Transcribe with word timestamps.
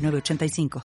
985. 0.00 0.82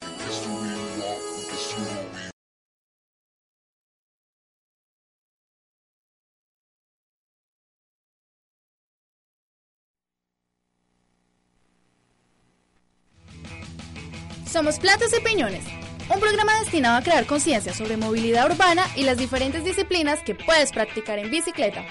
Somos 14.53 14.77
Platos 14.77 15.11
y 15.17 15.19
Piñones, 15.19 15.65
un 16.13 16.19
programa 16.19 16.59
destinado 16.59 16.97
a 16.97 17.01
crear 17.01 17.25
conciencia 17.25 17.73
sobre 17.73 17.97
movilidad 17.97 18.51
urbana 18.51 18.85
y 18.95 19.01
las 19.01 19.17
diferentes 19.17 19.63
disciplinas 19.63 20.19
que 20.21 20.35
puedes 20.35 20.71
practicar 20.71 21.17
en 21.17 21.31
bicicleta. 21.31 21.83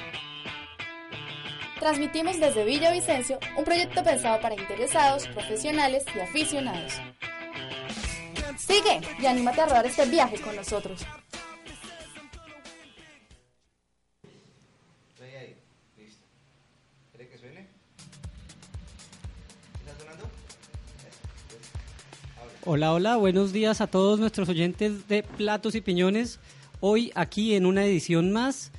Transmitimos 1.82 2.38
desde 2.38 2.64
Villavicencio, 2.64 3.40
un 3.58 3.64
proyecto 3.64 4.04
pensado 4.04 4.40
para 4.40 4.54
interesados, 4.54 5.26
profesionales 5.26 6.04
y 6.14 6.20
aficionados. 6.20 6.92
Sigue 8.56 9.00
y 9.20 9.26
anímate 9.26 9.62
a 9.62 9.66
rodar 9.66 9.86
este 9.86 10.06
viaje 10.06 10.40
con 10.40 10.54
nosotros. 10.54 11.04
Hola, 22.64 22.92
hola, 22.92 23.16
buenos 23.16 23.52
días 23.52 23.80
a 23.80 23.88
todos 23.88 24.20
nuestros 24.20 24.48
oyentes 24.48 25.08
de 25.08 25.24
Platos 25.24 25.74
y 25.74 25.80
Piñones. 25.80 26.38
Hoy 26.78 27.10
aquí 27.16 27.56
en 27.56 27.66
una 27.66 27.84
edición 27.84 28.30
más, 28.30 28.70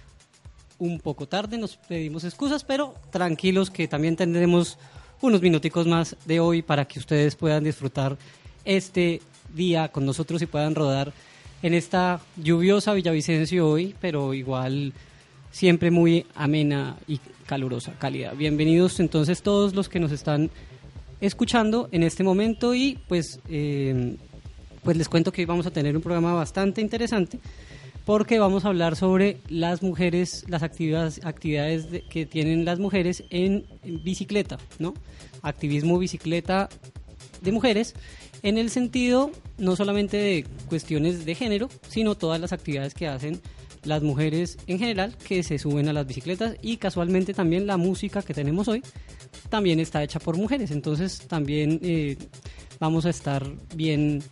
un 0.79 0.99
poco 0.99 1.27
tarde, 1.27 1.57
nos 1.57 1.77
pedimos 1.77 2.23
excusas, 2.23 2.63
pero 2.63 2.95
tranquilos 3.11 3.69
que 3.69 3.87
también 3.87 4.15
tendremos 4.15 4.77
unos 5.21 5.41
minuticos 5.41 5.87
más 5.87 6.15
de 6.25 6.39
hoy 6.39 6.61
para 6.61 6.85
que 6.85 6.99
ustedes 6.99 7.35
puedan 7.35 7.63
disfrutar 7.63 8.17
este 8.65 9.21
día 9.53 9.87
con 9.89 10.05
nosotros 10.05 10.41
y 10.41 10.45
puedan 10.45 10.75
rodar 10.75 11.13
en 11.61 11.73
esta 11.73 12.19
lluviosa 12.35 12.93
Villavicencio 12.93 13.67
hoy, 13.67 13.95
pero 14.01 14.33
igual 14.33 14.93
siempre 15.51 15.91
muy 15.91 16.25
amena 16.35 16.97
y 17.07 17.19
calurosa, 17.45 17.93
cálida. 17.93 18.33
Bienvenidos 18.33 18.99
entonces 18.99 19.41
todos 19.41 19.73
los 19.73 19.87
que 19.87 19.99
nos 19.99 20.11
están 20.11 20.49
escuchando 21.21 21.87
en 21.91 22.03
este 22.03 22.23
momento 22.23 22.75
y 22.75 22.99
pues, 23.07 23.39
eh, 23.47 24.17
pues 24.83 24.97
les 24.97 25.07
cuento 25.07 25.31
que 25.31 25.41
hoy 25.41 25.45
vamos 25.45 25.65
a 25.65 25.71
tener 25.71 25.95
un 25.95 26.01
programa 26.01 26.33
bastante 26.33 26.81
interesante 26.81 27.39
porque 28.05 28.39
vamos 28.39 28.65
a 28.65 28.69
hablar 28.69 28.95
sobre 28.95 29.37
las 29.47 29.81
mujeres, 29.81 30.45
las 30.47 30.63
actividades, 30.63 31.21
actividades 31.23 31.87
que 32.09 32.25
tienen 32.25 32.65
las 32.65 32.79
mujeres 32.79 33.23
en, 33.29 33.65
bicicleta, 34.03 34.57
¿no? 34.79 34.93
Activismo 35.41 35.97
bicicleta 35.97 36.69
de 37.41 37.51
mujeres 37.51 37.95
en 38.41 38.57
el 38.57 38.69
sentido 38.69 39.31
no 39.57 39.75
solamente 39.75 40.17
de 40.17 40.45
cuestiones 40.67 41.25
de 41.25 41.35
género, 41.35 41.69
sino 41.87 42.15
todas 42.15 42.41
las 42.41 42.51
actividades 42.51 42.93
que 42.93 43.07
hacen 43.07 43.41
las 43.85 44.01
mujeres 44.01 44.57
en 44.67 44.79
general 44.79 45.15
que 45.17 45.43
se 45.43 45.57
suben 45.57 45.89
a 45.89 45.93
las 45.93 46.07
bicicletas 46.07 46.55
y 46.61 46.77
casualmente 46.77 47.33
también 47.33 47.67
la 47.67 47.77
música 47.77 48.21
que 48.21 48.33
tenemos 48.33 48.67
hoy 48.67 48.81
también 49.49 49.79
está 49.79 50.03
hecha 50.03 50.19
por 50.19 50.37
mujeres, 50.37 50.71
entonces 50.71 51.19
también 51.27 51.79
eh, 51.83 52.17
vamos 52.79 53.05
a 53.05 53.09
estar 53.09 53.45
bien, 53.75 54.23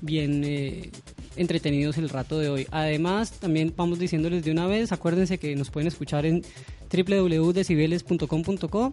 bien 0.00 0.42
eh, 0.44 0.90
entretenidos 1.36 1.98
el 1.98 2.08
rato 2.08 2.38
de 2.38 2.48
hoy. 2.48 2.66
Además, 2.70 3.32
también 3.32 3.72
vamos 3.76 3.98
diciéndoles 3.98 4.44
de 4.44 4.50
una 4.50 4.66
vez, 4.66 4.92
acuérdense 4.92 5.38
que 5.38 5.54
nos 5.56 5.70
pueden 5.70 5.88
escuchar 5.88 6.26
en 6.26 6.42
www.decibeles.com.co 6.90 8.92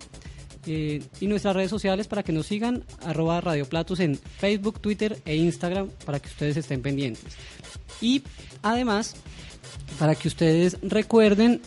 eh, 0.66 1.02
y 1.20 1.28
nuestras 1.28 1.56
redes 1.56 1.70
sociales 1.70 2.08
para 2.08 2.24
que 2.24 2.32
nos 2.32 2.48
sigan, 2.48 2.84
arroba 3.02 3.42
Radio 3.42 3.68
en 4.00 4.18
Facebook, 4.18 4.80
Twitter 4.80 5.20
e 5.26 5.36
Instagram 5.36 5.90
para 6.06 6.20
que 6.20 6.30
ustedes 6.30 6.58
estén 6.58 6.82
pendientes. 6.82 7.36
Y 8.02 8.24
además, 8.62 9.16
para 10.00 10.16
que 10.16 10.28
ustedes 10.28 10.78
recuerden, 10.82 11.62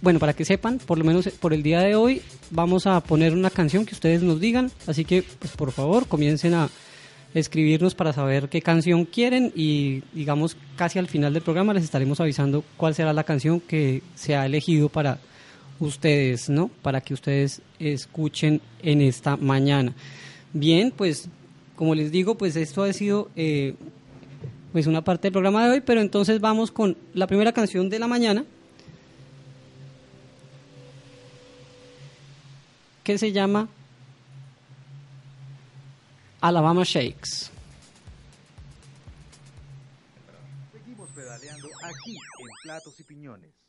bueno, 0.00 0.18
para 0.18 0.34
que 0.34 0.44
sepan, 0.44 0.78
por 0.78 0.98
lo 0.98 1.04
menos 1.04 1.28
por 1.40 1.54
el 1.54 1.62
día 1.62 1.80
de 1.80 1.94
hoy, 1.94 2.22
vamos 2.50 2.86
a 2.86 3.00
poner 3.00 3.32
una 3.32 3.50
canción 3.50 3.86
que 3.86 3.94
ustedes 3.94 4.22
nos 4.22 4.40
digan, 4.40 4.70
así 4.86 5.04
que 5.04 5.22
pues 5.22 5.52
por 5.52 5.70
favor 5.70 6.08
comiencen 6.08 6.54
a 6.54 6.68
escribirnos 7.34 7.94
para 7.94 8.12
saber 8.12 8.48
qué 8.48 8.60
canción 8.60 9.04
quieren 9.04 9.52
y 9.54 10.02
digamos 10.12 10.56
casi 10.76 10.98
al 10.98 11.08
final 11.08 11.32
del 11.32 11.42
programa 11.42 11.72
les 11.72 11.84
estaremos 11.84 12.20
avisando 12.20 12.62
cuál 12.76 12.94
será 12.94 13.12
la 13.12 13.24
canción 13.24 13.60
que 13.60 14.02
se 14.14 14.36
ha 14.36 14.44
elegido 14.44 14.88
para 14.88 15.18
ustedes, 15.80 16.48
¿no? 16.48 16.68
Para 16.82 17.00
que 17.00 17.14
ustedes 17.14 17.62
escuchen 17.78 18.60
en 18.82 19.00
esta 19.00 19.36
mañana. 19.36 19.94
Bien, 20.52 20.92
pues 20.94 21.28
como 21.74 21.94
les 21.94 22.12
digo, 22.12 22.36
pues 22.36 22.54
esto 22.56 22.82
ha 22.82 22.92
sido 22.92 23.30
eh, 23.34 23.74
pues 24.72 24.86
una 24.86 25.02
parte 25.02 25.26
del 25.26 25.32
programa 25.32 25.64
de 25.64 25.72
hoy, 25.72 25.80
pero 25.80 26.00
entonces 26.00 26.40
vamos 26.40 26.70
con 26.70 26.96
la 27.14 27.26
primera 27.26 27.52
canción 27.52 27.88
de 27.88 27.98
la 27.98 28.06
mañana, 28.06 28.44
que 33.02 33.18
se 33.18 33.32
llama 33.32 33.68
Alabama 36.42 36.82
Shakes. 36.82 37.52
Seguimos 40.72 41.08
pedaleando 41.10 41.68
aquí 41.84 42.16
en 42.16 42.48
Platos 42.64 42.98
y 42.98 43.04
Piñones. 43.04 43.61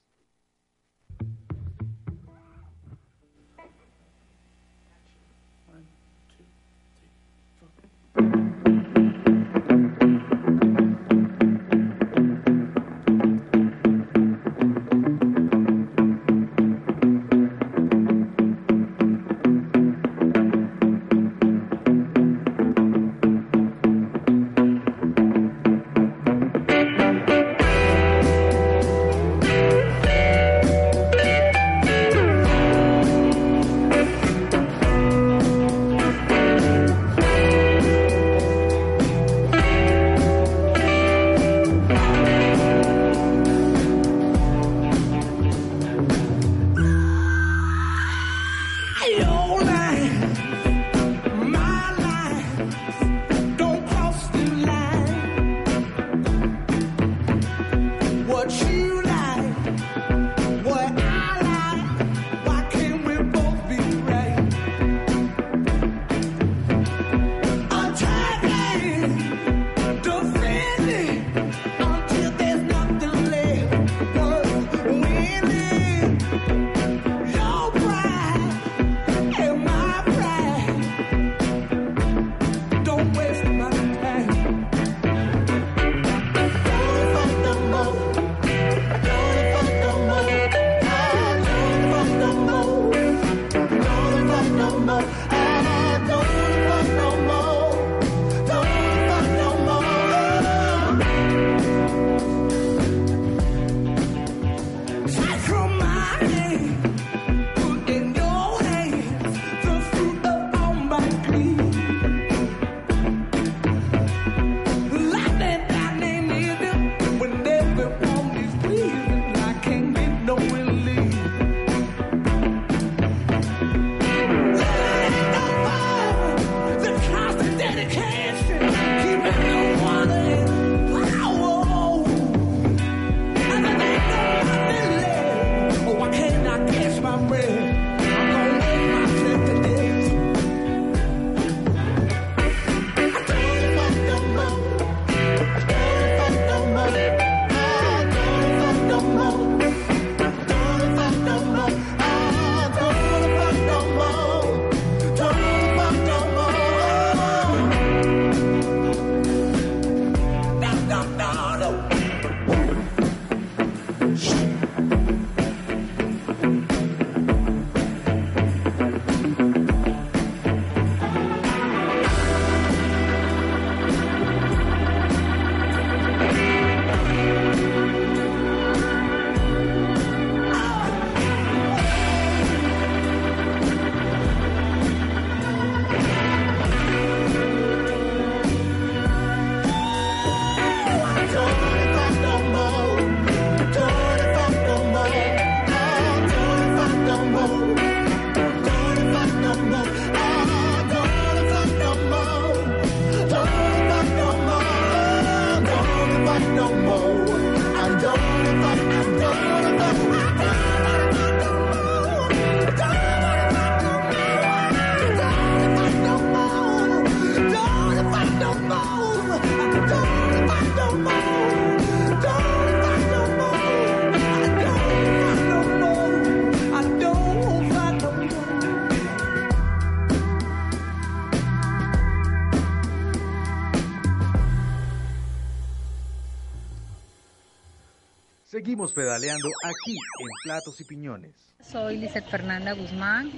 Pedaleando 239.13 239.49
aquí 239.63 239.91
en 239.91 240.27
Platos 240.43 240.81
y 240.81 240.83
Piñones. 240.85 241.31
Soy 241.61 241.97
Lizeth 241.97 242.27
Fernanda 242.29 242.73
Guzmán. 242.73 243.31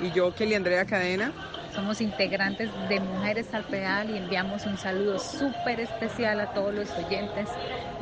Y 0.00 0.10
yo, 0.12 0.32
Kelly 0.34 0.54
Andrea 0.54 0.84
Cadena. 0.84 1.32
Somos 1.74 2.00
integrantes 2.00 2.70
de 2.88 3.00
Mujeres 3.00 3.52
al 3.52 3.64
Pedal 3.64 4.10
y 4.10 4.16
enviamos 4.16 4.64
un 4.66 4.78
saludo 4.78 5.18
súper 5.18 5.80
especial 5.80 6.40
a 6.40 6.52
todos 6.52 6.72
los 6.72 6.90
oyentes 6.92 7.48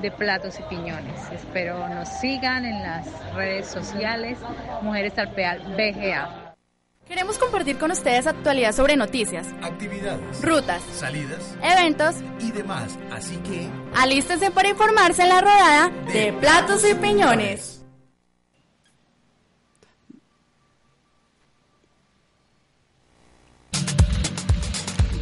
de 0.00 0.10
Platos 0.10 0.60
y 0.60 0.62
Piñones. 0.64 1.20
Espero 1.32 1.88
nos 1.88 2.08
sigan 2.20 2.64
en 2.64 2.82
las 2.82 3.06
redes 3.34 3.66
sociales 3.66 4.38
Mujeres 4.82 5.18
al 5.18 5.32
Pedal 5.32 5.60
BGA. 5.74 6.45
Queremos 7.06 7.38
compartir 7.38 7.78
con 7.78 7.92
ustedes 7.92 8.26
actualidad 8.26 8.72
sobre 8.74 8.96
noticias, 8.96 9.46
actividades, 9.62 10.42
rutas, 10.42 10.82
salidas, 10.92 11.56
eventos 11.62 12.16
y 12.40 12.50
demás. 12.50 12.98
Así 13.12 13.36
que 13.36 13.68
alístense 13.94 14.50
para 14.50 14.70
informarse 14.70 15.22
en 15.22 15.28
la 15.28 15.40
rodada 15.40 15.88
de 16.12 16.32
Platos 16.32 16.82
y 16.84 16.94
Piñones. 16.94 17.84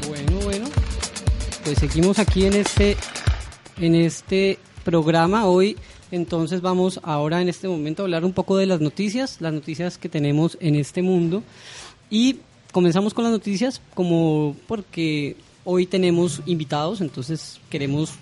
Bueno, 0.08 0.40
bueno, 0.42 0.66
pues 1.64 1.78
seguimos 1.78 2.18
aquí 2.18 2.46
en 2.46 2.54
este, 2.54 2.96
en 3.76 3.94
este 3.94 4.58
programa 4.84 5.44
hoy. 5.44 5.76
Entonces 6.14 6.60
vamos 6.60 7.00
ahora 7.02 7.42
en 7.42 7.48
este 7.48 7.66
momento 7.66 8.02
a 8.02 8.04
hablar 8.04 8.24
un 8.24 8.32
poco 8.32 8.56
de 8.56 8.66
las 8.66 8.80
noticias, 8.80 9.40
las 9.40 9.52
noticias 9.52 9.98
que 9.98 10.08
tenemos 10.08 10.56
en 10.60 10.76
este 10.76 11.02
mundo. 11.02 11.42
Y 12.08 12.36
comenzamos 12.70 13.12
con 13.12 13.24
las 13.24 13.32
noticias 13.32 13.80
como 13.94 14.54
porque 14.68 15.36
hoy 15.64 15.86
tenemos 15.86 16.40
invitados, 16.46 17.00
entonces 17.00 17.58
queremos 17.68 18.12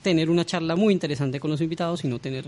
tener 0.00 0.30
una 0.30 0.46
charla 0.46 0.76
muy 0.76 0.94
interesante 0.94 1.40
con 1.40 1.50
los 1.50 1.60
invitados 1.60 2.04
y 2.04 2.08
no 2.08 2.20
tener 2.20 2.44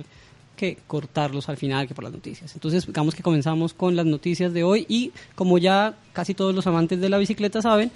que 0.55 0.79
cortarlos 0.87 1.49
al 1.49 1.57
final 1.57 1.89
que 1.89 1.97
por 1.97 2.05
las 2.05 2.13
noticias. 2.13 2.55
Entonces, 2.55 2.87
digamos 2.87 3.17
que 3.17 3.25
comenzamos 3.25 3.75
con 3.75 3.97
las 3.97 4.07
noticias 4.07 4.53
de 4.53 4.63
hoy 4.63 4.87
y 4.89 5.11
como 5.35 5.59
ya 5.59 5.97
casi 6.13 6.33
todos 6.33 6.55
los 6.55 6.69
amantes 6.69 7.01
de 7.01 7.09
la 7.09 7.19
bicicleta 7.19 7.61
saben, 7.61 7.91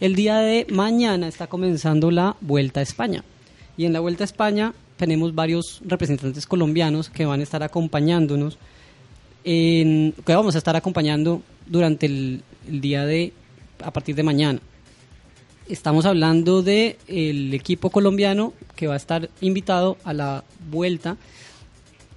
el 0.00 0.14
día 0.14 0.38
de 0.38 0.66
mañana 0.70 1.28
está 1.28 1.46
comenzando 1.46 2.10
la 2.10 2.36
Vuelta 2.40 2.80
a 2.80 2.84
España. 2.84 3.22
Y 3.76 3.84
en 3.84 3.92
la 3.92 4.00
Vuelta 4.00 4.24
a 4.24 4.32
España 4.32 4.72
tenemos 4.98 5.34
varios 5.34 5.80
representantes 5.86 6.46
colombianos 6.46 7.08
que 7.08 7.24
van 7.24 7.40
a 7.40 7.42
estar 7.42 7.62
acompañándonos, 7.62 8.58
en, 9.44 10.12
que 10.26 10.34
vamos 10.34 10.54
a 10.54 10.58
estar 10.58 10.76
acompañando 10.76 11.40
durante 11.66 12.06
el, 12.06 12.42
día 12.68 13.06
de, 13.06 13.32
a 13.82 13.90
partir 13.92 14.14
de 14.14 14.22
mañana. 14.22 14.60
Estamos 15.68 16.04
hablando 16.04 16.62
de 16.62 16.98
el 17.06 17.54
equipo 17.54 17.88
colombiano 17.88 18.52
que 18.76 18.86
va 18.86 18.94
a 18.94 18.98
estar 18.98 19.30
invitado 19.40 19.96
a 20.04 20.12
la 20.12 20.44
vuelta 20.70 21.16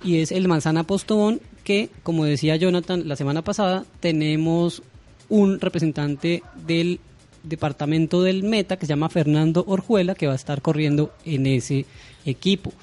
y 0.04 0.18
es 0.18 0.32
el 0.32 0.48
Manzana 0.48 0.84
Postobón 0.84 1.40
que, 1.64 1.90
como 2.04 2.26
decía 2.26 2.56
Jonathan 2.56 3.08
la 3.08 3.16
semana 3.16 3.44
pasada, 3.44 3.86
tenemos 4.00 4.82
un 5.30 5.60
representante 5.60 6.44
del 6.66 7.00
departamento 7.44 8.22
del 8.22 8.44
Meta 8.44 8.78
que 8.78 8.86
se 8.86 8.92
llama 8.92 9.10
Fernando 9.10 9.64
Orjuela 9.68 10.16
que 10.16 10.28
va 10.28 10.34
a 10.34 10.38
estar 10.38 10.62
corriendo 10.62 11.14
en 11.26 11.48
ese 11.48 11.86
equipo. 12.26 12.74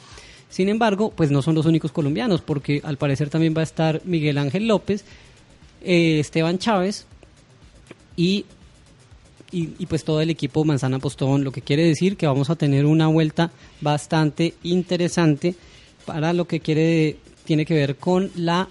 Sin 0.48 0.68
embargo, 0.68 1.12
pues 1.14 1.30
no 1.30 1.42
son 1.42 1.54
los 1.54 1.66
únicos 1.66 1.92
colombianos 1.92 2.40
porque 2.40 2.80
al 2.84 2.96
parecer 2.96 3.30
también 3.30 3.54
va 3.56 3.60
a 3.60 3.64
estar 3.64 4.00
Miguel 4.04 4.38
Ángel 4.38 4.66
López, 4.66 5.04
eh, 5.82 6.18
Esteban 6.20 6.58
Chávez 6.58 7.06
y, 8.16 8.46
y, 9.52 9.70
y, 9.78 9.86
pues 9.86 10.04
todo 10.04 10.20
el 10.20 10.30
equipo 10.30 10.64
Manzana 10.64 10.98
Postobón, 10.98 11.44
lo 11.44 11.52
que 11.52 11.62
quiere 11.62 11.84
decir 11.84 12.16
que 12.16 12.26
vamos 12.26 12.50
a 12.50 12.56
tener 12.56 12.86
una 12.86 13.06
vuelta 13.06 13.50
bastante 13.80 14.54
interesante 14.62 15.54
para 16.04 16.32
lo 16.32 16.46
que 16.46 16.60
quiere 16.60 17.18
tiene 17.44 17.64
que 17.64 17.74
ver 17.74 17.96
con 17.96 18.30
la 18.34 18.68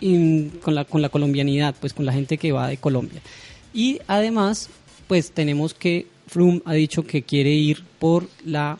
in, 0.00 0.50
con 0.62 0.74
la 0.74 0.84
con 0.84 1.02
la 1.02 1.08
colombianidad, 1.08 1.74
pues 1.80 1.92
con 1.92 2.06
la 2.06 2.12
gente 2.12 2.38
que 2.38 2.52
va 2.52 2.68
de 2.68 2.76
Colombia. 2.76 3.20
Y 3.72 4.00
además, 4.06 4.68
pues 5.06 5.32
tenemos 5.32 5.74
que 5.74 6.06
Froome 6.26 6.62
ha 6.64 6.74
dicho 6.74 7.04
que 7.04 7.22
quiere 7.22 7.50
ir 7.50 7.84
por 7.98 8.28
la 8.44 8.78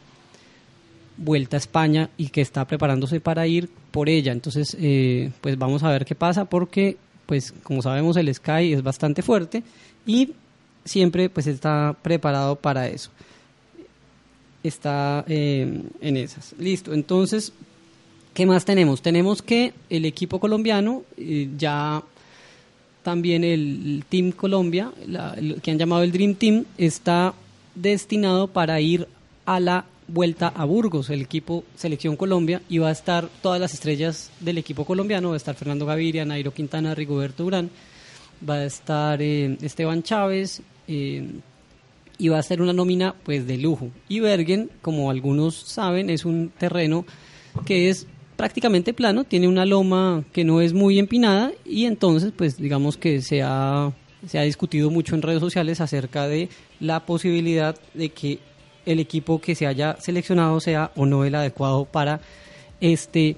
Vuelta 1.19 1.57
a 1.57 1.59
España 1.59 2.11
y 2.19 2.29
que 2.29 2.43
está 2.43 2.67
preparándose 2.67 3.21
para 3.21 3.47
ir 3.47 3.71
por 3.91 4.11
ella. 4.11 4.33
Entonces, 4.33 4.77
eh, 4.79 5.31
pues 5.41 5.57
vamos 5.57 5.83
a 5.83 5.89
ver 5.89 6.05
qué 6.05 6.15
pasa 6.15 6.45
porque, 6.45 6.99
pues 7.25 7.55
como 7.63 7.81
sabemos, 7.81 8.19
el 8.19 8.35
Sky 8.35 8.75
es 8.75 8.83
bastante 8.83 9.23
fuerte 9.23 9.63
y 10.05 10.33
siempre 10.85 11.31
pues 11.31 11.47
está 11.47 11.97
preparado 12.03 12.57
para 12.57 12.89
eso. 12.89 13.11
Está 14.63 15.25
eh, 15.29 15.83
en 16.01 16.17
esas. 16.19 16.55
Listo. 16.59 16.93
Entonces, 16.93 17.53
¿qué 18.37 18.45
más 18.45 18.67
tenemos? 18.67 19.01
Tenemos 19.01 19.41
que 19.41 19.73
el 19.89 20.05
equipo 20.05 20.39
colombiano 20.39 21.05
eh, 21.17 21.49
ya 21.57 22.03
también 23.03 23.45
el, 23.45 24.05
Team 24.11 24.31
Colombia, 24.31 24.93
que 25.63 25.71
han 25.71 25.79
llamado 25.79 26.03
el 26.03 26.13
Dream 26.13 26.35
Team, 26.35 26.67
está 26.77 27.33
destinado 27.75 28.49
para 28.49 28.79
ir 28.79 29.09
a 29.47 29.59
la 29.59 29.87
vuelta 30.07 30.49
a 30.49 30.67
Burgos, 30.67 31.09
el 31.09 31.23
equipo 31.23 31.65
Selección 31.77 32.15
Colombia, 32.17 32.61
y 32.69 32.77
va 32.77 32.89
a 32.89 32.93
estar 32.93 33.27
todas 33.41 33.59
las 33.59 33.73
estrellas 33.73 34.31
del 34.41 34.59
equipo 34.59 34.85
colombiano, 34.85 35.29
va 35.29 35.35
a 35.35 35.39
estar 35.39 35.55
Fernando 35.55 35.87
Gaviria, 35.87 36.27
Nairo 36.27 36.53
Quintana, 36.53 36.95
Rigoberto 36.95 37.47
Urán, 37.47 37.71
va 38.47 38.57
a 38.57 38.65
estar 38.67 39.23
eh, 39.23 39.57
Esteban 39.63 40.03
Chávez, 40.03 40.61
eh, 40.89 41.27
y 42.19 42.29
va 42.29 42.39
a 42.39 42.43
ser 42.43 42.61
una 42.61 42.75
nómina 42.75 43.15
pues 43.25 43.47
de 43.47 43.57
lujo. 43.57 43.89
Y 44.09 44.21
Bergen, 44.21 44.69
como 44.83 45.11
algunos 45.11 45.55
saben, 45.55 46.11
es 46.11 46.27
un 46.27 46.51
terreno 46.51 47.07
que 47.65 47.89
es 47.89 48.07
prácticamente 48.37 48.95
plano, 48.95 49.25
tiene 49.25 49.49
una 49.49 49.65
loma 49.65 50.25
que 50.33 50.45
no 50.45 50.61
es 50.61 50.73
muy 50.73 50.99
empinada 50.99 51.53
y 51.65 51.87
entonces 51.87 52.33
pues 52.37 52.59
digamos 52.59 52.97
que 52.97 53.23
se 53.23 53.43
ha, 53.43 53.93
se 54.27 54.39
ha 54.39 54.43
discutido 54.43 54.91
mucho 54.91 55.15
en 55.15 55.23
redes 55.23 55.41
sociales 55.41 55.81
acerca 55.81 56.29
de 56.29 56.49
la 56.79 57.07
posibilidad 57.07 57.77
de 57.95 58.11
que 58.11 58.39
el 58.85 59.01
equipo 59.01 59.41
que 59.41 59.55
se 59.55 59.67
haya 59.67 59.97
seleccionado 60.01 60.61
sea 60.61 60.93
o 60.95 61.07
no 61.07 61.25
el 61.25 61.35
adecuado 61.35 61.87
para 61.87 62.21
este 62.81 63.37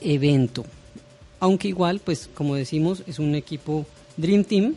evento. 0.00 0.64
Aunque 1.40 1.68
igual, 1.68 2.00
pues 2.04 2.28
como 2.34 2.54
decimos, 2.54 3.02
es 3.06 3.18
un 3.18 3.34
equipo 3.34 3.86
Dream 4.16 4.44
Team 4.44 4.74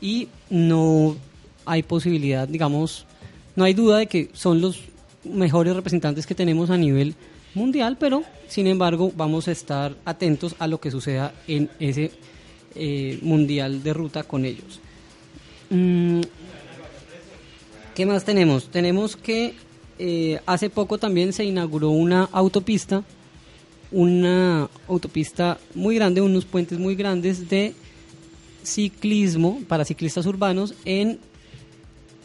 y 0.00 0.28
no 0.48 1.16
hay 1.64 1.82
posibilidad, 1.82 2.48
digamos, 2.48 3.06
no 3.54 3.64
hay 3.64 3.74
duda 3.74 3.98
de 3.98 4.06
que 4.06 4.30
son 4.32 4.60
los 4.60 4.80
mejores 5.24 5.76
representantes 5.76 6.26
que 6.26 6.34
tenemos 6.34 6.70
a 6.70 6.78
nivel 6.78 7.14
mundial, 7.54 7.96
pero 7.98 8.22
sin 8.48 8.66
embargo 8.66 9.12
vamos 9.16 9.48
a 9.48 9.52
estar 9.52 9.96
atentos 10.04 10.54
a 10.58 10.66
lo 10.66 10.80
que 10.80 10.90
suceda 10.90 11.34
en 11.46 11.70
ese 11.78 12.10
eh, 12.74 13.18
mundial 13.22 13.82
de 13.82 13.92
ruta 13.92 14.22
con 14.22 14.44
ellos. 14.44 14.80
Mm, 15.70 16.20
¿Qué 17.94 18.06
más 18.06 18.24
tenemos? 18.24 18.70
Tenemos 18.70 19.16
que 19.16 19.54
eh, 19.98 20.40
hace 20.46 20.70
poco 20.70 20.98
también 20.98 21.32
se 21.32 21.44
inauguró 21.44 21.90
una 21.90 22.24
autopista, 22.32 23.04
una 23.90 24.68
autopista 24.88 25.58
muy 25.74 25.96
grande, 25.96 26.20
unos 26.20 26.44
puentes 26.44 26.78
muy 26.78 26.94
grandes 26.94 27.48
de 27.48 27.74
ciclismo 28.62 29.60
para 29.68 29.84
ciclistas 29.84 30.26
urbanos 30.26 30.74
en... 30.84 31.18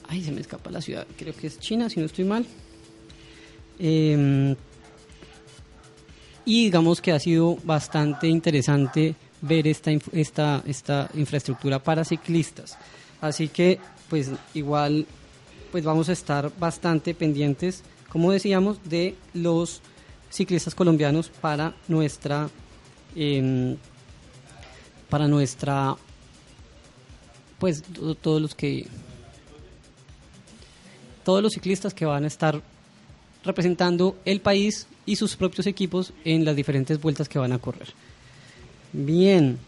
Ay, 0.08 0.24
se 0.24 0.32
me 0.32 0.40
escapa 0.40 0.70
la 0.70 0.82
ciudad, 0.82 1.08
creo 1.18 1.36
que 1.36 1.48
es 1.48 1.60
China, 1.60 1.90
si 1.90 2.00
no 2.00 2.06
estoy 2.06 2.26
mal. 2.26 2.46
Eh, 3.80 4.56
y 6.46 6.66
digamos 6.66 7.02
que 7.02 7.12
ha 7.12 7.20
sido 7.20 7.58
bastante 7.64 8.28
interesante 8.28 9.16
ver 9.42 9.68
esta, 9.68 9.92
esta, 10.12 10.64
esta 10.66 11.10
infraestructura 11.16 11.80
para 11.80 12.06
ciclistas. 12.06 12.78
Así 13.20 13.48
que, 13.48 13.80
pues 14.10 14.32
igual, 14.54 15.06
pues 15.72 15.84
vamos 15.84 16.10
a 16.10 16.14
estar 16.14 16.52
bastante 16.58 17.14
pendientes, 17.14 17.84
como 18.10 18.32
decíamos, 18.32 18.78
de 18.84 19.16
los 19.34 19.82
ciclistas 20.30 20.76
colombianos 20.76 21.30
para 21.30 21.76
nuestra, 21.88 22.50
eh, 23.16 23.76
para 25.10 25.28
nuestra, 25.28 25.96
pues 27.58 27.84
todos 28.22 28.42
los 28.42 28.54
que, 28.54 28.88
todos 31.24 31.42
los 31.42 31.54
ciclistas 31.54 31.94
que 31.94 32.06
van 32.06 32.24
a 32.24 32.28
estar 32.28 32.62
representando 33.44 34.16
el 34.26 34.42
país 34.42 34.88
y 35.06 35.16
sus 35.16 35.36
propios 35.36 35.68
equipos 35.68 36.14
en 36.24 36.46
las 36.46 36.56
diferentes 36.56 37.00
vueltas 37.00 37.30
que 37.30 37.40
van 37.40 37.52
a 37.52 37.60
correr. 37.60 37.88
Bien. 38.94 39.60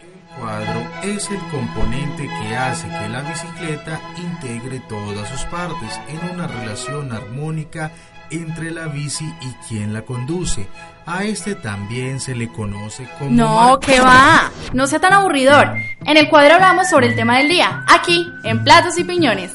El 0.00 0.40
cuadro 0.40 0.90
es 1.02 1.30
el 1.30 1.40
componente 1.50 2.26
que 2.26 2.56
hace 2.56 2.88
que 2.88 3.08
la 3.08 3.22
bicicleta 3.22 4.00
integre 4.16 4.80
todas 4.88 5.28
sus 5.28 5.42
partes 5.50 6.00
en 6.08 6.30
una 6.30 6.46
relación 6.46 7.12
armónica 7.12 7.92
entre 8.30 8.70
la 8.70 8.86
bici 8.86 9.24
y 9.40 9.52
quien 9.68 9.92
la 9.92 10.02
conduce. 10.02 10.66
A 11.06 11.24
este 11.24 11.54
también 11.54 12.20
se 12.20 12.34
le 12.34 12.48
conoce 12.48 13.08
como... 13.18 13.30
No, 13.30 13.80
¿qué 13.80 14.00
va? 14.00 14.50
No 14.72 14.86
sea 14.86 15.00
tan 15.00 15.12
aburridor. 15.12 15.72
En 16.04 16.16
el 16.16 16.28
cuadro 16.28 16.54
hablamos 16.54 16.88
sobre 16.88 17.08
el 17.08 17.16
tema 17.16 17.38
del 17.38 17.48
día, 17.48 17.84
aquí, 17.88 18.26
en 18.44 18.62
Platos 18.62 18.96
y 18.98 19.04
Piñones. 19.04 19.52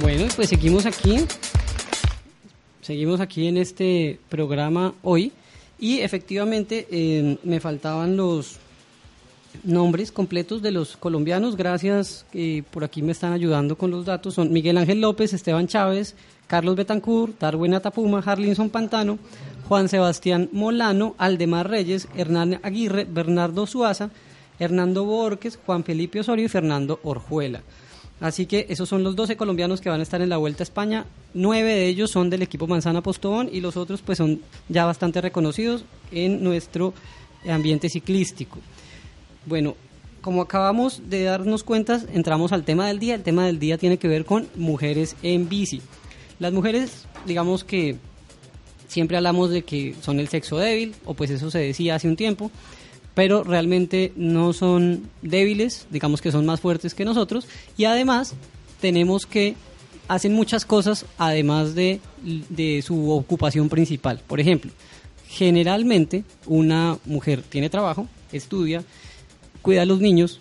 Bueno, 0.00 0.26
pues 0.34 0.48
seguimos 0.48 0.84
aquí. 0.86 1.24
Seguimos 2.82 3.20
aquí 3.20 3.48
en 3.48 3.56
este 3.56 4.20
programa 4.28 4.92
hoy. 5.02 5.32
Y 5.78 6.00
efectivamente 6.00 6.86
eh, 6.90 7.38
me 7.42 7.60
faltaban 7.60 8.16
los 8.16 8.58
nombres 9.62 10.10
completos 10.10 10.62
de 10.62 10.72
los 10.72 10.96
colombianos. 10.96 11.56
Gracias, 11.56 12.26
eh, 12.34 12.62
por 12.70 12.84
aquí 12.84 13.02
me 13.02 13.12
están 13.12 13.32
ayudando 13.32 13.76
con 13.76 13.90
los 13.90 14.04
datos. 14.04 14.34
Son 14.34 14.52
Miguel 14.52 14.78
Ángel 14.78 15.00
López, 15.00 15.32
Esteban 15.32 15.66
Chávez, 15.66 16.14
Carlos 16.46 16.76
Betancourt, 16.76 17.38
Darwin 17.38 17.74
Atapuma, 17.74 18.20
Harlinson 18.20 18.70
Pantano, 18.70 19.18
Juan 19.68 19.88
Sebastián 19.88 20.48
Molano, 20.52 21.14
Aldemar 21.18 21.70
Reyes, 21.70 22.08
Hernán 22.16 22.60
Aguirre, 22.62 23.04
Bernardo 23.04 23.66
Suaza, 23.66 24.10
Hernando 24.58 25.04
Borges, 25.04 25.58
Juan 25.64 25.84
Felipe 25.84 26.20
Osorio 26.20 26.46
y 26.46 26.48
Fernando 26.48 27.00
Orjuela. 27.02 27.62
Así 28.20 28.46
que 28.46 28.66
esos 28.68 28.88
son 28.88 29.02
los 29.02 29.16
12 29.16 29.36
colombianos 29.36 29.80
que 29.80 29.90
van 29.90 30.00
a 30.00 30.02
estar 30.02 30.22
en 30.22 30.28
la 30.28 30.36
Vuelta 30.36 30.62
a 30.62 30.64
España. 30.64 31.04
Nueve 31.34 31.74
de 31.74 31.88
ellos 31.88 32.10
son 32.10 32.30
del 32.30 32.42
equipo 32.42 32.66
Manzana 32.66 33.02
Postobón 33.02 33.48
y 33.52 33.60
los 33.60 33.76
otros 33.76 34.02
pues 34.02 34.18
son 34.18 34.40
ya 34.68 34.86
bastante 34.86 35.20
reconocidos 35.20 35.84
en 36.12 36.42
nuestro 36.42 36.94
ambiente 37.48 37.88
ciclístico. 37.88 38.58
Bueno, 39.46 39.76
como 40.20 40.40
acabamos 40.42 41.02
de 41.10 41.24
darnos 41.24 41.64
cuenta, 41.64 42.00
entramos 42.12 42.52
al 42.52 42.64
tema 42.64 42.86
del 42.86 42.98
día. 42.98 43.14
El 43.14 43.22
tema 43.22 43.46
del 43.46 43.58
día 43.58 43.76
tiene 43.76 43.98
que 43.98 44.08
ver 44.08 44.24
con 44.24 44.48
mujeres 44.56 45.16
en 45.22 45.48
bici. 45.48 45.82
Las 46.38 46.52
mujeres, 46.52 47.04
digamos 47.26 47.62
que 47.62 47.96
siempre 48.88 49.16
hablamos 49.16 49.50
de 49.50 49.62
que 49.62 49.94
son 50.00 50.20
el 50.20 50.28
sexo 50.28 50.56
débil, 50.56 50.94
o 51.04 51.14
pues 51.14 51.30
eso 51.30 51.50
se 51.50 51.58
decía 51.58 51.96
hace 51.96 52.08
un 52.08 52.16
tiempo, 52.16 52.50
pero 53.14 53.44
realmente 53.44 54.12
no 54.16 54.52
son 54.52 55.10
débiles, 55.22 55.86
digamos 55.90 56.22
que 56.22 56.32
son 56.32 56.46
más 56.46 56.60
fuertes 56.60 56.94
que 56.94 57.04
nosotros, 57.04 57.46
y 57.76 57.84
además 57.84 58.34
tenemos 58.80 59.26
que 59.26 59.56
hacen 60.08 60.32
muchas 60.32 60.64
cosas 60.64 61.06
además 61.18 61.74
de, 61.74 62.00
de 62.48 62.82
su 62.82 63.10
ocupación 63.10 63.68
principal. 63.68 64.20
Por 64.26 64.40
ejemplo, 64.40 64.70
generalmente 65.28 66.24
una 66.46 66.98
mujer 67.04 67.42
tiene 67.42 67.70
trabajo, 67.70 68.06
estudia, 68.32 68.84
cuida 69.64 69.82
a 69.82 69.86
los 69.86 70.00
niños 70.00 70.40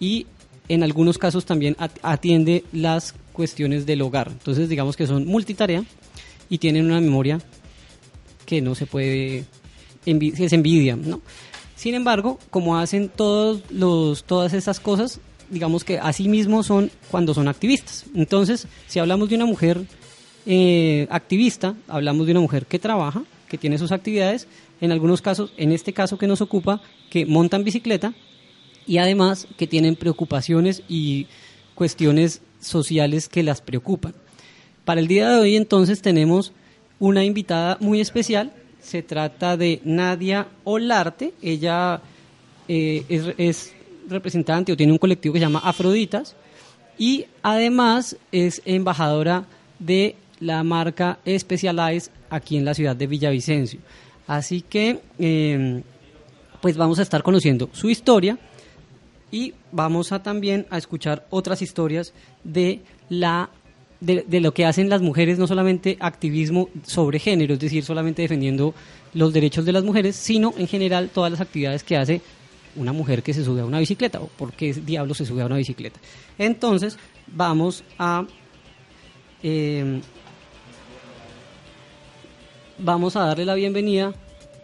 y 0.00 0.26
en 0.68 0.82
algunos 0.82 1.16
casos 1.16 1.46
también 1.46 1.76
atiende 2.02 2.64
las 2.72 3.14
cuestiones 3.32 3.86
del 3.86 4.02
hogar. 4.02 4.28
Entonces 4.32 4.68
digamos 4.68 4.96
que 4.96 5.06
son 5.06 5.26
multitarea 5.26 5.84
y 6.50 6.58
tienen 6.58 6.86
una 6.86 7.00
memoria 7.00 7.40
que 8.44 8.60
no 8.60 8.74
se 8.74 8.86
puede, 8.86 9.44
que 10.04 10.10
envidia, 10.10 10.96
¿no? 10.96 11.22
Sin 11.76 11.94
embargo, 11.94 12.38
como 12.50 12.76
hacen 12.76 13.08
todos 13.08 13.62
los, 13.70 14.24
todas 14.24 14.52
estas 14.52 14.80
cosas, 14.80 15.20
digamos 15.50 15.84
que 15.84 15.98
así 15.98 16.28
mismo 16.28 16.64
son 16.64 16.90
cuando 17.10 17.32
son 17.32 17.46
activistas. 17.46 18.06
Entonces, 18.14 18.66
si 18.88 18.98
hablamos 18.98 19.28
de 19.28 19.36
una 19.36 19.46
mujer 19.46 19.84
eh, 20.46 21.06
activista, 21.10 21.76
hablamos 21.86 22.26
de 22.26 22.32
una 22.32 22.40
mujer 22.40 22.66
que 22.66 22.80
trabaja, 22.80 23.22
que 23.48 23.56
tiene 23.56 23.78
sus 23.78 23.92
actividades, 23.92 24.48
en 24.80 24.90
algunos 24.90 25.22
casos, 25.22 25.52
en 25.56 25.70
este 25.70 25.92
caso 25.92 26.18
que 26.18 26.26
nos 26.26 26.40
ocupa, 26.40 26.82
que 27.10 27.24
montan 27.24 27.62
bicicleta 27.62 28.14
y 28.86 28.98
además 28.98 29.46
que 29.56 29.66
tienen 29.66 29.96
preocupaciones 29.96 30.82
y 30.88 31.26
cuestiones 31.74 32.40
sociales 32.60 33.28
que 33.28 33.42
las 33.42 33.60
preocupan. 33.60 34.14
Para 34.84 35.00
el 35.00 35.08
día 35.08 35.28
de 35.28 35.40
hoy 35.40 35.56
entonces 35.56 36.02
tenemos 36.02 36.52
una 36.98 37.24
invitada 37.24 37.76
muy 37.80 38.00
especial 38.00 38.52
se 38.84 39.02
trata 39.02 39.56
de 39.56 39.80
Nadia 39.84 40.46
Olarte. 40.64 41.32
Ella 41.42 42.00
eh, 42.68 43.04
es, 43.38 43.72
representante 44.06 44.70
o 44.70 44.76
tiene 44.76 44.92
un 44.92 44.98
colectivo 44.98 45.32
que 45.32 45.38
se 45.38 45.46
llama 45.46 45.62
Afroditas 45.64 46.36
y 46.98 47.24
además 47.42 48.18
es 48.30 48.60
embajadora 48.66 49.46
de 49.78 50.16
la 50.40 50.62
marca 50.62 51.18
Specialized 51.26 52.10
aquí 52.28 52.58
en 52.58 52.66
la 52.66 52.74
ciudad 52.74 52.94
de 52.94 53.06
Villavicencio. 53.06 53.80
Así 54.26 54.60
que, 54.60 55.00
em, 55.18 55.82
pues 56.60 56.76
vamos 56.76 56.98
a 56.98 57.02
estar 57.02 57.22
conociendo 57.22 57.70
su 57.72 57.88
historia 57.88 58.38
y 59.34 59.52
vamos 59.72 60.12
a 60.12 60.22
también 60.22 60.64
a 60.70 60.78
escuchar 60.78 61.26
otras 61.28 61.60
historias 61.60 62.12
de 62.44 62.82
la 63.08 63.50
de, 64.00 64.40
lo 64.40 64.54
que 64.54 64.64
hacen 64.64 64.88
las 64.88 65.02
mujeres, 65.02 65.38
no 65.38 65.48
solamente 65.48 65.96
activismo 65.98 66.68
sobre 66.86 67.18
género, 67.18 67.54
es 67.54 67.58
decir, 67.58 67.84
solamente 67.84 68.22
defendiendo 68.22 68.74
los 69.12 69.32
derechos 69.32 69.64
de 69.64 69.72
las 69.72 69.82
mujeres, 69.82 70.14
sino 70.14 70.54
en 70.56 70.68
general 70.68 71.10
todas 71.12 71.32
las 71.32 71.40
actividades 71.40 71.82
que 71.82 71.96
hace 71.96 72.20
una 72.76 72.92
mujer 72.92 73.24
que 73.24 73.34
se 73.34 73.44
sube 73.44 73.62
a 73.62 73.64
una 73.64 73.80
bicicleta 73.80 74.20
o 74.20 74.28
por 74.28 74.52
qué 74.52 74.72
diablo 74.72 75.14
se 75.14 75.26
sube 75.26 75.42
a 75.42 75.46
una 75.46 75.56
bicicleta. 75.56 75.98
Entonces, 76.38 76.96
vamos 77.26 77.82
a 77.98 78.24
em, 79.42 80.00
vamos 82.78 83.16
a 83.16 83.24
darle 83.24 83.46
la 83.46 83.54
bienvenida 83.54 84.14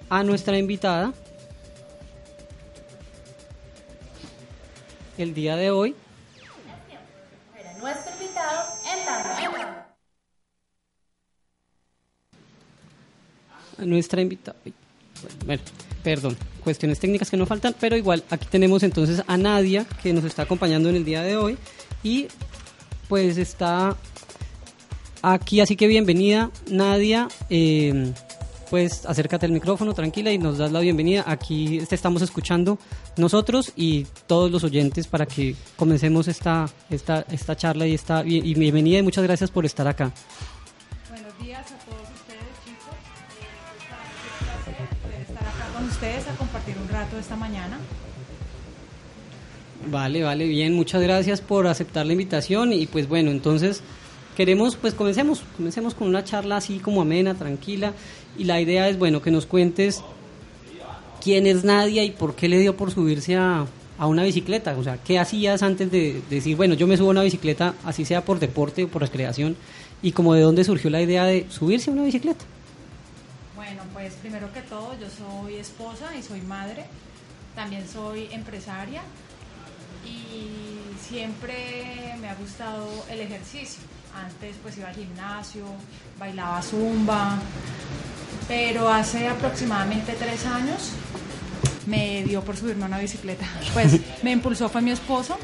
a 0.08 0.22
nuestra 0.22 0.56
invitada 0.58 1.12
el 5.22 5.34
día 5.34 5.56
de 5.56 5.70
hoy. 5.70 5.94
Nuestro 7.80 8.12
invitado 8.12 8.80
nuestra 13.86 14.20
invitada. 14.20 14.56
Bueno, 15.44 15.62
perdón, 16.02 16.36
cuestiones 16.62 16.98
técnicas 16.98 17.30
que 17.30 17.36
no 17.36 17.46
faltan, 17.46 17.74
pero 17.78 17.96
igual 17.96 18.24
aquí 18.30 18.46
tenemos 18.50 18.82
entonces 18.82 19.22
a 19.26 19.36
Nadia 19.36 19.86
que 20.02 20.12
nos 20.12 20.24
está 20.24 20.42
acompañando 20.42 20.88
en 20.88 20.96
el 20.96 21.04
día 21.04 21.22
de 21.22 21.36
hoy 21.36 21.58
y 22.02 22.28
pues 23.08 23.38
está 23.38 23.96
aquí, 25.22 25.60
así 25.60 25.76
que 25.76 25.86
bienvenida 25.86 26.50
Nadia. 26.70 27.28
Eh, 27.48 28.12
pues 28.70 29.04
acércate 29.04 29.46
al 29.46 29.52
micrófono 29.52 29.92
tranquila 29.94 30.30
y 30.30 30.38
nos 30.38 30.58
das 30.58 30.70
la 30.70 30.78
bienvenida. 30.78 31.24
Aquí 31.26 31.80
te 31.88 31.96
estamos 31.96 32.22
escuchando 32.22 32.78
nosotros 33.16 33.72
y 33.74 34.06
todos 34.28 34.50
los 34.50 34.62
oyentes 34.62 35.08
para 35.08 35.26
que 35.26 35.56
comencemos 35.76 36.28
esta, 36.28 36.70
esta, 36.88 37.26
esta 37.30 37.56
charla 37.56 37.88
y, 37.88 37.94
esta, 37.94 38.22
y 38.24 38.54
bienvenida 38.54 38.98
y 38.98 39.02
muchas 39.02 39.24
gracias 39.24 39.50
por 39.50 39.66
estar 39.66 39.88
acá. 39.88 40.12
Buenos 41.10 41.36
días 41.42 41.66
a 41.66 41.76
todos 41.84 42.02
ustedes 42.14 42.40
chicos. 42.64 42.94
Eh, 45.08 45.22
estar 45.28 45.42
acá 45.42 45.72
con 45.74 45.88
ustedes 45.88 46.28
a 46.28 46.34
compartir 46.36 46.76
un 46.80 46.88
rato 46.88 47.18
esta 47.18 47.34
mañana. 47.34 47.76
Vale, 49.90 50.22
vale, 50.22 50.46
bien, 50.46 50.74
muchas 50.74 51.02
gracias 51.02 51.40
por 51.40 51.66
aceptar 51.66 52.06
la 52.06 52.12
invitación 52.12 52.72
y 52.72 52.86
pues 52.86 53.08
bueno, 53.08 53.32
entonces 53.32 53.82
queremos, 54.40 54.74
pues 54.74 54.94
comencemos, 54.94 55.42
comencemos 55.54 55.92
con 55.92 56.08
una 56.08 56.24
charla 56.24 56.56
así 56.56 56.78
como 56.78 57.02
amena, 57.02 57.34
tranquila 57.34 57.92
y 58.38 58.44
la 58.44 58.58
idea 58.58 58.88
es, 58.88 58.98
bueno, 58.98 59.20
que 59.20 59.30
nos 59.30 59.44
cuentes 59.44 60.02
quién 61.22 61.46
es 61.46 61.62
Nadia 61.62 62.04
y 62.04 62.12
por 62.12 62.34
qué 62.34 62.48
le 62.48 62.58
dio 62.58 62.74
por 62.74 62.90
subirse 62.90 63.36
a, 63.36 63.66
a 63.98 64.06
una 64.06 64.22
bicicleta, 64.22 64.74
o 64.78 64.82
sea, 64.82 64.96
¿qué 64.96 65.18
hacías 65.18 65.62
antes 65.62 65.90
de, 65.90 66.22
decir, 66.30 66.56
bueno, 66.56 66.72
yo 66.72 66.86
me 66.86 66.96
subo 66.96 67.08
a 67.08 67.10
una 67.10 67.22
bicicleta, 67.22 67.74
así 67.84 68.06
sea 68.06 68.24
por 68.24 68.38
deporte 68.38 68.84
o 68.84 68.88
por 68.88 69.02
recreación, 69.02 69.58
y 70.00 70.12
como 70.12 70.32
de 70.32 70.40
dónde 70.40 70.64
surgió 70.64 70.88
la 70.88 71.02
idea 71.02 71.26
de 71.26 71.46
subirse 71.50 71.90
a 71.90 71.92
una 71.92 72.04
bicicleta? 72.04 72.42
Bueno, 73.54 73.82
pues 73.92 74.14
primero 74.14 74.50
que 74.54 74.62
todo, 74.62 74.94
yo 74.98 75.06
soy 75.10 75.56
esposa 75.56 76.16
y 76.18 76.22
soy 76.22 76.40
madre, 76.40 76.86
también 77.54 77.86
soy 77.86 78.28
empresaria 78.32 79.02
y 80.06 80.98
siempre 80.98 82.14
me 82.22 82.30
ha 82.30 82.34
gustado 82.36 82.88
el 83.10 83.20
ejercicio. 83.20 83.82
Antes 84.14 84.56
pues 84.62 84.76
iba 84.78 84.88
al 84.88 84.94
gimnasio, 84.94 85.64
bailaba 86.18 86.62
zumba, 86.62 87.38
pero 88.48 88.88
hace 88.88 89.28
aproximadamente 89.28 90.14
tres 90.18 90.44
años 90.46 90.90
me 91.86 92.24
dio 92.24 92.42
por 92.42 92.56
subirme 92.56 92.84
a 92.84 92.86
una 92.86 92.98
bicicleta. 92.98 93.46
Pues 93.72 94.00
me 94.22 94.32
impulsó 94.32 94.68
fue 94.68 94.82
mi 94.82 94.90
esposo. 94.90 95.38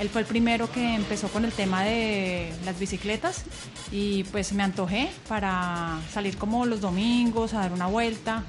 Él 0.00 0.10
fue 0.10 0.20
el 0.20 0.26
primero 0.26 0.70
que 0.70 0.94
empezó 0.94 1.28
con 1.28 1.44
el 1.44 1.52
tema 1.52 1.82
de 1.82 2.52
las 2.66 2.78
bicicletas 2.78 3.44
y 3.90 4.24
pues 4.24 4.52
me 4.52 4.62
antojé 4.62 5.08
para 5.26 5.98
salir 6.12 6.36
como 6.36 6.66
los 6.66 6.82
domingos 6.82 7.54
a 7.54 7.60
dar 7.60 7.72
una 7.72 7.86
vuelta, 7.86 8.44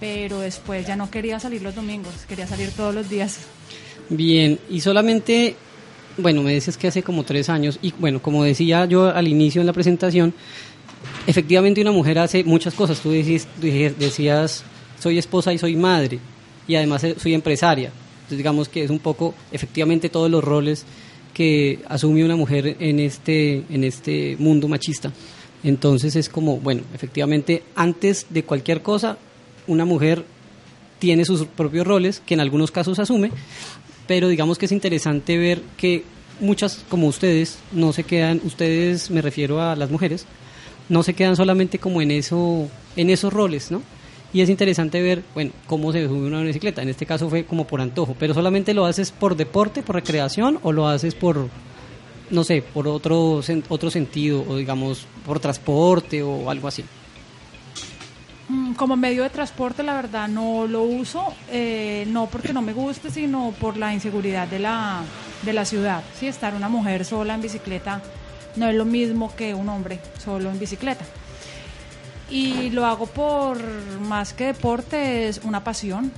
pero 0.00 0.40
después 0.40 0.84
ya 0.84 0.96
no 0.96 1.10
quería 1.10 1.38
salir 1.38 1.62
los 1.62 1.76
domingos, 1.76 2.12
quería 2.28 2.48
salir 2.48 2.72
todos 2.72 2.92
los 2.92 3.08
días. 3.08 3.38
Bien, 4.08 4.58
y 4.68 4.80
solamente 4.80 5.56
bueno, 6.16 6.42
me 6.42 6.54
dices 6.54 6.76
que 6.76 6.88
hace 6.88 7.02
como 7.02 7.24
tres 7.24 7.48
años 7.48 7.78
y 7.82 7.92
bueno, 7.98 8.22
como 8.22 8.44
decía 8.44 8.84
yo 8.86 9.08
al 9.08 9.28
inicio 9.28 9.60
en 9.60 9.66
la 9.66 9.72
presentación, 9.72 10.34
efectivamente 11.26 11.80
una 11.80 11.92
mujer 11.92 12.18
hace 12.18 12.44
muchas 12.44 12.74
cosas. 12.74 13.00
Tú 13.00 13.10
decías, 13.10 14.64
soy 14.98 15.18
esposa 15.18 15.52
y 15.52 15.58
soy 15.58 15.76
madre, 15.76 16.18
y 16.66 16.76
además 16.76 17.04
eh, 17.04 17.16
soy 17.18 17.34
empresaria. 17.34 17.90
Entonces 18.14 18.38
digamos 18.38 18.68
que 18.68 18.84
es 18.84 18.90
un 18.90 18.98
poco, 18.98 19.34
efectivamente, 19.52 20.08
todos 20.08 20.30
los 20.30 20.42
roles 20.42 20.84
que 21.34 21.80
asume 21.88 22.24
una 22.24 22.36
mujer 22.36 22.76
en 22.78 23.00
este, 23.00 23.64
en 23.68 23.84
este 23.84 24.36
mundo 24.38 24.68
machista. 24.68 25.12
Entonces 25.62 26.14
es 26.16 26.28
como, 26.28 26.58
bueno, 26.58 26.82
efectivamente, 26.94 27.62
antes 27.74 28.26
de 28.30 28.44
cualquier 28.44 28.82
cosa, 28.82 29.18
una 29.66 29.84
mujer 29.84 30.24
tiene 30.98 31.24
sus 31.24 31.44
propios 31.44 31.86
roles, 31.86 32.22
que 32.24 32.34
en 32.34 32.40
algunos 32.40 32.70
casos 32.70 32.98
asume, 32.98 33.30
pero 34.06 34.28
digamos 34.28 34.58
que 34.58 34.66
es 34.66 34.72
interesante 34.72 35.38
ver 35.38 35.62
que 35.76 36.04
muchas 36.40 36.84
como 36.88 37.06
ustedes 37.06 37.58
no 37.72 37.92
se 37.92 38.04
quedan, 38.04 38.40
ustedes 38.44 39.10
me 39.10 39.22
refiero 39.22 39.60
a 39.60 39.76
las 39.76 39.90
mujeres, 39.90 40.26
no 40.88 41.02
se 41.02 41.14
quedan 41.14 41.36
solamente 41.36 41.78
como 41.78 42.02
en 42.02 42.10
eso, 42.10 42.68
en 42.96 43.10
esos 43.10 43.32
roles, 43.32 43.70
¿no? 43.70 43.82
Y 44.32 44.40
es 44.40 44.50
interesante 44.50 45.00
ver, 45.00 45.22
bueno, 45.32 45.52
cómo 45.66 45.92
se 45.92 46.06
sube 46.08 46.26
una 46.26 46.42
bicicleta. 46.42 46.82
En 46.82 46.88
este 46.88 47.06
caso 47.06 47.30
fue 47.30 47.44
como 47.44 47.68
por 47.68 47.80
antojo, 47.80 48.16
pero 48.18 48.34
solamente 48.34 48.74
lo 48.74 48.84
haces 48.84 49.12
por 49.12 49.36
deporte, 49.36 49.82
por 49.82 49.94
recreación 49.94 50.58
o 50.62 50.72
lo 50.72 50.88
haces 50.88 51.14
por, 51.14 51.48
no 52.30 52.42
sé, 52.42 52.60
por 52.60 52.88
otro, 52.88 53.40
otro 53.68 53.90
sentido 53.92 54.44
o 54.46 54.56
digamos 54.56 55.06
por 55.24 55.38
transporte 55.38 56.22
o 56.24 56.50
algo 56.50 56.66
así. 56.66 56.84
Mm, 58.54 58.74
como 58.74 58.94
medio 58.94 59.24
de 59.24 59.30
transporte, 59.30 59.82
la 59.82 59.94
verdad, 59.94 60.28
no 60.28 60.68
lo 60.68 60.82
uso, 60.82 61.34
eh, 61.50 62.04
no 62.08 62.26
porque 62.26 62.52
no 62.52 62.62
me 62.62 62.72
guste, 62.72 63.10
sino 63.10 63.52
por 63.58 63.76
la 63.76 63.92
inseguridad 63.92 64.46
de 64.46 64.60
la, 64.60 65.02
de 65.42 65.52
la 65.52 65.64
ciudad. 65.64 66.04
Sí, 66.18 66.28
estar 66.28 66.54
una 66.54 66.68
mujer 66.68 67.04
sola 67.04 67.34
en 67.34 67.40
bicicleta 67.40 68.00
no 68.54 68.68
es 68.68 68.76
lo 68.76 68.84
mismo 68.84 69.34
que 69.34 69.54
un 69.54 69.68
hombre 69.68 69.98
solo 70.22 70.50
en 70.50 70.60
bicicleta. 70.60 71.04
Y 72.30 72.70
lo 72.70 72.86
hago 72.86 73.06
por 73.06 73.58
más 74.00 74.32
que 74.32 74.44
deporte, 74.46 75.28
es 75.28 75.40
una 75.42 75.64
pasión. 75.64 76.12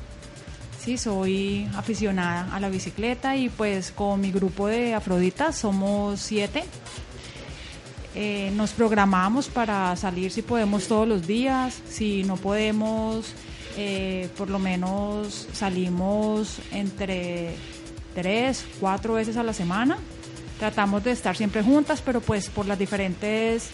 Sí, 0.78 0.98
soy 0.98 1.66
aficionada 1.74 2.54
a 2.54 2.60
la 2.60 2.68
bicicleta 2.68 3.34
y 3.34 3.48
pues 3.48 3.92
con 3.92 4.20
mi 4.20 4.30
grupo 4.30 4.68
de 4.68 4.94
Afroditas 4.94 5.56
somos 5.56 6.20
siete. 6.20 6.64
Eh, 8.18 8.50
nos 8.54 8.72
programamos 8.72 9.48
para 9.48 9.94
salir 9.94 10.32
si 10.32 10.40
podemos 10.40 10.88
todos 10.88 11.06
los 11.06 11.26
días, 11.26 11.82
si 11.86 12.24
no 12.24 12.38
podemos, 12.38 13.34
eh, 13.76 14.30
por 14.38 14.48
lo 14.48 14.58
menos 14.58 15.46
salimos 15.52 16.60
entre 16.72 17.54
tres, 18.14 18.64
cuatro 18.80 19.12
veces 19.12 19.36
a 19.36 19.42
la 19.42 19.52
semana. 19.52 19.98
Tratamos 20.58 21.04
de 21.04 21.10
estar 21.10 21.36
siempre 21.36 21.62
juntas, 21.62 22.00
pero 22.00 22.22
pues 22.22 22.48
por 22.48 22.64
las 22.64 22.78
diferentes 22.78 23.68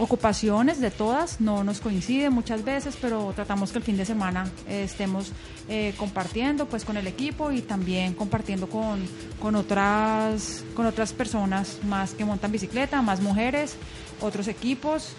ocupaciones 0.00 0.80
de 0.80 0.90
todas 0.90 1.40
no 1.40 1.62
nos 1.62 1.80
coincide 1.80 2.30
muchas 2.30 2.64
veces, 2.64 2.96
pero 3.00 3.32
tratamos 3.36 3.70
que 3.70 3.78
el 3.78 3.84
fin 3.84 3.98
de 3.98 4.06
semana 4.06 4.50
eh, 4.66 4.84
estemos 4.84 5.32
eh, 5.68 5.94
compartiendo 5.98 6.66
pues 6.66 6.84
con 6.84 6.96
el 6.96 7.06
equipo 7.06 7.52
y 7.52 7.60
también 7.60 8.14
compartiendo 8.14 8.68
con, 8.68 9.06
con, 9.40 9.54
otras, 9.56 10.64
con 10.74 10.86
otras 10.86 11.12
personas 11.12 11.78
más 11.84 12.14
que 12.14 12.24
montan 12.24 12.50
bicicleta, 12.50 13.02
más 13.02 13.20
mujeres, 13.20 13.76
otros 14.20 14.48
equipos. 14.48 15.12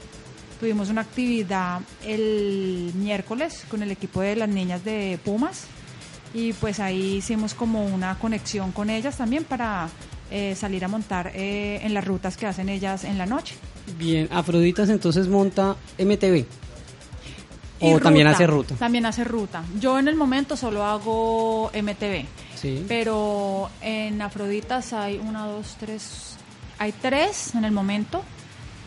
Tuvimos 0.60 0.90
una 0.90 1.02
actividad 1.02 1.82
el 2.06 2.92
miércoles 2.96 3.66
con 3.70 3.84
el 3.84 3.92
equipo 3.92 4.22
de 4.22 4.36
las 4.36 4.50
niñas 4.50 4.84
de 4.84 5.20
Pumas 5.24 5.66
y 6.34 6.54
pues 6.54 6.80
ahí 6.80 7.18
hicimos 7.18 7.54
como 7.54 7.86
una 7.86 8.18
conexión 8.18 8.72
con 8.72 8.90
ellas 8.90 9.18
también 9.18 9.44
para 9.44 9.90
eh, 10.32 10.56
salir 10.56 10.86
a 10.86 10.88
montar 10.88 11.32
en 11.36 11.94
las 11.94 12.06
rutas 12.06 12.38
que 12.38 12.48
hacen 12.48 12.70
ellas 12.70 13.04
en 13.04 13.18
la 13.18 13.26
noche. 13.26 13.56
Bien, 13.98 14.28
Afroditas 14.32 14.90
entonces 14.90 15.28
monta 15.28 15.76
MTV. 15.98 16.46
¿O 17.82 18.00
también 18.00 18.28
hace 18.28 18.46
ruta? 18.46 18.76
También 18.76 19.06
hace 19.06 19.24
ruta. 19.24 19.64
Yo 19.80 19.98
en 19.98 20.08
el 20.08 20.16
momento 20.16 20.56
solo 20.56 20.84
hago 20.84 21.72
MTV. 21.74 22.26
Sí. 22.56 22.86
Pero 22.88 23.70
en 23.82 24.22
Afroditas 24.22 24.94
hay 24.94 25.18
una, 25.18 25.48
dos, 25.48 25.76
tres. 25.80 26.36
Hay 26.78 26.92
tres 26.92 27.56
en 27.56 27.66
el 27.66 27.72
momento 27.72 28.24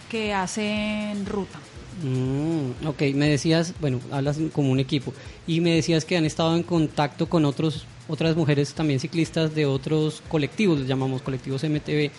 que 0.08 0.32
hacen 0.32 1.26
ruta. 1.26 1.58
Mm, 2.02 2.86
ok, 2.86 3.02
me 3.14 3.28
decías, 3.28 3.74
bueno, 3.80 4.00
hablas 4.12 4.38
como 4.52 4.70
un 4.70 4.78
equipo. 4.78 5.12
Y 5.46 5.60
me 5.60 5.70
decías 5.70 6.04
que 6.04 6.16
han 6.16 6.24
estado 6.24 6.54
en 6.54 6.62
contacto 6.62 7.28
con 7.28 7.44
otros 7.44 7.86
otras 8.06 8.36
mujeres 8.36 8.74
también 8.74 9.00
ciclistas 9.00 9.54
de 9.54 9.66
otros 9.66 10.22
colectivos, 10.28 10.78
les 10.78 10.88
llamamos 10.88 11.22
colectivos 11.22 11.64
MTV. 11.64 12.10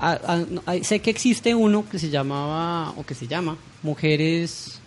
Em, 0.00 0.82
sé 0.82 1.00
que 1.00 1.10
existe 1.10 1.54
uno 1.54 1.88
que 1.88 1.98
se 1.98 2.10
llamaba, 2.10 2.92
o 2.96 3.04
que 3.04 3.14
se 3.14 3.26
llama, 3.26 3.56
Mujeres 3.82 4.80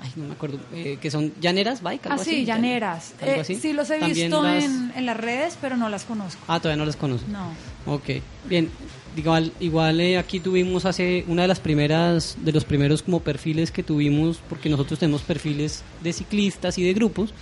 ay, 0.00 0.12
no 0.16 0.26
me 0.26 0.32
acuerdo, 0.34 0.58
eh, 0.72 0.98
que 1.00 1.10
son 1.10 1.32
llaneras, 1.40 1.82
bike, 1.82 2.06
ah, 2.10 2.18
sí, 2.18 2.44
llaneras. 2.44 3.14
Eh, 3.20 3.44
sí, 3.44 3.72
los 3.72 3.90
he 3.90 3.98
visto 3.98 4.46
en, 4.46 4.92
en, 4.94 5.06
las 5.06 5.16
redes, 5.16 5.56
pero 5.60 5.76
no 5.76 5.88
las 5.88 6.04
conozco. 6.04 6.40
Ah, 6.48 6.60
todavía 6.60 6.78
no 6.78 6.86
las 6.86 6.96
conozco. 6.96 7.26
No. 7.30 7.52
Ok, 7.92 8.22
bien. 8.48 8.70
Igual, 9.16 9.52
igual 9.60 10.00
eh, 10.00 10.18
aquí 10.18 10.40
tuvimos 10.40 10.84
hace 10.84 11.24
una 11.26 11.42
de 11.42 11.48
las 11.48 11.58
primeras, 11.58 12.36
de 12.42 12.52
los 12.52 12.66
primeros 12.66 13.02
como 13.02 13.20
perfiles 13.20 13.70
que 13.70 13.82
tuvimos, 13.82 14.42
porque 14.48 14.68
nosotros 14.68 14.98
tenemos 14.98 15.22
perfiles 15.22 15.82
de 16.02 16.12
ciclistas 16.12 16.76
y 16.76 16.84
de 16.84 16.92
grupos, 16.92 17.32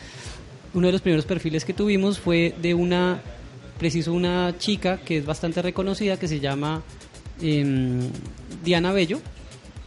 uno 0.72 0.86
de 0.86 0.92
los 0.92 1.02
primeros 1.02 1.24
perfiles 1.24 1.64
que 1.64 1.72
tuvimos 1.72 2.20
fue 2.20 2.54
de 2.62 2.74
una, 2.74 3.20
preciso 3.78 4.12
una 4.12 4.56
chica 4.58 4.98
que 4.98 5.18
es 5.18 5.26
bastante 5.26 5.62
reconocida, 5.62 6.18
que 6.18 6.28
se 6.28 6.40
llama 6.40 6.82
em, 7.40 8.00
Diana 8.64 8.92
Bello. 8.92 9.20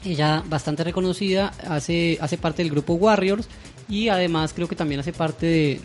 Ella 0.05 0.43
bastante 0.47 0.83
reconocida, 0.83 1.47
hace, 1.67 2.17
hace 2.21 2.37
parte 2.37 2.63
del 2.63 2.71
grupo 2.71 2.93
Warriors 2.93 3.47
y 3.89 4.09
además 4.09 4.53
creo 4.53 4.67
que 4.67 4.75
también 4.75 4.99
hace 4.99 5.13
parte 5.13 5.45
de, 5.45 5.81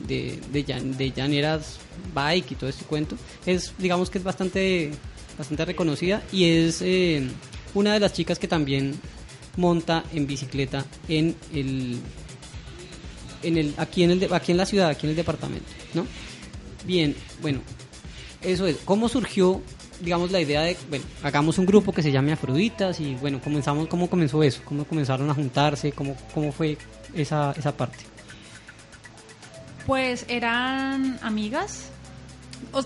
de, 0.53 0.65
de, 0.97 1.13
Llaneras 1.13 1.79
Bike 2.15 2.53
y 2.53 2.55
todo 2.55 2.69
este 2.69 2.85
cuento. 2.85 3.17
Es, 3.47 3.75
digamos 3.79 4.11
que 4.11 4.19
es 4.19 4.25
bastante, 4.25 4.91
bastante 5.39 5.65
reconocida 5.65 6.23
y 6.31 6.45
es 6.45 6.83
em, 6.83 7.31
una 7.75 7.95
de 7.95 8.01
las 8.01 8.13
chicas 8.13 8.39
que 8.39 8.49
también 8.49 8.95
monta 9.57 10.05
en 10.13 10.27
bicicleta 10.27 10.85
en 11.09 11.35
el 11.53 11.99
en 13.43 13.59
el, 13.59 13.75
aquí, 13.77 14.05
en 14.05 14.13
el, 14.13 14.33
aquí 14.33 14.53
en 14.53 14.59
la 14.59 14.67
ciudad, 14.67 14.89
aquí 14.89 15.07
en 15.07 15.11
el 15.11 15.17
departamento, 15.17 15.67
¿no? 15.95 16.07
Bien, 16.87 17.15
bueno, 17.41 17.61
eso 18.43 18.67
es. 18.67 18.79
¿Cómo 18.85 19.09
surgió, 19.09 19.63
digamos, 20.01 20.31
la 20.31 20.41
idea 20.41 20.63
de, 20.63 20.77
bueno, 20.89 21.05
hagamos 21.23 21.59
un 21.59 21.67
grupo 21.67 21.93
que 21.93 22.03
se 22.03 22.13
llame 22.13 22.33
Afroditas 22.33 23.01
y, 23.01 23.15
bueno, 23.17 23.41
comenzamos, 23.43 23.89
¿cómo 23.89 24.09
comenzó 24.09 24.43
eso? 24.43 24.61
¿Cómo 24.65 24.85
comenzaron 24.85 25.29
a 25.31 25.35
juntarse? 25.35 25.93
¿Cómo, 25.93 26.17
cómo 26.35 26.53
fue 26.53 26.79
esa, 27.15 27.53
esa 27.57 27.77
parte? 27.77 27.99
Pues 29.87 30.25
eran 30.29 31.19
amigas. 31.23 31.91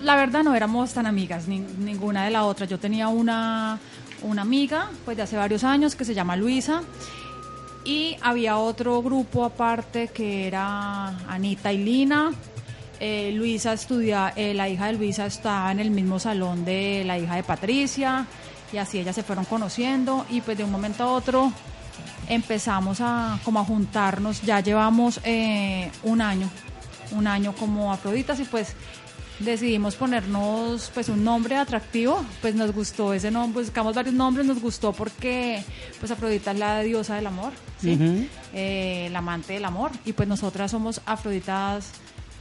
La 0.03 0.17
verdad 0.17 0.43
no 0.43 0.55
éramos 0.55 0.95
tan 0.95 1.07
amigas, 1.07 1.47
ni, 1.49 1.59
ninguna 1.59 2.25
de 2.25 2.31
la 2.31 2.45
otra. 2.45 2.67
Yo 2.67 2.79
tenía 2.79 3.09
una, 3.09 3.79
una 4.23 4.43
amiga, 4.43 4.91
pues 5.05 5.17
de 5.17 5.23
hace 5.23 5.37
varios 5.37 5.65
años, 5.65 5.95
que 5.95 6.05
se 6.05 6.15
llama 6.15 6.37
Luisa 6.37 6.83
y 7.87 8.17
había 8.21 8.59
otro 8.59 9.01
grupo 9.01 9.45
aparte 9.45 10.09
que 10.09 10.47
era 10.47 11.09
Anita 11.29 11.73
y 11.73 11.79
Lina. 11.79 12.33
Eh, 12.99 13.33
Luisa 13.33 13.73
estudia, 13.73 14.33
eh, 14.37 14.55
la 14.55 14.69
hija 14.69 14.87
de 14.87 14.95
Luisa 14.95 15.27
estaba 15.27 15.71
en 15.71 15.81
el 15.81 15.91
mismo 15.91 16.19
salón 16.19 16.65
de 16.65 17.03
la 17.05 17.19
hija 17.19 17.37
de 17.37 17.43
Patricia 17.43 18.27
y 18.73 18.79
así 18.79 18.99
ellas 18.99 19.15
se 19.15 19.23
fueron 19.23 19.45
conociendo 19.45 20.25
y 20.31 20.41
pues 20.41 20.57
de 20.57 20.65
un 20.65 20.73
momento 20.73 21.05
a 21.05 21.13
otro 21.13 21.53
empezamos 22.29 23.01
a 23.01 23.39
como 23.45 23.61
a 23.61 23.65
juntarnos, 23.65 24.43
ya 24.43 24.61
llevamos 24.61 25.21
eh, 25.25 25.91
un 26.03 26.21
año, 26.21 26.49
un 27.13 27.27
año 27.27 27.53
como 27.53 27.93
Afroditas 27.93 28.41
y 28.41 28.45
pues 28.45 28.75
decidimos 29.39 29.95
ponernos 29.97 30.91
pues 30.95 31.11
un 31.11 31.23
nombre 31.23 31.57
atractivo, 31.57 32.25
pues 32.41 32.55
nos 32.55 32.73
gustó 32.73 33.13
ese 33.13 33.31
nombre, 33.31 33.63
buscamos 33.63 33.95
varios 33.95 34.15
nombres, 34.15 34.47
nos 34.47 34.61
gustó 34.61 34.93
porque 34.93 35.63
pues 36.01 36.11
Afrodita 36.11 36.53
es 36.53 36.59
la 36.59 36.81
diosa 36.81 37.17
del 37.17 37.27
amor, 37.27 37.53
¿sí? 37.81 38.29
Eh, 38.55 39.09
la 39.13 39.19
amante 39.19 39.53
del 39.53 39.67
amor 39.67 39.91
y 40.07 40.15
pues 40.15 40.27
nosotras 40.29 40.71
somos 40.71 41.03
Afroditas 41.05 41.93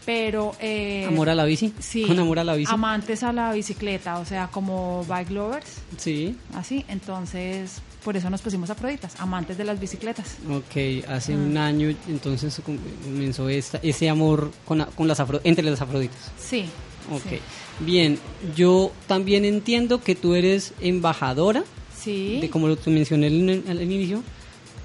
pero 0.06 0.56
eh, 0.60 1.06
amor 1.08 1.30
a 1.30 1.36
la 1.36 1.46
bici 1.46 1.74
sí 1.80 2.06
amor 2.10 2.40
a 2.40 2.44
la 2.44 2.56
bici 2.56 2.72
amantes 2.72 3.24
a 3.24 3.34
la 3.34 3.52
bicicleta 3.54 4.20
o 4.20 4.26
sea 4.26 4.48
como 4.48 5.04
bike 5.06 5.32
lovers. 5.32 5.82
Sí. 5.98 6.36
Así 6.54 6.86
entonces 6.88 7.82
por 8.04 8.16
eso 8.16 8.30
nos 8.30 8.42
pusimos 8.42 8.70
afroditas 8.70 9.20
amantes 9.20 9.58
de 9.58 9.64
las 9.64 9.80
bicicletas. 9.80 10.38
Ok 10.50 11.08
hace 11.08 11.34
ah. 11.34 11.38
un 11.38 11.58
año 11.58 11.96
entonces 12.08 12.62
comenzó 12.64 13.50
esta, 13.50 13.80
ese 13.82 14.10
amor 14.10 14.52
con, 14.66 14.86
con 14.96 15.08
las 15.08 15.22
entre 15.44 15.70
las 15.70 15.82
afroditas. 15.82 16.32
Sí 16.40 16.66
Ok, 17.12 17.40
bien, 17.82 18.18
yo 18.56 18.92
también 19.08 19.46
entiendo 19.46 20.02
que 20.02 20.16
tú 20.16 20.34
eres 20.34 20.74
embajadora, 20.82 21.64
sí. 21.96 22.40
de 22.42 22.50
como 22.50 22.68
lo 22.68 22.78
mencioné 22.88 23.28
al, 23.28 23.82
inicio, 23.82 24.24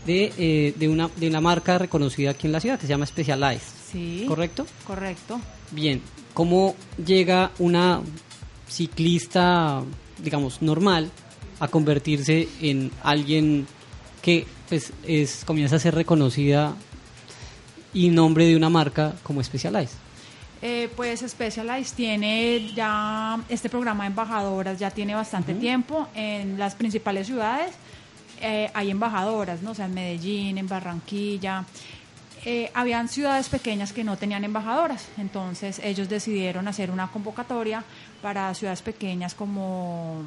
de, 0.07 0.33
eh, 0.37 0.75
de, 0.77 0.89
una, 0.89 1.11
de 1.17 1.29
una 1.29 1.41
marca 1.41 1.79
reconocida 1.79 2.31
aquí 2.31 2.47
en 2.47 2.53
la 2.53 2.61
ciudad 2.61 2.79
que 2.79 2.83
se 2.83 2.89
llama 2.89 3.07
Specialized. 3.07 3.80
Sí. 3.91 4.25
¿Correcto? 4.29 4.67
Correcto. 4.87 5.41
Bien, 5.71 6.01
¿cómo 6.35 6.75
llega 7.05 7.51
una 7.59 8.01
ciclista, 8.69 9.83
digamos, 10.19 10.63
normal 10.63 11.11
a 11.59 11.69
convertirse 11.69 12.49
en 12.61 12.91
alguien 13.03 13.67
que 14.23 14.47
pues 14.69 14.93
es 15.07 15.45
comienza 15.45 15.77
a 15.77 15.79
ser 15.79 15.95
reconocida 15.95 16.75
y 17.93 18.09
nombre 18.09 18.47
de 18.47 18.57
una 18.57 18.69
marca 18.71 19.15
como 19.23 19.43
Specialized? 19.43 19.97
Eh, 20.63 20.91
pues 20.95 21.21
Specialized 21.27 21.97
tiene 21.97 22.73
ya 22.75 23.41
este 23.49 23.69
programa 23.69 24.05
de 24.05 24.09
embajadoras, 24.09 24.79
ya 24.79 24.91
tiene 24.91 25.15
bastante 25.15 25.55
tiempo 25.55 26.07
en 26.15 26.59
las 26.59 26.75
principales 26.75 27.27
ciudades. 27.27 27.73
eh, 28.43 28.71
hay 28.73 28.91
embajadoras, 28.91 29.61
¿no? 29.61 29.73
O 29.73 29.75
sea, 29.75 29.85
en 29.85 29.95
Medellín, 29.95 30.57
en 30.57 30.67
Barranquilla. 30.67 31.67
Eh, 32.45 32.71
habían 32.73 33.09
ciudades 33.09 33.51
pequeñas 33.51 33.93
que 33.93 34.03
no 34.03 34.17
tenían 34.17 34.45
embajadoras, 34.45 35.09
entonces 35.19 35.79
ellos 35.85 36.09
decidieron 36.09 36.69
hacer 36.69 36.91
una 36.91 37.09
convocatoria 37.09 37.85
para 38.23 38.55
ciudades 38.55 38.81
pequeñas 38.81 39.35
como, 39.35 40.23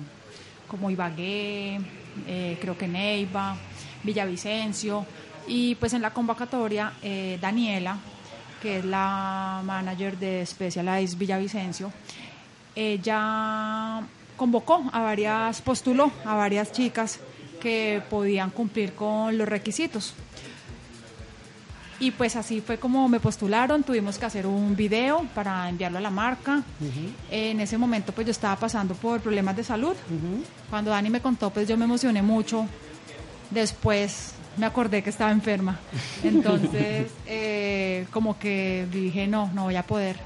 como 0.68 0.92
Ibagué, 0.92 1.80
eh, 2.28 2.58
creo 2.62 2.78
que 2.78 2.88
Neiva, 2.88 3.58
Villavicencio, 4.04 5.08
y 5.48 5.74
pues 5.76 5.94
en 5.94 6.04
la 6.04 6.12
convocatoria 6.12 6.94
eh, 7.02 7.40
Daniela, 7.42 7.98
que 8.62 8.78
es 8.78 8.86
la 8.86 9.62
manager 9.64 10.16
de 10.20 10.46
Specialized 10.46 11.18
Villavicencio, 11.18 11.92
ella 12.76 14.04
convocó 14.38 14.88
a 14.92 15.02
varias, 15.02 15.62
postuló 15.62 16.12
a 16.26 16.36
varias 16.36 16.72
chicas 16.72 17.20
que 17.60 18.04
podían 18.08 18.52
cumplir 18.52 18.94
con 18.94 19.36
los 19.36 19.50
requisitos. 19.50 20.14
Y 22.04 22.12
pues 22.12 22.36
así 22.36 22.60
fue 22.60 22.78
como 22.78 23.08
me 23.08 23.20
postularon, 23.22 23.82
tuvimos 23.84 24.18
que 24.18 24.26
hacer 24.26 24.46
un 24.46 24.76
video 24.76 25.26
para 25.34 25.70
enviarlo 25.70 26.00
a 26.00 26.02
la 26.02 26.10
marca. 26.10 26.62
En 27.32 27.62
ese 27.62 27.78
momento 27.78 28.12
pues 28.12 28.28
yo 28.28 28.32
estaba 28.32 28.58
pasando 28.58 28.94
por 28.94 29.22
problemas 29.22 29.56
de 29.56 29.64
salud. 29.64 29.96
Cuando 30.70 30.92
Dani 30.92 31.10
me 31.10 31.22
contó 31.22 31.50
pues 31.50 31.66
yo 31.68 31.78
me 31.78 31.86
emocioné 31.86 32.22
mucho. 32.22 32.66
Después 33.52 34.34
me 34.58 34.66
acordé 34.66 35.02
que 35.02 35.12
estaba 35.12 35.32
enferma. 35.32 35.80
Entonces 36.24 37.10
eh, 37.26 38.06
como 38.12 38.38
que 38.38 38.86
dije 38.92 39.26
no, 39.28 39.50
no 39.54 39.64
voy 39.64 39.78
a 39.78 39.84
poder. 39.84 40.18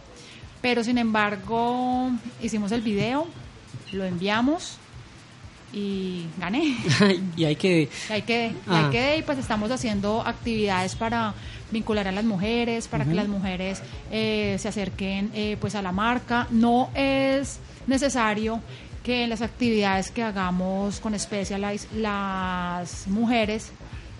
Pero 0.62 0.84
sin 0.84 0.98
embargo 0.98 2.10
hicimos 2.42 2.72
el 2.72 2.82
video, 2.82 3.28
lo 3.92 4.04
enviamos 4.04 4.78
y 5.74 6.26
gané. 6.40 6.76
y 7.38 7.44
hay 7.46 7.56
que 7.56 7.90
Y 8.10 8.14
ahí 8.14 8.22
quedé, 8.24 8.48
y 8.48 8.56
Ah. 8.68 8.86
ahí 8.86 8.92
quedé, 8.92 9.18
y 9.18 9.22
pues 9.22 9.38
estamos 9.38 9.70
haciendo 9.70 10.22
actividades 10.26 10.96
para 10.96 11.34
vincular 11.72 12.08
a 12.08 12.12
las 12.12 12.26
mujeres, 12.26 12.88
para 12.88 13.06
que 13.06 13.14
las 13.14 13.28
mujeres 13.28 13.82
eh, 14.12 14.56
se 14.60 14.68
acerquen 14.68 15.32
eh, 15.34 15.58
pues 15.60 15.76
a 15.76 15.82
la 15.82 15.92
marca. 15.92 16.48
No 16.52 16.90
es 16.96 17.60
necesario 17.88 18.62
que 19.04 19.24
en 19.24 19.30
las 19.30 19.42
actividades 19.42 20.12
que 20.12 20.24
hagamos 20.24 21.00
con 21.00 21.18
Specialized 21.18 21.88
las 21.96 23.08
mujeres 23.08 23.72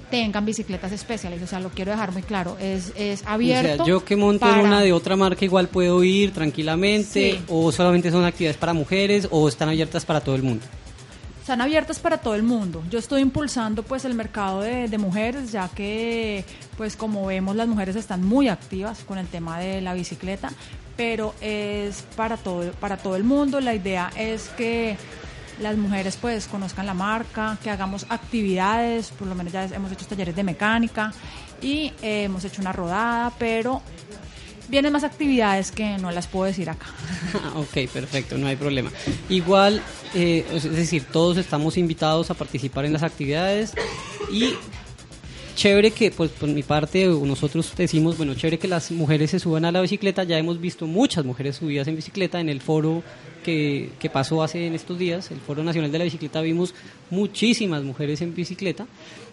tengan 0.10 0.46
bicicletas 0.46 0.98
Specialized, 0.98 1.44
o 1.44 1.48
sea, 1.48 1.60
lo 1.60 1.70
quiero 1.70 1.92
dejar 1.92 2.14
muy 2.14 2.22
claro, 2.22 2.56
es, 2.62 2.94
es 2.96 3.24
abierto. 3.26 3.74
O 3.74 3.76
sea, 3.78 3.86
yo 3.86 4.06
que 4.06 4.16
monto 4.16 4.50
en 4.50 4.60
una 4.60 4.80
de 4.82 4.94
otra 4.94 5.18
marca 5.18 5.44
igual 5.44 5.68
puedo 5.68 6.02
ir 6.04 6.32
tranquilamente 6.32 7.32
Sí. 7.34 7.40
o 7.50 7.72
solamente 7.74 8.10
son 8.12 8.24
actividades 8.24 8.58
para 8.58 8.74
mujeres 8.74 9.28
o 9.32 9.50
están 9.50 9.68
abiertas 9.68 10.06
para 10.06 10.22
todo 10.22 10.36
el 10.36 10.44
mundo. 10.44 10.66
Están 11.48 11.62
abiertas 11.62 12.00
para 12.00 12.18
todo 12.18 12.36
el 12.36 12.44
mundo. 12.44 12.84
Yo 12.90 13.00
estoy 13.00 13.22
impulsando 13.22 13.82
pues 13.82 14.04
el 14.04 14.14
mercado 14.16 14.60
de, 14.60 14.98
mujeres, 14.98 15.50
ya 15.50 15.70
que 15.70 16.44
pues 16.76 16.98
como 16.98 17.26
vemos 17.26 17.56
las 17.56 17.70
mujeres 17.70 17.96
están 17.96 18.22
muy 18.22 18.50
activas 18.50 19.06
con 19.06 19.18
el 19.18 19.28
tema 19.28 19.58
de 19.58 19.80
la 19.80 19.94
bicicleta, 19.94 20.52
pero 20.98 21.34
es 21.40 22.04
para 22.18 22.36
todo, 22.36 22.70
para 22.74 22.98
todo 22.98 23.16
el 23.16 23.24
mundo. 23.24 23.62
La 23.62 23.74
idea 23.74 24.12
es 24.18 24.50
que 24.58 24.98
las 25.62 25.78
mujeres 25.78 26.18
pues 26.20 26.50
conozcan 26.50 26.86
la 26.86 26.94
marca, 26.94 27.58
que 27.64 27.70
hagamos 27.70 28.06
actividades, 28.10 29.12
por 29.12 29.30
lo 29.30 29.34
menos 29.34 29.54
ya 29.54 29.64
hemos 29.68 29.90
hecho 29.94 30.06
talleres 30.06 30.36
de 30.36 30.44
mecánica 30.44 31.14
y 31.62 31.94
eh, 32.02 32.24
hemos 32.24 32.44
hecho 32.44 32.62
una 32.62 32.74
rodada, 32.74 33.32
pero 33.40 33.82
vienen 34.68 34.94
más 34.94 35.04
actividades 35.04 35.72
que 35.72 35.98
no 35.98 36.12
las 36.12 36.28
puedo 36.28 36.46
decir 36.46 36.70
acá. 36.70 36.88
ok, 37.56 37.90
perfecto, 37.92 38.38
no 38.38 38.48
hay 38.48 38.56
problema. 38.56 38.92
Igual, 39.30 39.82
eh, 40.14 40.46
es 40.54 40.64
decir, 40.64 41.06
todos 41.12 41.38
estamos 41.38 41.78
invitados 41.78 42.30
a 42.32 42.34
participar 42.34 42.86
en 42.86 42.94
las 42.94 43.04
actividades 43.04 43.74
y 44.32 44.54
chévere 45.56 45.92
que, 45.92 46.12
pues 46.12 46.30
por 46.32 46.50
mi 46.50 46.64
parte, 46.64 47.06
nosotros 47.08 47.74
decimos, 47.76 48.18
bueno, 48.18 48.36
chévere 48.36 48.60
que 48.60 48.68
las 48.68 48.92
mujeres 48.92 49.32
se 49.32 49.40
suban 49.40 49.66
a 49.66 49.72
la 49.72 49.82
bicicleta, 49.82 50.24
ya 50.24 50.38
hemos 50.38 50.62
visto 50.62 50.86
muchas 50.86 51.26
mujeres 51.26 51.56
subidas 51.56 51.88
en 51.88 51.96
bicicleta 51.96 52.40
en 52.40 52.50
el 52.50 52.62
foro 52.62 53.02
que, 53.44 53.90
que 54.00 54.10
pasó 54.10 54.44
hace 54.44 54.68
en 54.68 54.76
estos 54.76 55.00
días, 55.00 55.32
el 55.32 55.40
Foro 55.40 55.64
Nacional 55.64 55.92
de 55.92 55.98
la 55.98 56.04
Bicicleta, 56.04 56.42
vimos 56.42 56.76
muchísimas 57.10 57.82
mujeres 57.84 58.22
en 58.22 58.36
bicicleta 58.36 58.86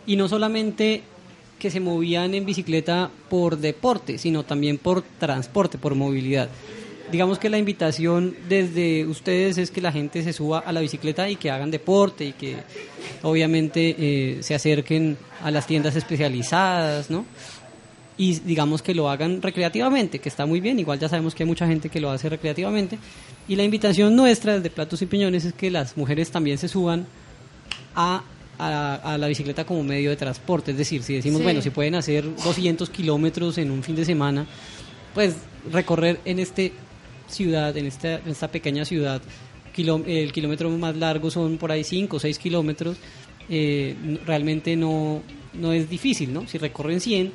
y 0.06 0.16
no 0.16 0.28
solamente 0.28 1.02
que 1.58 1.70
se 1.70 1.80
movían 1.80 2.34
en 2.34 2.44
bicicleta 2.44 3.10
por 3.28 3.58
deporte, 3.58 4.18
sino 4.18 4.42
también 4.42 4.78
por 4.78 5.02
transporte, 5.02 5.78
por 5.78 5.94
movilidad. 5.94 6.48
Digamos 7.10 7.38
que 7.38 7.50
la 7.50 7.58
invitación 7.58 8.34
desde 8.48 9.06
ustedes 9.06 9.58
es 9.58 9.70
que 9.70 9.80
la 9.80 9.92
gente 9.92 10.22
se 10.22 10.32
suba 10.32 10.60
a 10.60 10.72
la 10.72 10.80
bicicleta 10.80 11.28
y 11.28 11.36
que 11.36 11.50
hagan 11.50 11.70
deporte 11.70 12.24
y 12.24 12.32
que 12.32 12.56
obviamente 13.22 13.94
eh, 13.98 14.42
se 14.42 14.54
acerquen 14.54 15.16
a 15.42 15.50
las 15.50 15.66
tiendas 15.66 15.96
especializadas, 15.96 17.10
¿no? 17.10 17.26
Y 18.16 18.38
digamos 18.40 18.80
que 18.80 18.94
lo 18.94 19.10
hagan 19.10 19.42
recreativamente, 19.42 20.18
que 20.18 20.28
está 20.28 20.46
muy 20.46 20.60
bien, 20.60 20.78
igual 20.78 20.98
ya 20.98 21.08
sabemos 21.08 21.34
que 21.34 21.42
hay 21.42 21.48
mucha 21.48 21.66
gente 21.66 21.88
que 21.88 22.00
lo 22.00 22.10
hace 22.10 22.28
recreativamente. 22.28 22.98
Y 23.48 23.56
la 23.56 23.64
invitación 23.64 24.16
nuestra 24.16 24.54
desde 24.54 24.70
Platos 24.70 25.02
y 25.02 25.06
Piñones 25.06 25.44
es 25.44 25.52
que 25.52 25.70
las 25.70 25.96
mujeres 25.96 26.30
también 26.30 26.56
se 26.56 26.68
suban 26.68 27.06
a, 27.94 28.22
a, 28.58 28.94
a 28.96 29.18
la 29.18 29.26
bicicleta 29.28 29.64
como 29.64 29.82
medio 29.82 30.10
de 30.10 30.16
transporte. 30.16 30.70
Es 30.72 30.76
decir, 30.78 31.02
si 31.02 31.14
decimos, 31.14 31.38
Sí. 31.38 31.44
bueno, 31.44 31.60
si 31.62 31.70
pueden 31.70 31.94
hacer 31.94 32.24
200 32.42 32.88
kilómetros 32.90 33.58
en 33.58 33.70
un 33.70 33.82
fin 33.82 33.96
de 33.96 34.04
semana, 34.04 34.46
pues 35.14 35.36
recorrer 35.72 36.20
en 36.24 36.38
este 36.38 36.72
ciudad, 37.28 37.76
en 37.76 37.86
esta, 37.86 38.14
en 38.16 38.28
esta 38.28 38.48
pequeña 38.48 38.84
ciudad, 38.84 39.20
kiló- 39.74 40.04
el 40.06 40.32
kilómetro 40.32 40.70
más 40.70 40.96
largo 40.96 41.30
son 41.30 41.56
por 41.58 41.72
ahí 41.72 41.82
5 41.84 42.16
o 42.16 42.20
6 42.20 42.38
kilómetros, 42.38 42.96
eh, 43.48 43.94
realmente 44.26 44.76
no, 44.76 45.22
no 45.54 45.72
es 45.72 45.88
difícil, 45.90 46.32
¿no? 46.32 46.46
Si 46.46 46.58
recorren 46.58 47.00
100, 47.00 47.32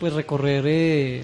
pues 0.00 0.12
recorrer 0.12 0.64
eh, 0.66 1.22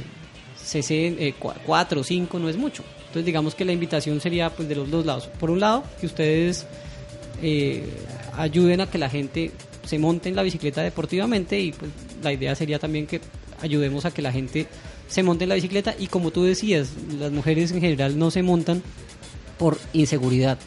4 1.66 2.00
o 2.00 2.04
5 2.04 2.38
no 2.38 2.48
es 2.48 2.56
mucho. 2.56 2.82
Entonces 3.00 3.24
digamos 3.24 3.54
que 3.54 3.64
la 3.64 3.72
invitación 3.72 4.20
sería 4.20 4.50
pues 4.50 4.68
de 4.68 4.74
los 4.76 4.90
dos 4.90 5.06
lados. 5.06 5.26
Por 5.40 5.50
un 5.50 5.60
lado, 5.60 5.84
que 6.00 6.06
ustedes 6.06 6.66
eh, 7.42 7.84
ayuden 8.38 8.80
a 8.80 8.90
que 8.90 8.98
la 8.98 9.10
gente 9.10 9.52
se 9.84 9.98
monte 9.98 10.28
en 10.28 10.36
la 10.36 10.42
bicicleta 10.42 10.82
deportivamente 10.82 11.58
y 11.60 11.72
pues 11.72 11.90
la 12.22 12.32
idea 12.32 12.54
sería 12.54 12.78
también 12.78 13.06
que 13.06 13.20
ayudemos 13.60 14.04
a 14.04 14.12
que 14.12 14.22
la 14.22 14.32
gente 14.32 14.66
se 15.08 15.22
monte 15.22 15.44
en 15.44 15.48
la 15.48 15.54
bicicleta 15.56 15.94
y 15.98 16.06
como 16.06 16.30
tú 16.30 16.44
decías, 16.44 16.90
las 17.18 17.32
mujeres 17.32 17.72
en 17.72 17.80
general 17.80 18.18
no 18.18 18.30
se 18.30 18.42
montan 18.42 18.82
por 19.58 19.78
inseguridad. 19.92 20.58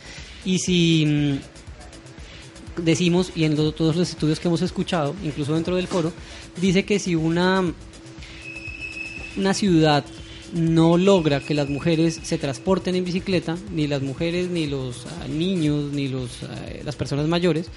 Y 0.44 0.60
si 0.60 1.06
mm, 1.06 2.84
decimos, 2.84 3.32
y 3.36 3.46
en 3.46 3.56
todos 3.56 3.96
los 3.96 4.10
estudios 4.10 4.40
que 4.40 4.48
hemos 4.48 4.62
escuchado, 4.62 5.16
incluso 5.24 5.54
dentro 5.54 5.76
del 5.76 5.88
foro, 5.88 6.12
dice 6.60 6.84
que 6.84 7.00
si 7.00 7.16
una, 7.16 7.64
una 9.38 9.54
ciudad 9.54 10.04
no 10.54 10.98
logra 10.98 11.40
que 11.40 11.54
las 11.54 11.70
mujeres 11.70 12.20
se 12.24 12.38
transporten 12.38 12.96
en 12.96 13.06
bicicleta, 13.06 13.58
ni 13.72 13.88
las 13.88 14.02
mujeres, 14.02 14.50
ni 14.50 14.68
los 14.68 15.06
ah, 15.06 15.28
niños, 15.28 15.92
ni 15.94 16.08
los, 16.08 16.44
ah, 16.44 16.56
las 16.84 16.96
personas 16.96 17.28
mayores, 17.28 17.68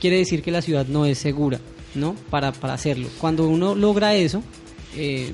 quiere 0.00 0.18
decir 0.18 0.42
que 0.42 0.50
la 0.50 0.62
ciudad 0.62 0.86
no 0.86 1.06
es 1.06 1.18
segura, 1.18 1.60
¿no? 1.94 2.14
Para, 2.30 2.52
para 2.52 2.74
hacerlo. 2.74 3.08
Cuando 3.20 3.48
uno 3.48 3.74
logra 3.74 4.14
eso, 4.14 4.42
eh, 4.96 5.32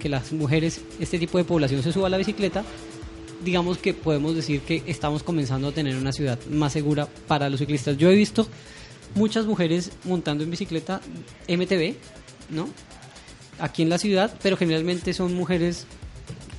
que 0.00 0.08
las 0.08 0.32
mujeres, 0.32 0.80
este 0.98 1.18
tipo 1.18 1.38
de 1.38 1.44
población 1.44 1.82
se 1.82 1.92
suba 1.92 2.08
a 2.08 2.10
la 2.10 2.18
bicicleta, 2.18 2.64
digamos 3.44 3.78
que 3.78 3.94
podemos 3.94 4.34
decir 4.34 4.60
que 4.62 4.82
estamos 4.86 5.22
comenzando 5.22 5.68
a 5.68 5.72
tener 5.72 5.96
una 5.96 6.12
ciudad 6.12 6.38
más 6.50 6.72
segura 6.72 7.06
para 7.26 7.48
los 7.48 7.60
ciclistas. 7.60 7.96
Yo 7.96 8.10
he 8.10 8.14
visto 8.14 8.46
muchas 9.14 9.46
mujeres 9.46 9.92
montando 10.04 10.42
en 10.42 10.50
bicicleta 10.50 11.00
MTB, 11.48 11.94
¿no? 12.50 12.68
Aquí 13.58 13.82
en 13.82 13.88
la 13.88 13.98
ciudad, 13.98 14.34
pero 14.42 14.56
generalmente 14.56 15.12
son 15.14 15.34
mujeres 15.34 15.86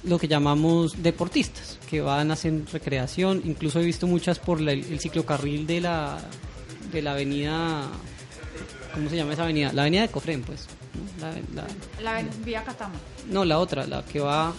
lo 0.04 0.18
que 0.18 0.28
llamamos 0.28 1.04
deportistas, 1.04 1.78
que 1.90 2.02
van 2.02 2.32
a 2.32 2.34
hacer 2.34 2.54
recreación. 2.72 3.42
Incluso 3.46 3.80
he 3.80 3.86
visto 3.86 4.08
muchas 4.08 4.40
por 4.40 4.62
la- 4.62 4.72
el 4.72 5.00
ciclocarril 5.00 5.68
de 5.68 5.82
la, 5.82 6.18
de 6.92 7.02
la 7.02 7.12
avenida, 7.12 7.84
¿cómo 8.94 9.10
se 9.10 9.16
llama 9.18 9.34
esa 9.34 9.44
avenida? 9.44 9.72
La 9.74 9.82
avenida 9.84 10.02
de 10.04 10.08
Cofrén, 10.10 10.42
pues. 10.44 10.68
¿no? 11.20 11.28
La- 11.54 11.64
la- 12.02 12.22
La 12.22 12.28
vía 12.44 12.64
Catama. 12.64 12.96
no, 13.30 13.46
la 13.46 13.60
otra, 13.60 13.86
la 13.86 14.04
que 14.04 14.20
va, 14.20 14.50
a- 14.50 14.54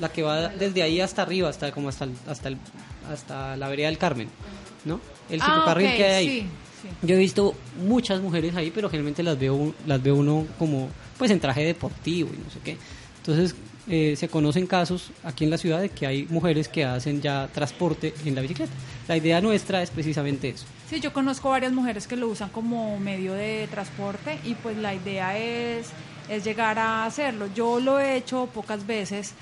la 0.00 0.08
que 0.10 0.22
va 0.22 0.48
desde 0.48 0.82
ahí 0.82 1.00
hasta 1.00 1.22
arriba, 1.22 1.48
hasta 1.48 1.70
como 1.72 1.88
hasta 1.90 2.04
el- 2.06 2.14
hasta 2.26 2.48
el- 2.48 2.58
hasta 3.12 3.56
la 3.56 3.68
vereda 3.68 3.88
del 3.88 3.98
Carmen, 3.98 4.28
¿no? 4.84 5.00
El 5.30 5.40
Ah, 5.42 5.44
ciclocarril 5.44 5.94
que 5.96 6.04
hay 6.04 6.12
ahí. 6.14 6.28
sí, 6.40 6.46
sí. 6.82 6.88
Yo 7.06 7.14
he 7.14 7.18
visto 7.18 7.54
muchas 7.86 8.20
mujeres 8.20 8.56
ahí, 8.56 8.70
pero 8.74 8.88
generalmente 8.88 9.22
las 9.22 9.38
veo, 9.38 9.74
las 9.86 10.02
veo 10.02 10.16
uno 10.16 10.46
como, 10.58 10.88
pues 11.18 11.30
en 11.30 11.40
traje 11.40 11.64
deportivo 11.64 12.30
y 12.32 12.38
no 12.38 12.50
sé 12.50 12.58
qué. 12.62 12.76
Entonces, 13.18 13.54
eh, 13.86 14.14
se 14.16 14.28
conocen 14.28 14.66
casos 14.66 15.10
aquí 15.22 15.44
en 15.44 15.50
la 15.50 15.58
ciudad 15.58 15.80
de 15.80 15.90
que 15.90 16.06
hay 16.06 16.26
mujeres 16.30 16.68
que 16.68 16.84
hacen 16.84 17.20
ya 17.20 17.48
transporte 17.52 18.14
en 18.24 18.34
la 18.34 18.40
bicicleta. 18.40 18.72
La 19.08 19.16
idea 19.16 19.40
nuestra 19.42 19.82
es 19.82 19.90
precisamente 19.90 20.48
eso. 20.48 20.64
Sí, 20.88 21.00
yo 21.00 21.12
conozco 21.12 21.50
varias 21.50 21.72
mujeres 21.72 22.06
que 22.06 22.16
lo 22.16 22.28
usan 22.28 22.48
como 22.48 22.98
medio 22.98 23.34
de 23.34 23.68
transporte 23.70 24.38
y 24.44 24.54
pues 24.54 24.78
la 24.78 24.94
idea 24.94 25.38
es, 25.38 25.88
es 26.30 26.44
llegar 26.44 26.78
a 26.78 27.04
hacerlo. 27.04 27.48
Yo 27.54 27.78
lo 27.78 28.00
he 28.00 28.16
hecho 28.16 28.48
pocas 28.54 28.86
veces, 28.86 29.34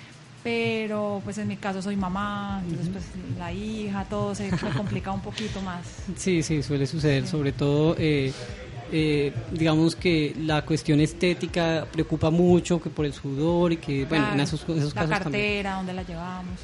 pero 0.42 1.20
pues 1.22 1.38
en 1.38 1.46
mi 1.46 1.56
caso 1.56 1.80
soy 1.80 1.94
mamá, 1.94 2.62
entonces 2.66 2.88
pues 2.92 3.04
la 3.38 3.52
hija, 3.52 4.04
todo 4.06 4.34
se 4.34 4.50
complica 4.76 5.12
un 5.12 5.22
poquito 5.22 5.60
más. 5.60 5.86
Sí, 6.16 6.42
sí, 6.42 6.64
suele 6.64 6.86
suceder, 6.86 7.28
sobre 7.28 7.52
todo... 7.52 7.94
Eh, 7.96 8.32
eh, 8.92 9.32
digamos 9.50 9.96
que 9.96 10.34
la 10.38 10.62
cuestión 10.64 11.00
estética 11.00 11.86
preocupa 11.90 12.30
mucho 12.30 12.80
que 12.80 12.90
por 12.90 13.06
el 13.06 13.12
sudor 13.14 13.72
y 13.72 13.78
que 13.78 14.04
bueno 14.04 14.32
en 14.34 14.40
esos, 14.40 14.60
esos 14.68 14.94
la 14.94 15.02
casos 15.06 15.18
cartera 15.24 15.76
dónde 15.76 15.92
la 15.94 16.02
llevamos 16.02 16.60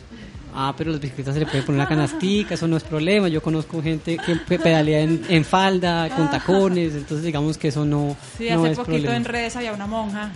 ah 0.55 0.75
pero 0.77 0.91
las 0.93 1.01
bicicletas 1.01 1.35
se 1.35 1.41
le 1.41 1.47
puede 1.47 1.63
poner 1.63 1.81
una 1.81 1.89
canastica 1.89 2.55
eso 2.55 2.69
no 2.69 2.77
es 2.77 2.85
problema 2.85 3.29
yo 3.29 3.43
conozco 3.43 3.83
gente 3.83 4.17
que 4.19 4.37
pedalea 4.37 5.01
en, 5.01 5.23
en 5.29 5.45
falda 5.45 6.09
con 6.15 6.31
tacones 6.31 6.95
entonces 6.95 7.25
digamos 7.25 7.57
que 7.59 7.69
eso 7.69 7.85
no 7.85 8.15
sí 8.37 8.49
no 8.51 8.61
hace 8.63 8.73
es 8.73 8.79
poquito 8.79 8.85
problema. 8.97 9.17
en 9.17 9.25
redes 9.25 9.57
había 9.57 9.73
una 9.73 9.87
monja 9.87 10.31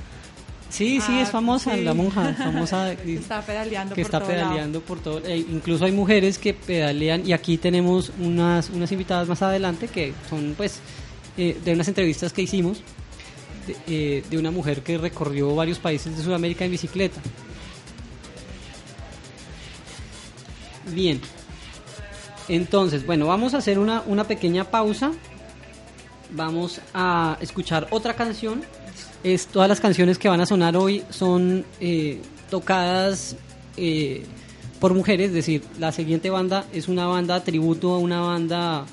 Sí, 0.71 1.03
sí, 1.03 1.13
Ah, 1.19 1.21
es 1.21 1.29
famosa, 1.31 1.75
sí. 1.75 1.83
la 1.85 1.93
monja, 1.93 2.33
famosa. 2.33 2.97
Que 3.05 3.17
está 3.17 3.43
pedaleando 3.43 3.95
que 3.95 4.01
por 4.01 4.07
está 4.07 4.21
todo 4.21 4.31
lado. 4.31 4.41
pedaleando 4.49 4.81
por 4.81 5.01
todo. 5.01 5.19
eh, 5.27 5.37
incluso 5.37 5.85
hay 5.85 5.93
mujeres 5.93 6.39
que 6.39 6.55
pedalean 6.55 7.27
y 7.27 7.35
aquí 7.35 7.59
tenemos 7.59 8.11
unas, 8.19 8.71
unas 8.71 8.91
invitadas 8.91 9.29
más 9.29 9.43
adelante 9.43 9.89
que 9.89 10.15
son, 10.31 10.55
pues, 10.57 10.81
eh, 11.37 11.59
de 11.65 11.73
unas 11.73 11.89
entrevistas 11.89 12.33
que 12.33 12.43
hicimos 12.43 12.83
de, 13.67 13.77
eh, 13.87 14.25
de 14.29 14.39
una 14.39 14.51
mujer 14.51 14.83
que 14.83 14.99
recorrió 14.99 15.55
varios 15.55 15.79
países 15.79 16.17
de 16.17 16.23
Sudamérica 16.23 16.65
en 16.65 16.71
bicicleta. 16.71 17.21
Bien. 20.91 21.21
Entonces, 22.49 23.07
bueno, 23.07 23.27
vamos 23.27 23.55
a 23.55 23.59
hacer 23.59 23.79
una, 23.79 24.03
una 24.07 24.25
pequeña 24.25 24.65
pausa. 24.65 25.13
Vamos 26.33 26.81
a 26.93 27.39
escuchar 27.41 27.89
otra 27.91 28.15
canción. 28.15 28.63
Es, 29.25 29.47
todas 29.47 29.69
las 29.69 29.81
canciones 29.81 30.19
que 30.19 30.29
van 30.29 30.41
a 30.41 30.47
sonar 30.47 30.77
hoy 30.77 31.05
son 31.09 31.65
eh, 31.81 32.21
tocadas 32.51 33.37
por 34.81 34.93
mujeres, 34.93 35.29
es 35.29 35.35
decir, 35.35 35.63
la 35.79 35.93
siguiente 35.93 36.29
banda 36.29 36.67
es 36.73 36.89
una 36.89 37.07
banda 37.07 37.43
tributo 37.43 37.95
a 37.95 37.99
una 37.99 38.21
banda 38.21 38.85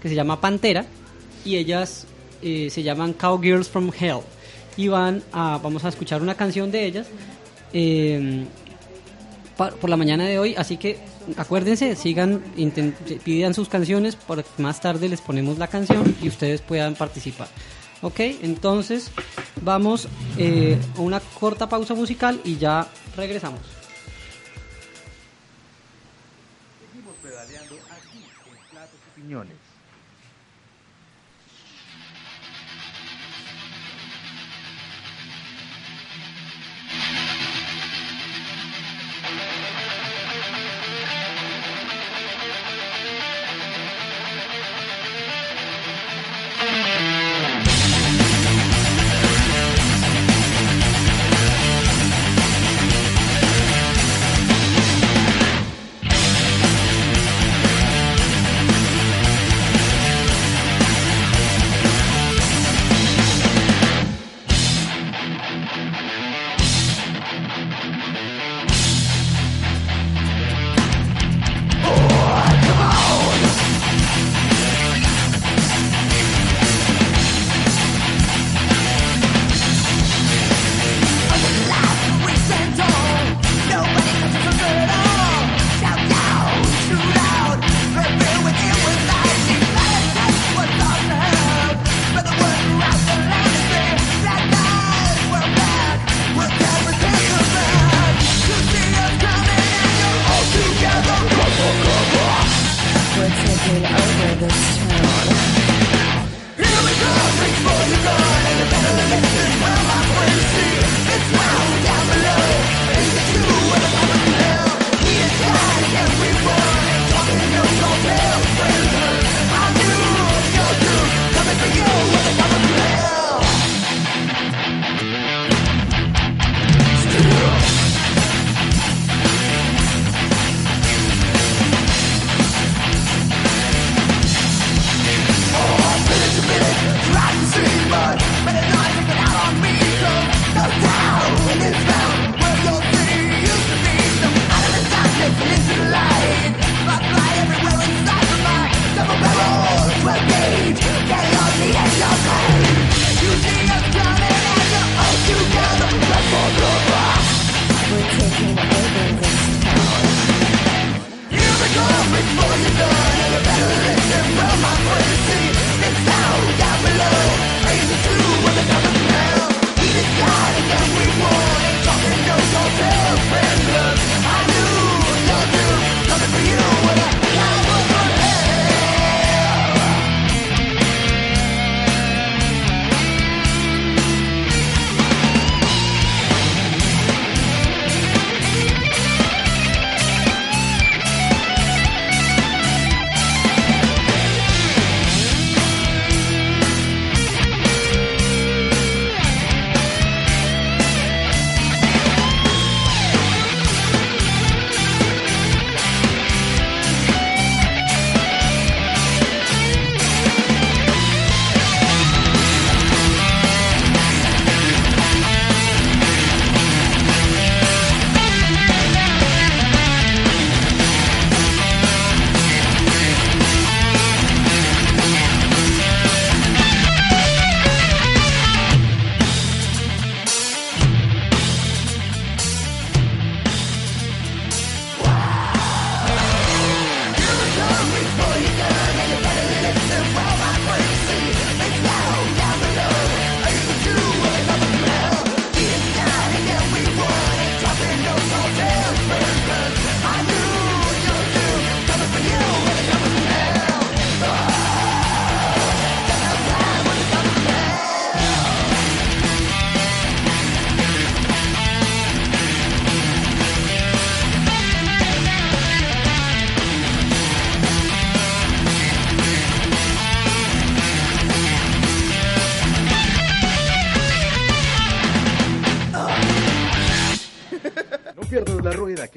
que 0.00 0.08
se 0.08 0.14
llama 0.14 0.40
Pantera 0.40 0.84
y 1.44 1.56
ellas 1.56 2.06
eh, 2.42 2.68
se 2.70 2.82
llaman 2.82 3.12
Cowgirls 3.12 3.68
from 3.68 3.90
Hell 3.98 4.20
y 4.76 4.88
van 4.88 5.22
a, 5.32 5.58
vamos 5.62 5.84
a 5.84 5.88
escuchar 5.88 6.22
una 6.22 6.34
canción 6.34 6.70
de 6.70 6.84
ellas 6.86 7.06
pa- 9.56 9.70
por 9.70 9.90
la 9.90 9.96
mañana 9.96 10.24
de 10.26 10.38
hoy, 10.38 10.54
así 10.56 10.76
que 10.76 10.98
acuérdense, 11.36 11.94
sigan, 11.96 12.42
pidan 13.24 13.54
sus 13.54 13.68
canciones, 13.68 14.16
porque 14.16 14.44
más 14.58 14.80
tarde 14.80 15.08
les 15.08 15.20
ponemos 15.20 15.58
la 15.58 15.68
canción 15.68 16.16
y 16.22 16.28
ustedes 16.28 16.60
puedan 16.62 16.94
participar. 16.94 17.48
Ok, 18.02 18.20
entonces 18.42 19.10
vamos 19.60 20.08
eh, 20.38 20.78
a 20.96 21.00
una 21.00 21.20
corta 21.20 21.68
pausa 21.68 21.94
musical 21.94 22.40
y 22.44 22.56
ya 22.56 22.88
regresamos. 23.16 23.60
Seguimos 26.90 27.14
pedaleando 27.22 27.74
aquí 27.90 28.24
en 28.24 28.70
Platos 28.70 28.98
y 29.18 29.20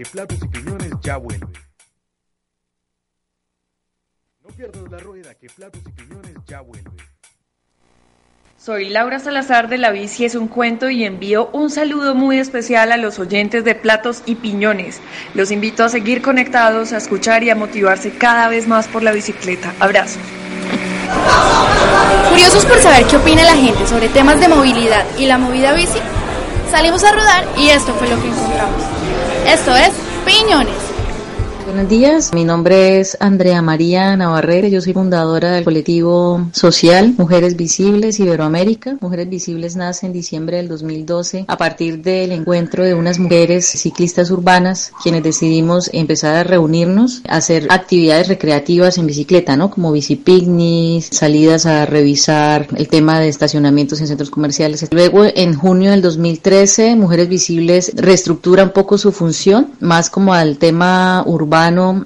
que 0.03 0.09
Platos 0.09 0.37
y 0.43 0.47
Piñones 0.47 0.91
ya 1.01 1.17
vuelve. 1.17 1.47
No 4.41 4.49
pierdas 4.49 4.91
la 4.91 4.97
rueda 4.97 5.33
que 5.35 5.47
Platos 5.47 5.81
y 5.87 5.91
Piñones 5.91 6.35
ya 6.45 6.61
vuelve. 6.61 6.91
Soy 8.57 8.89
Laura 8.89 9.19
Salazar 9.19 9.69
de 9.69 9.77
La 9.77 9.91
Bici 9.91 10.25
es 10.25 10.35
un 10.35 10.47
cuento 10.47 10.89
y 10.89 11.03
envío 11.03 11.49
un 11.53 11.69
saludo 11.69 12.15
muy 12.15 12.39
especial 12.39 12.91
a 12.91 12.97
los 12.97 13.19
oyentes 13.19 13.63
de 13.63 13.75
Platos 13.75 14.23
y 14.25 14.35
Piñones. 14.35 14.99
Los 15.35 15.51
invito 15.51 15.83
a 15.83 15.89
seguir 15.89 16.21
conectados, 16.21 16.93
a 16.93 16.97
escuchar 16.97 17.43
y 17.43 17.49
a 17.49 17.55
motivarse 17.55 18.11
cada 18.11 18.47
vez 18.47 18.67
más 18.67 18.87
por 18.87 19.03
la 19.03 19.11
bicicleta. 19.11 19.73
Abrazos. 19.79 20.21
Curiosos 22.29 22.65
por 22.65 22.79
saber 22.79 23.05
qué 23.05 23.17
opina 23.17 23.43
la 23.43 23.55
gente 23.55 23.85
sobre 23.87 24.09
temas 24.09 24.39
de 24.39 24.47
movilidad 24.47 25.05
y 25.17 25.25
la 25.25 25.37
movida 25.37 25.73
bici, 25.73 25.99
salimos 26.71 27.03
a 27.03 27.11
rodar 27.11 27.45
y 27.57 27.69
esto 27.69 27.93
fue 27.93 28.07
lo 28.09 28.21
que 28.21 28.27
encontramos. 28.27 28.92
Esto 29.45 29.75
es 29.75 29.91
Piñones. 30.25 30.82
Buenos 31.65 31.87
días, 31.87 32.33
mi 32.33 32.43
nombre 32.43 32.99
es 32.99 33.15
Andrea 33.21 33.61
María 33.61 34.17
Navarrete, 34.17 34.69
yo 34.69 34.81
soy 34.81 34.91
fundadora 34.91 35.51
del 35.51 35.63
colectivo 35.63 36.49
social 36.51 37.13
Mujeres 37.17 37.55
Visibles 37.55 38.19
Iberoamérica. 38.19 38.97
Mujeres 38.99 39.29
Visibles 39.29 39.77
nace 39.77 40.05
en 40.05 40.11
diciembre 40.11 40.57
del 40.57 40.67
2012 40.67 41.45
a 41.47 41.57
partir 41.57 42.01
del 42.01 42.33
encuentro 42.33 42.83
de 42.83 42.93
unas 42.93 43.17
mujeres 43.17 43.65
ciclistas 43.65 44.29
urbanas 44.29 44.91
quienes 45.01 45.23
decidimos 45.23 45.89
empezar 45.93 46.35
a 46.35 46.43
reunirnos, 46.43 47.21
hacer 47.29 47.67
actividades 47.69 48.27
recreativas 48.27 48.97
en 48.97 49.07
bicicleta, 49.07 49.55
¿no? 49.55 49.71
Como 49.71 49.93
bicipicnics, 49.93 51.15
salidas 51.15 51.65
a 51.65 51.85
revisar 51.85 52.67
el 52.75 52.89
tema 52.89 53.21
de 53.21 53.29
estacionamientos 53.29 54.01
en 54.01 54.07
centros 54.07 54.29
comerciales. 54.29 54.85
Luego, 54.91 55.23
en 55.23 55.55
junio 55.55 55.91
del 55.91 56.01
2013, 56.01 56.97
Mujeres 56.97 57.29
Visibles 57.29 57.93
reestructura 57.95 58.63
un 58.63 58.71
poco 58.71 58.97
su 58.97 59.13
función, 59.13 59.71
más 59.79 60.09
como 60.09 60.33
al 60.33 60.57
tema 60.57 61.23
urbano 61.25 61.52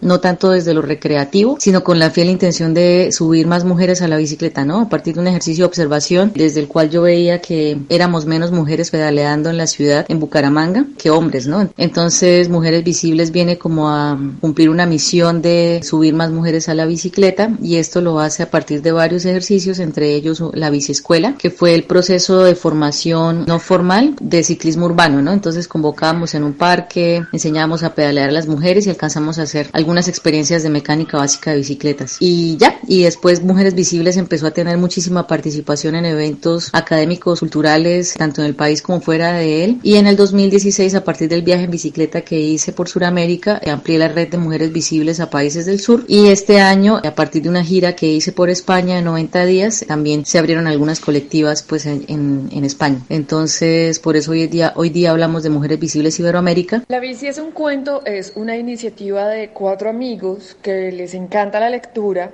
no 0.01 0.19
tanto 0.19 0.49
desde 0.49 0.73
lo 0.73 0.81
recreativo, 0.81 1.57
sino 1.59 1.83
con 1.83 1.99
la 1.99 2.09
fiel 2.09 2.29
intención 2.29 2.73
de 2.73 3.11
subir 3.11 3.47
más 3.47 3.63
mujeres 3.63 4.01
a 4.01 4.07
la 4.07 4.17
bicicleta, 4.17 4.65
¿no? 4.65 4.81
A 4.81 4.89
partir 4.89 5.15
de 5.15 5.21
un 5.21 5.27
ejercicio 5.27 5.63
de 5.63 5.67
observación 5.67 6.33
desde 6.35 6.59
el 6.59 6.67
cual 6.67 6.89
yo 6.89 7.03
veía 7.03 7.39
que 7.39 7.77
éramos 7.89 8.25
menos 8.25 8.51
mujeres 8.51 8.91
pedaleando 8.91 9.49
en 9.49 9.57
la 9.57 9.67
ciudad, 9.67 10.05
en 10.09 10.19
Bucaramanga, 10.19 10.85
que 10.97 11.11
hombres, 11.11 11.47
¿no? 11.47 11.69
Entonces, 11.77 12.49
Mujeres 12.49 12.83
Visibles 12.83 13.31
viene 13.31 13.57
como 13.57 13.89
a 13.89 14.19
cumplir 14.41 14.69
una 14.69 14.85
misión 14.85 15.41
de 15.41 15.79
subir 15.81 16.13
más 16.13 16.31
mujeres 16.31 16.67
a 16.67 16.73
la 16.73 16.85
bicicleta 16.85 17.51
y 17.61 17.77
esto 17.77 18.01
lo 18.01 18.19
hace 18.19 18.43
a 18.43 18.51
partir 18.51 18.81
de 18.81 18.91
varios 18.91 19.25
ejercicios, 19.25 19.79
entre 19.79 20.13
ellos 20.13 20.43
la 20.53 20.69
biciescuela, 20.69 21.35
que 21.37 21.51
fue 21.51 21.73
el 21.73 21.83
proceso 21.83 22.43
de 22.43 22.55
formación 22.55 23.45
no 23.47 23.59
formal 23.59 24.15
de 24.19 24.43
ciclismo 24.43 24.87
urbano, 24.87 25.21
¿no? 25.21 25.31
Entonces 25.31 25.67
convocábamos 25.67 26.35
en 26.35 26.43
un 26.43 26.53
parque, 26.53 27.23
enseñábamos 27.31 27.83
a 27.83 27.95
pedalear 27.95 28.29
a 28.29 28.33
las 28.33 28.47
mujeres 28.47 28.85
y 28.87 28.89
alcanzamos 28.89 29.36
a 29.39 29.43
hacer 29.43 29.69
algunas 29.73 30.07
experiencias 30.07 30.63
de 30.63 30.69
mecánica 30.69 31.17
básica 31.17 31.51
de 31.51 31.57
bicicletas. 31.57 32.17
Y 32.19 32.57
ya, 32.57 32.79
y 32.87 33.03
después 33.03 33.43
Mujeres 33.43 33.75
Visibles 33.75 34.17
empezó 34.17 34.47
a 34.47 34.51
tener 34.51 34.77
muchísima 34.77 35.27
participación 35.27 35.95
en 35.95 36.05
eventos 36.05 36.69
académicos, 36.73 37.39
culturales, 37.39 38.13
tanto 38.15 38.41
en 38.41 38.47
el 38.47 38.55
país 38.55 38.81
como 38.81 39.01
fuera 39.01 39.33
de 39.33 39.63
él. 39.63 39.79
Y 39.83 39.95
en 39.95 40.07
el 40.07 40.15
2016, 40.15 40.95
a 40.95 41.03
partir 41.03 41.29
del 41.29 41.41
viaje 41.41 41.63
en 41.63 41.71
bicicleta 41.71 42.21
que 42.21 42.39
hice 42.39 42.73
por 42.73 42.89
Sudamérica, 42.89 43.61
amplié 43.67 43.99
la 43.99 44.07
red 44.07 44.29
de 44.29 44.37
Mujeres 44.37 44.71
Visibles 44.71 45.19
a 45.19 45.29
países 45.29 45.65
del 45.65 45.79
sur. 45.79 46.05
Y 46.07 46.27
este 46.27 46.59
año, 46.59 46.99
a 47.03 47.15
partir 47.15 47.43
de 47.43 47.49
una 47.49 47.63
gira 47.63 47.95
que 47.95 48.07
hice 48.07 48.31
por 48.31 48.49
España 48.49 48.99
en 48.99 49.05
90 49.05 49.45
días, 49.45 49.85
también 49.87 50.25
se 50.25 50.39
abrieron 50.39 50.67
algunas 50.67 50.99
colectivas 50.99 51.63
pues 51.63 51.85
en, 51.85 52.05
en, 52.07 52.49
en 52.51 52.65
España. 52.65 53.01
Entonces, 53.09 53.99
por 53.99 54.15
eso 54.15 54.31
hoy 54.31 54.47
día, 54.47 54.73
hoy 54.75 54.89
día 54.89 55.11
hablamos 55.11 55.43
de 55.43 55.49
Mujeres 55.49 55.79
Visibles 55.79 56.19
Iberoamérica. 56.19 56.83
La 56.87 56.99
bici 56.99 57.27
es 57.27 57.37
un 57.37 57.51
cuento, 57.51 58.05
es 58.05 58.33
una 58.35 58.57
iniciativa 58.57 59.26
de 59.29 59.49
cuatro 59.49 59.89
amigos 59.89 60.57
que 60.61 60.91
les 60.91 61.13
encanta 61.13 61.59
la 61.59 61.69
lectura. 61.69 62.31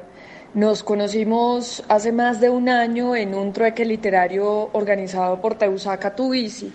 Nos 0.53 0.83
conocimos 0.83 1.83
hace 1.87 2.11
más 2.11 2.39
de 2.39 2.49
un 2.49 2.69
año 2.69 3.15
en 3.15 3.33
un 3.33 3.53
trueque 3.53 3.85
literario 3.85 4.69
organizado 4.73 5.41
por 5.41 5.57
Teusaca 5.57 6.15
Tu 6.15 6.29
Bici. 6.29 6.71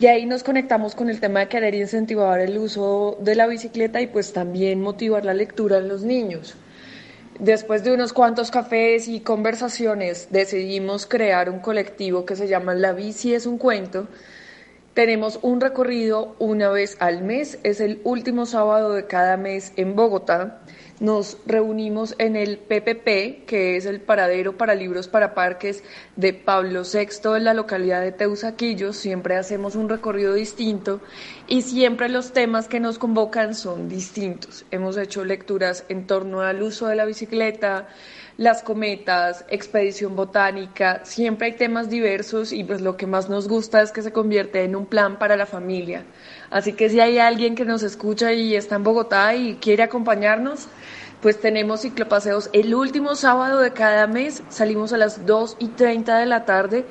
Y 0.00 0.06
ahí 0.06 0.26
nos 0.26 0.44
conectamos 0.44 0.94
con 0.94 1.10
el 1.10 1.18
tema 1.18 1.40
de 1.40 1.48
querer 1.48 1.74
incentivar 1.74 2.38
el 2.38 2.56
uso 2.56 3.18
de 3.20 3.34
la 3.34 3.48
bicicleta 3.48 4.00
y 4.00 4.06
pues 4.06 4.32
también 4.32 4.80
motivar 4.80 5.24
la 5.24 5.34
lectura 5.34 5.78
en 5.78 5.88
los 5.88 6.04
niños. 6.04 6.54
Después 7.40 7.84
de 7.84 7.92
unos 7.92 8.12
cuantos 8.12 8.50
cafés 8.50 9.06
y 9.06 9.20
conversaciones 9.20 10.28
decidimos 10.30 11.06
crear 11.06 11.50
un 11.50 11.60
colectivo 11.60 12.24
que 12.24 12.34
se 12.34 12.48
llama 12.48 12.74
La 12.74 12.92
Bici 12.92 13.34
es 13.34 13.46
un 13.46 13.58
cuento, 13.58 14.08
tenemos 14.98 15.38
un 15.42 15.60
recorrido 15.60 16.34
una 16.40 16.70
vez 16.70 16.96
al 16.98 17.22
mes, 17.22 17.60
es 17.62 17.80
el 17.80 18.00
último 18.02 18.46
sábado 18.46 18.94
de 18.94 19.06
cada 19.06 19.36
mes 19.36 19.72
en 19.76 19.94
Bogotá. 19.94 20.58
Nos 20.98 21.38
reunimos 21.46 22.16
en 22.18 22.34
el 22.34 22.58
PPP, 22.58 23.46
que 23.46 23.76
es 23.76 23.86
el 23.86 24.00
paradero 24.00 24.56
para 24.56 24.74
libros 24.74 25.06
para 25.06 25.34
parques 25.34 25.84
de 26.16 26.32
Pablo 26.32 26.82
VI 26.82 27.36
en 27.36 27.44
la 27.44 27.54
localidad 27.54 28.00
de 28.00 28.10
Teusaquillo. 28.10 28.92
Siempre 28.92 29.36
hacemos 29.36 29.76
un 29.76 29.88
recorrido 29.88 30.34
distinto 30.34 31.00
y 31.46 31.62
siempre 31.62 32.08
los 32.08 32.32
temas 32.32 32.66
que 32.66 32.80
nos 32.80 32.98
convocan 32.98 33.54
son 33.54 33.88
distintos. 33.88 34.66
Hemos 34.72 34.96
hecho 34.96 35.24
lecturas 35.24 35.84
en 35.88 36.08
torno 36.08 36.40
al 36.40 36.60
uso 36.60 36.88
de 36.88 36.96
la 36.96 37.04
bicicleta, 37.04 37.86
las 38.38 38.62
cometas, 38.62 39.44
expedición 39.48 40.14
botánica, 40.14 41.00
siempre 41.04 41.48
hay 41.48 41.52
temas 41.54 41.90
diversos 41.90 42.52
y 42.52 42.62
pues 42.62 42.80
lo 42.80 42.96
que 42.96 43.08
más 43.08 43.28
nos 43.28 43.48
gusta 43.48 43.82
es 43.82 43.90
que 43.90 44.00
se 44.00 44.12
convierte 44.12 44.62
en 44.62 44.76
un 44.76 44.86
plan 44.86 45.18
para 45.18 45.36
la 45.36 45.44
familia. 45.44 46.04
Así 46.48 46.72
que 46.72 46.88
si 46.88 47.00
hay 47.00 47.18
alguien 47.18 47.56
que 47.56 47.64
nos 47.64 47.82
escucha 47.82 48.32
y 48.32 48.54
está 48.54 48.76
en 48.76 48.84
Bogotá 48.84 49.34
y 49.34 49.56
quiere 49.56 49.82
acompañarnos, 49.82 50.68
pues 51.20 51.40
tenemos 51.40 51.82
ciclopaseos 51.82 52.48
el 52.52 52.76
último 52.76 53.16
sábado 53.16 53.58
de 53.58 53.72
cada 53.72 54.06
mes, 54.06 54.44
salimos 54.50 54.92
a 54.92 54.98
las 54.98 55.26
2 55.26 55.56
y 55.58 55.66
30 55.66 56.18
de 56.18 56.26
la 56.26 56.44
tarde, 56.44 56.84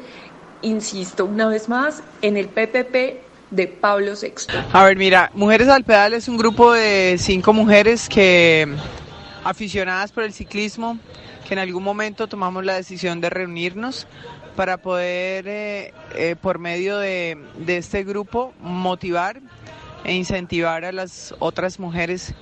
insisto 0.62 1.24
una 1.24 1.48
vez 1.48 1.70
más, 1.70 2.04
en 2.22 2.36
el 2.36 2.50
PPP 2.50 3.22
de 3.52 3.68
Pablo 3.68 4.16
VI. 4.22 4.54
A 4.74 4.84
ver, 4.84 4.98
mira, 4.98 5.32
Mujeres 5.34 5.70
al 5.70 5.86
Pedal 5.86 6.14
es 6.14 6.28
un 6.28 6.36
grupo 6.36 6.74
de 6.74 7.16
cinco 7.18 7.54
mujeres 7.54 8.10
que 8.10 8.68
aficionadas 9.48 10.12
por 10.12 10.24
el 10.24 10.34
ciclismo, 10.34 11.00
que 11.48 11.54
en 11.54 11.60
algún 11.60 11.84
momento 11.84 12.28
tomamos 12.28 12.66
la 12.66 12.76
decisión 12.76 13.22
de 13.22 13.30
reunirnos 13.30 14.06
para 14.58 14.78
poder, 14.78 15.48
eh, 15.48 15.94
eh, 16.16 16.36
por 16.40 16.60
medio 16.60 16.98
de, 16.98 17.38
de 17.58 17.78
este 17.78 18.04
grupo, 18.04 18.54
motivar 18.60 19.40
e 20.04 20.14
incentivar 20.14 20.84
a 20.84 20.92
las 20.92 21.34
otras 21.40 21.80
mujeres 21.80 22.34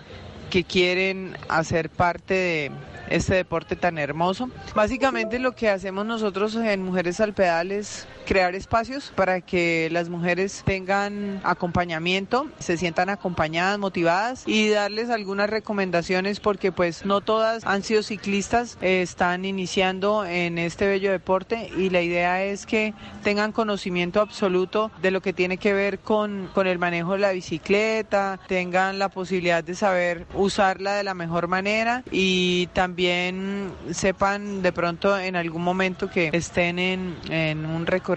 que 0.50 0.64
quieren 0.64 1.38
hacer 1.48 1.92
parte 1.92 2.34
de 2.34 2.72
este 3.10 3.36
deporte 3.36 3.76
tan 3.76 4.00
hermoso. 4.00 4.50
Básicamente 4.74 5.38
lo 5.38 5.54
que 5.54 5.70
hacemos 5.70 6.08
nosotros 6.08 6.56
en 6.56 6.82
Mujeres 6.82 7.20
al 7.20 7.34
Pedal 7.34 7.72
es 7.72 8.08
crear 8.26 8.56
espacios 8.56 9.14
para 9.16 9.40
que 9.42 9.88
las 9.92 10.10
mujeres 10.10 10.64
tengan 10.66 11.40
acompañamiento, 11.44 12.48
se 12.60 12.78
sientan 12.78 13.10
acompañadas, 13.10 13.80
motivadas 13.80 14.44
y 14.46 14.70
darles 14.70 15.10
algunas 15.10 15.50
recomendaciones 15.50 16.40
porque 16.40 16.72
pues 16.72 17.06
no 17.06 17.22
todas 17.22 17.64
han 17.66 17.84
sido 17.84 18.04
ciclistas, 18.04 18.78
eh, 18.82 19.02
están 19.02 19.46
iniciando 19.46 20.26
en 20.26 20.58
este 20.58 20.88
bello 20.88 21.12
deporte 21.12 21.70
y 21.78 21.90
la 21.90 22.02
idea 22.02 22.44
es 22.44 22.66
que 22.66 22.94
tengan 23.24 23.52
conocimiento 23.52 24.20
absoluto 24.22 24.92
de 25.02 25.12
lo 25.12 25.22
que 25.22 25.32
tiene 25.32 25.58
que 25.58 25.74
ver 25.74 26.00
con, 26.00 26.50
con 26.54 26.68
el 26.68 26.80
manejo 26.80 27.14
de 27.14 27.20
la 27.20 27.32
bicicleta, 27.32 28.40
tengan 28.48 29.00
la 29.00 29.10
posibilidad 29.10 29.64
de 29.64 29.76
saber 29.76 30.26
usarla 30.34 30.96
de 30.96 31.04
la 31.04 31.14
mejor 31.14 31.48
manera 31.48 32.04
y 32.12 32.68
también 32.74 33.72
sepan 33.92 34.64
de 34.64 34.72
pronto 34.72 35.18
en 35.18 35.36
algún 35.36 35.62
momento 35.62 36.10
que 36.10 36.32
estén 36.34 36.80
en, 36.80 37.16
en 37.30 37.66
un 37.66 37.86
recorrido 37.86 38.15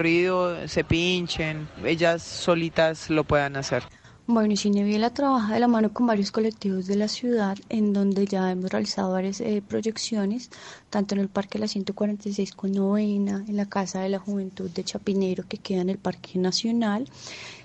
se 0.66 0.84
pinchen, 0.84 1.68
ellas 1.84 2.22
solitas 2.22 3.10
lo 3.10 3.24
puedan 3.24 3.56
hacer. 3.56 3.82
Bueno, 4.30 4.56
Cineviela 4.56 5.08
trabaja 5.14 5.54
de 5.54 5.60
la 5.60 5.68
mano 5.68 5.92
con 5.94 6.06
varios 6.06 6.30
colectivos 6.30 6.86
de 6.86 6.96
la 6.96 7.08
ciudad, 7.08 7.56
en 7.70 7.94
donde 7.94 8.26
ya 8.26 8.50
hemos 8.50 8.70
realizado 8.70 9.12
varias 9.12 9.40
eh, 9.40 9.62
proyecciones, 9.66 10.50
tanto 10.90 11.14
en 11.14 11.22
el 11.22 11.28
Parque 11.28 11.58
La 11.58 11.66
146 11.66 12.52
con 12.52 12.72
Novena, 12.72 13.42
en 13.48 13.56
la 13.56 13.70
Casa 13.70 14.00
de 14.00 14.10
la 14.10 14.18
Juventud 14.18 14.68
de 14.68 14.84
Chapinero, 14.84 15.44
que 15.48 15.56
queda 15.56 15.80
en 15.80 15.88
el 15.88 15.96
Parque 15.96 16.38
Nacional. 16.38 17.08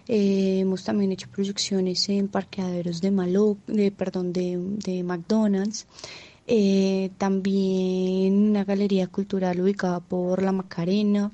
Eh, 0.07 0.59
hemos 0.61 0.86
también 0.86 1.11
hecho 1.11 1.27
proyecciones 1.29 2.07
en 2.07 2.29
parqueaderos 2.29 3.01
de 3.01 3.11
Malo, 3.11 3.57
de, 3.67 3.91
perdón, 3.91 4.31
de, 4.31 4.57
de 4.57 5.03
McDonald's. 5.03 5.86
Eh, 6.47 7.11
también 7.17 8.51
una 8.51 8.63
galería 8.63 9.07
cultural 9.07 9.59
ubicada 9.59 9.99
por 9.99 10.41
La 10.41 10.53
Macarena 10.53 11.29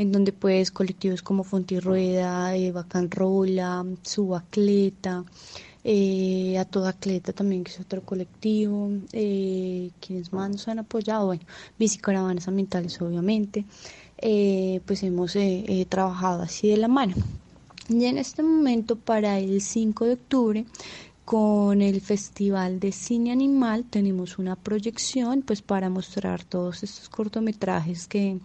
en 0.00 0.12
donde 0.12 0.32
pues 0.32 0.70
colectivos 0.70 1.20
como 1.20 1.44
Fontirrueda, 1.44 2.56
eh, 2.56 2.72
Bacanrola, 2.72 3.84
Subacleta, 4.02 5.24
eh, 5.84 6.56
a 6.58 6.64
toda 6.64 6.88
Atleta 6.88 7.34
también, 7.34 7.64
que 7.64 7.72
es 7.72 7.80
otro 7.80 8.00
colectivo, 8.00 8.90
eh, 9.12 9.90
quienes 10.00 10.32
más 10.32 10.48
nos 10.48 10.68
han 10.68 10.78
apoyado, 10.78 11.26
bueno, 11.26 11.42
bicicaravanas 11.78 12.48
ambientales 12.48 12.98
obviamente, 13.02 13.66
eh, 14.16 14.80
pues 14.86 15.02
hemos 15.02 15.36
trabajado 15.90 16.42
así 16.44 16.68
de 16.68 16.78
la 16.78 16.88
mano. 16.88 17.14
Y 17.90 18.06
en 18.06 18.16
este 18.16 18.42
momento, 18.42 18.96
para 18.96 19.38
el 19.38 19.60
5 19.60 20.06
de 20.06 20.12
octubre, 20.14 20.64
con 21.26 21.82
el 21.82 22.00
Festival 22.00 22.80
de 22.80 22.90
Cine 22.90 23.32
Animal 23.32 23.84
tenemos 23.84 24.38
una 24.38 24.56
proyección 24.56 25.42
pues 25.42 25.62
para 25.62 25.88
mostrar 25.88 26.42
todos 26.42 26.82
estos 26.82 27.08
cortometrajes 27.08 28.08
que, 28.08 28.38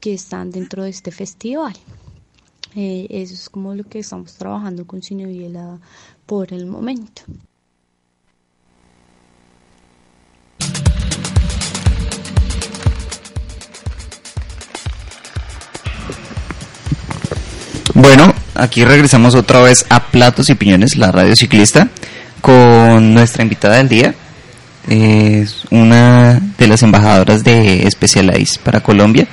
que 0.00 0.14
están 0.14 0.50
dentro 0.50 0.84
de 0.84 0.90
este 0.90 1.10
festival. 1.10 1.74
Eh, 2.74 3.06
eso 3.10 3.34
es 3.34 3.48
como 3.48 3.74
lo 3.74 3.84
que 3.84 3.98
estamos 4.00 4.34
trabajando 4.34 4.86
con 4.86 5.02
Cineviela 5.02 5.78
por 6.26 6.52
el 6.52 6.66
momento. 6.66 7.22
Bueno, 17.94 18.32
aquí 18.54 18.84
regresamos 18.84 19.34
otra 19.34 19.60
vez 19.60 19.84
a 19.88 20.06
Platos 20.06 20.48
y 20.50 20.54
Piñones, 20.54 20.96
la 20.96 21.10
radio 21.10 21.34
ciclista, 21.34 21.88
con 22.40 23.12
nuestra 23.12 23.42
invitada 23.42 23.78
del 23.78 23.88
día. 23.88 24.14
Es 24.88 25.64
una 25.70 26.40
de 26.56 26.68
las 26.68 26.82
embajadoras 26.84 27.42
de 27.42 27.86
Specialized 27.90 28.60
para 28.62 28.80
Colombia 28.82 29.26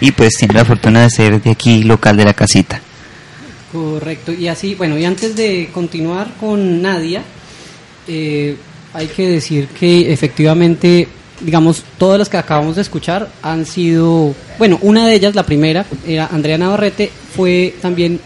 y 0.00 0.12
pues 0.12 0.34
tiene 0.34 0.54
la 0.54 0.64
fortuna 0.64 1.02
de 1.02 1.10
ser 1.10 1.42
de 1.42 1.50
aquí 1.50 1.82
local 1.82 2.16
de 2.16 2.24
la 2.24 2.34
casita. 2.34 2.80
Correcto, 3.72 4.32
y 4.32 4.48
así, 4.48 4.74
bueno, 4.74 4.98
y 4.98 5.04
antes 5.04 5.36
de 5.36 5.70
continuar 5.72 6.32
con 6.40 6.82
Nadia, 6.82 7.22
eh, 8.08 8.56
hay 8.92 9.06
que 9.06 9.28
decir 9.28 9.68
que 9.68 10.12
efectivamente, 10.12 11.06
digamos, 11.40 11.84
todas 11.96 12.18
las 12.18 12.28
que 12.28 12.36
acabamos 12.36 12.76
de 12.76 12.82
escuchar 12.82 13.28
han 13.42 13.64
sido, 13.66 14.34
bueno, 14.58 14.78
una 14.82 15.06
de 15.06 15.14
ellas, 15.14 15.36
la 15.36 15.44
primera, 15.44 15.86
era 16.04 16.26
Andrea 16.26 16.58
Navarrete, 16.58 17.10
fue 17.36 17.74
también 17.80 18.20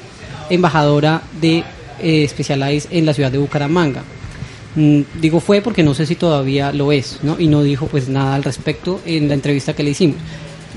embajadora 0.49 1.23
de 1.41 1.63
eh, 2.01 2.31
en 2.91 3.07
la 3.07 3.15
ciudad 3.15 3.31
de 3.31 3.39
Bucaramanga. 3.39 4.03
Mm, 4.77 5.03
digo 5.21 5.39
fue 5.39 5.61
porque 5.61 5.85
no 5.85 5.95
sé 5.95 6.05
si 6.05 6.17
todavía 6.17 6.73
lo 6.73 6.91
es, 6.91 7.21
¿no? 7.23 7.39
Y 7.39 7.47
no 7.47 7.63
dijo 7.63 7.87
pues 7.87 8.09
nada 8.09 8.35
al 8.35 8.43
respecto 8.43 9.01
en 9.07 9.29
la 9.29 9.35
entrevista 9.35 9.75
que 9.75 9.83
le 9.83 9.91
hicimos. 9.91 10.17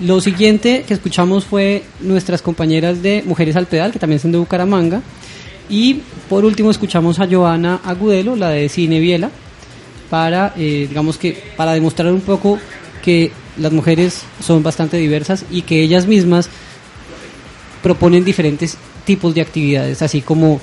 Lo 0.02 0.22
siguiente 0.22 0.84
que 0.88 0.94
escuchamos 0.94 1.46
fue 1.46 1.84
nuestras 2.02 2.44
compañeras 2.44 3.02
de 3.02 3.24
Mujeres 3.26 3.56
al 3.56 3.66
Pedal, 3.66 3.92
que 3.92 3.98
también 3.98 4.20
son 4.20 4.32
de 4.32 4.38
Bucaramanga. 4.38 5.02
Y 5.70 6.02
por 6.30 6.46
último 6.46 6.70
escuchamos 6.70 7.20
a 7.20 7.28
Joana 7.28 7.82
Agudelo, 7.84 8.36
la 8.36 8.50
de 8.50 8.70
Cine 8.70 9.00
Biela, 9.00 9.32
para, 10.10 10.54
eh, 10.56 10.86
digamos 10.88 11.18
que, 11.18 11.44
para 11.58 11.74
demostrar 11.74 12.14
un 12.14 12.22
poco 12.22 12.60
que 13.04 13.32
las 13.58 13.72
mujeres 13.72 14.22
son 14.40 14.62
bastante 14.62 14.98
diversas 14.98 15.46
y 15.50 15.64
que 15.64 15.82
ellas 15.82 16.06
mismas 16.06 16.50
proponen 17.82 18.24
diferentes 18.24 18.78
tipos 19.04 19.34
de 19.34 19.42
actividades, 19.42 20.02
así 20.02 20.22
como 20.22 20.62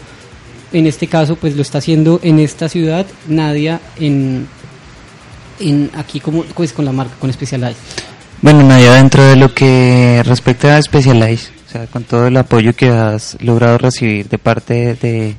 en 0.72 0.86
este 0.86 1.06
caso 1.06 1.36
pues 1.36 1.56
lo 1.56 1.62
está 1.62 1.78
haciendo 1.78 2.20
en 2.22 2.38
esta 2.38 2.68
ciudad 2.68 3.06
Nadia 3.28 3.80
en, 3.96 4.46
en 5.60 5.90
aquí 5.94 6.20
como 6.20 6.42
pues 6.44 6.72
con 6.72 6.84
la 6.84 6.92
marca 6.92 7.14
con 7.18 7.32
Specialized. 7.32 7.76
Bueno, 8.44 8.62
Nadia, 8.62 8.92
dentro 8.92 9.24
de 9.24 9.36
lo 9.36 9.54
que 9.54 10.22
respecta 10.22 10.76
a 10.76 10.82
Specialized, 10.82 11.48
o 11.66 11.70
sea, 11.70 11.86
con 11.86 12.04
todo 12.04 12.26
el 12.26 12.36
apoyo 12.36 12.76
que 12.76 12.90
has 12.90 13.38
logrado 13.40 13.78
recibir 13.78 14.28
de 14.28 14.36
parte 14.36 14.96
de, 14.96 15.34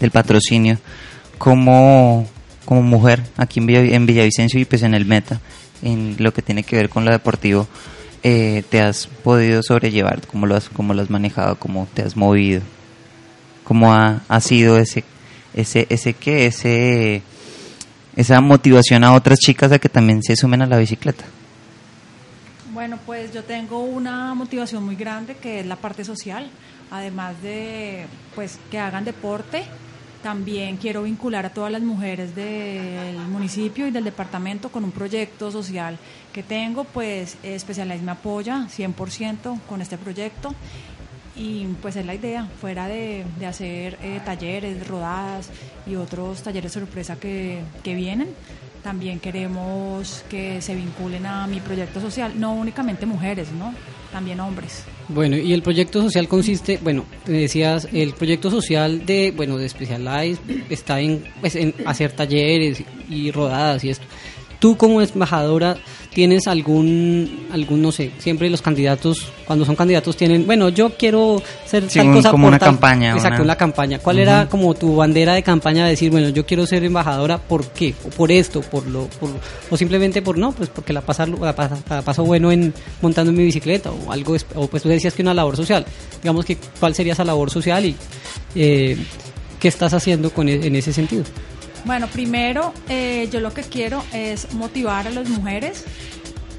del 0.00 0.10
patrocinio, 0.10 0.78
como, 1.36 2.26
como 2.64 2.80
mujer 2.80 3.22
aquí 3.36 3.60
en, 3.60 3.68
en 3.68 4.06
Villavicencio 4.06 4.58
y 4.58 4.64
pues 4.64 4.82
en 4.82 4.94
el 4.94 5.04
Meta, 5.04 5.42
en 5.82 6.16
lo 6.20 6.32
que 6.32 6.40
tiene 6.40 6.62
que 6.62 6.76
ver 6.76 6.88
con 6.88 7.04
lo 7.04 7.10
deportivo, 7.10 7.68
eh, 8.22 8.62
te 8.70 8.80
has 8.80 9.08
podido 9.08 9.62
sobrellevar? 9.62 10.26
¿Cómo 10.26 10.46
lo 10.46 10.56
has, 10.56 10.70
cómo 10.70 10.94
lo 10.94 11.02
has 11.02 11.10
manejado? 11.10 11.56
¿Cómo 11.56 11.86
te 11.92 12.00
has 12.00 12.16
movido? 12.16 12.62
¿Cómo 13.62 13.92
ha, 13.92 14.22
ha 14.26 14.40
sido 14.40 14.78
ese, 14.78 15.04
ese, 15.52 15.86
ese 15.90 16.14
qué, 16.14 16.46
ese, 16.46 17.20
esa 18.16 18.40
motivación 18.40 19.04
a 19.04 19.12
otras 19.12 19.38
chicas 19.38 19.70
a 19.70 19.78
que 19.78 19.90
también 19.90 20.22
se 20.22 20.34
sumen 20.34 20.62
a 20.62 20.66
la 20.66 20.78
bicicleta? 20.78 21.26
Bueno, 22.78 22.96
pues 23.04 23.34
yo 23.34 23.42
tengo 23.42 23.80
una 23.80 24.32
motivación 24.34 24.84
muy 24.84 24.94
grande 24.94 25.34
que 25.34 25.58
es 25.58 25.66
la 25.66 25.74
parte 25.74 26.04
social, 26.04 26.48
además 26.92 27.42
de 27.42 28.06
pues 28.36 28.60
que 28.70 28.78
hagan 28.78 29.04
deporte, 29.04 29.64
también 30.22 30.76
quiero 30.76 31.02
vincular 31.02 31.44
a 31.44 31.50
todas 31.50 31.72
las 31.72 31.82
mujeres 31.82 32.36
del 32.36 33.18
municipio 33.30 33.88
y 33.88 33.90
del 33.90 34.04
departamento 34.04 34.68
con 34.68 34.84
un 34.84 34.92
proyecto 34.92 35.50
social 35.50 35.98
que 36.32 36.44
tengo, 36.44 36.84
pues 36.84 37.36
Specialized 37.58 38.04
me 38.04 38.12
apoya 38.12 38.68
100% 38.68 39.60
con 39.68 39.82
este 39.82 39.98
proyecto. 39.98 40.54
Y 41.34 41.66
pues 41.82 41.96
es 41.96 42.06
la 42.06 42.14
idea, 42.14 42.48
fuera 42.60 42.86
de, 42.86 43.24
hacer 43.44 43.98
eh, 44.02 44.20
talleres, 44.24 44.86
rodadas 44.86 45.50
y 45.84 45.96
otros 45.96 46.42
talleres 46.42 46.72
sorpresa 46.72 47.16
que 47.16 47.64
vienen, 47.84 48.28
también 48.82 49.20
queremos 49.20 50.24
que 50.28 50.60
se 50.62 50.74
vinculen 50.74 51.26
a 51.26 51.46
mi 51.46 51.60
proyecto 51.60 52.00
social, 52.00 52.32
no 52.38 52.54
únicamente 52.54 53.06
mujeres, 53.06 53.52
¿no? 53.52 53.74
También 54.12 54.40
hombres. 54.40 54.84
Bueno, 55.08 55.36
y 55.36 55.52
el 55.52 55.62
proyecto 55.62 56.02
social 56.02 56.28
consiste, 56.28 56.78
bueno, 56.82 57.04
decías, 57.26 57.88
el 57.92 58.12
proyecto 58.14 58.50
social 58.50 59.04
de, 59.04 59.32
bueno, 59.36 59.58
de 59.58 59.68
Specialized 59.68 60.38
está 60.70 61.00
en, 61.00 61.24
pues, 61.40 61.56
en 61.56 61.74
hacer 61.86 62.12
talleres 62.12 62.82
y 63.08 63.30
rodadas 63.30 63.84
y 63.84 63.90
esto. 63.90 64.06
Tú 64.58 64.76
como 64.76 65.00
embajadora 65.00 65.76
tienes 66.12 66.48
algún, 66.48 67.46
algún, 67.52 67.80
no 67.80 67.92
sé, 67.92 68.10
siempre 68.18 68.50
los 68.50 68.60
candidatos, 68.60 69.30
cuando 69.46 69.64
son 69.64 69.76
candidatos 69.76 70.16
tienen, 70.16 70.46
bueno, 70.46 70.68
yo 70.68 70.90
quiero 70.96 71.40
ser 71.64 71.86
tal 71.86 72.12
cosa 72.12 72.30
como 72.32 72.48
una 72.48 72.58
campaña. 72.58 73.12
Exacto, 73.12 73.42
una... 73.42 73.54
campaña. 73.54 74.00
¿Cuál 74.00 74.18
era 74.18 74.48
como 74.48 74.74
tu 74.74 74.96
bandera 74.96 75.34
de 75.34 75.44
campaña 75.44 75.84
de 75.84 75.90
decir, 75.90 76.10
bueno, 76.10 76.30
yo 76.30 76.44
quiero 76.44 76.66
ser 76.66 76.82
embajadora, 76.82 77.38
¿por 77.38 77.66
qué? 77.66 77.94
O 78.04 78.10
por 78.10 78.32
esto, 78.32 78.60
por 78.62 78.84
lo, 78.86 79.06
por, 79.06 79.30
o 79.70 79.76
simplemente 79.76 80.22
por 80.22 80.36
no, 80.36 80.50
pues 80.50 80.70
porque 80.70 80.92
la, 80.92 81.02
pasar, 81.02 81.28
la, 81.28 81.54
paso 81.54 82.24
bueno 82.24 82.50
en 82.50 82.74
montando 83.00 83.30
en 83.30 83.36
mi 83.36 83.44
bicicleta 83.44 83.92
o 83.92 84.10
algo, 84.10 84.36
o 84.56 84.66
pues 84.66 84.82
tú 84.82 84.88
decías 84.88 85.14
que 85.14 85.22
una 85.22 85.34
labor 85.34 85.56
social. 85.56 85.84
Digamos 86.20 86.44
que, 86.44 86.58
¿cuál 86.80 86.96
sería 86.96 87.12
esa 87.12 87.24
labor 87.24 87.50
social 87.50 87.84
y 87.84 87.94
eh, 88.56 88.96
qué 89.60 89.68
estás 89.68 89.94
haciendo 89.94 90.30
con, 90.30 90.48
en 90.48 90.74
ese 90.74 90.92
sentido? 90.92 91.22
Bueno, 91.84 92.06
primero 92.08 92.72
eh, 92.88 93.28
yo 93.30 93.40
lo 93.40 93.52
que 93.52 93.62
quiero 93.62 94.04
es 94.12 94.52
motivar 94.54 95.06
a 95.06 95.10
las 95.10 95.28
mujeres 95.28 95.84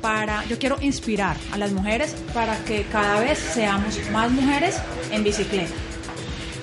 para, 0.02 0.46
yo 0.46 0.58
quiero 0.58 0.78
inspirar 0.82 1.36
a 1.52 1.58
las 1.58 1.72
mujeres 1.72 2.16
para 2.34 2.58
que 2.64 2.84
cada 2.84 3.20
vez 3.20 3.38
seamos 3.38 4.00
más 4.12 4.32
mujeres 4.32 4.78
en 5.12 5.24
bicicleta. 5.24 5.74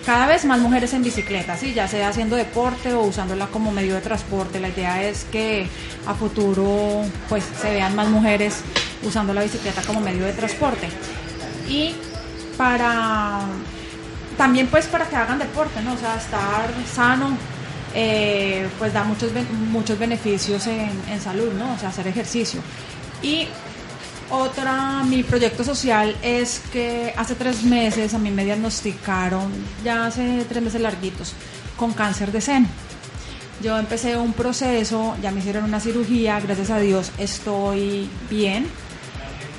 Cada 0.05 0.27
vez 0.27 0.45
más 0.45 0.61
mujeres 0.61 0.95
en 0.95 1.03
bicicleta, 1.03 1.57
¿sí? 1.57 1.75
ya 1.75 1.89
sea 1.89 2.09
haciendo 2.09 2.37
deporte 2.37 2.95
o 2.95 3.03
usándola 3.03 3.49
como 3.49 3.73
medio 3.73 3.95
de 3.95 4.01
transporte. 4.01 4.61
La 4.61 4.69
idea 4.69 5.03
es 5.03 5.25
que 5.25 5.67
a 6.07 6.15
futuro 6.15 7.03
pues 7.29 7.45
se 7.61 7.71
vean 7.71 7.97
más 7.97 8.09
mujeres 8.09 8.61
usando 9.03 9.35
la 9.35 9.43
bicicleta 9.43 9.83
como 9.83 10.01
medio 10.01 10.25
de 10.25 10.33
transporte. 10.33 10.89
Y 11.69 11.97
para 12.57 13.41
también 14.37 14.69
pues 14.69 14.87
para 14.87 15.07
que 15.07 15.17
hagan 15.17 15.39
deporte, 15.39 15.83
¿no? 15.83 15.95
O 15.95 15.99
sea, 15.99 16.17
estar 16.17 16.71
sano, 16.95 17.37
eh, 17.99 18.69
pues 18.79 18.93
da 18.93 19.05
muchos, 19.05 19.31
muchos 19.71 19.99
beneficios 19.99 20.67
en, 20.67 20.91
en, 21.11 21.19
salud, 21.19 21.51
¿no? 21.55 21.73
O 21.73 21.79
sea, 21.79 21.89
hacer 21.89 22.07
ejercicio. 22.07 22.61
Y 23.23 23.49
otra, 24.29 25.03
mi 25.05 25.23
proyecto 25.23 25.65
social 25.65 26.15
es 26.21 26.61
que 26.71 27.15
hace 27.17 27.35
tres 27.35 27.63
meses 27.63 28.13
a 28.13 28.19
mí 28.19 28.31
me 28.31 28.45
diagnosticaron, 28.45 29.51
ya 29.83 30.07
hace 30.07 30.45
tres 30.47 30.63
meses 30.63 30.83
larguitos, 30.83 31.33
con 31.79 31.95
cáncer 31.95 32.33
de 32.33 32.43
seno. 32.43 32.69
Yo 33.63 33.79
empecé 33.79 34.19
un 34.19 34.35
proceso, 34.35 35.17
ya 35.23 35.31
me 35.31 35.41
hicieron 35.41 35.65
una 35.65 35.81
cirugía, 35.81 36.39
gracias 36.41 36.69
a 36.69 36.79
Dios 36.79 37.13
estoy 37.17 38.11
bien. 38.29 38.67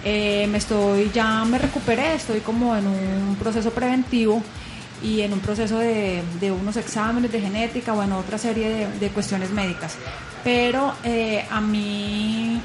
Eh, 0.05 0.47
me 0.51 0.59
estoy, 0.59 1.09
ya 1.11 1.43
me 1.43 1.57
recuperé, 1.57 2.13
estoy 2.13 2.41
como 2.41 2.75
en 2.75 2.85
un 2.85 3.35
proceso 3.39 3.71
preventivo 3.71 4.43
y 5.03 5.21
en 5.21 5.33
un 5.33 5.39
proceso 5.39 5.77
de, 5.77 6.23
de 6.39 6.51
unos 6.51 6.77
exámenes 6.77 7.31
de 7.31 7.41
genética, 7.41 7.93
bueno, 7.93 8.17
otra 8.17 8.37
serie 8.37 8.69
de, 8.69 8.99
de 8.99 9.09
cuestiones 9.09 9.51
médicas. 9.51 9.95
Pero 10.43 10.93
eh, 11.03 11.45
a 11.49 11.61
mí 11.61 12.61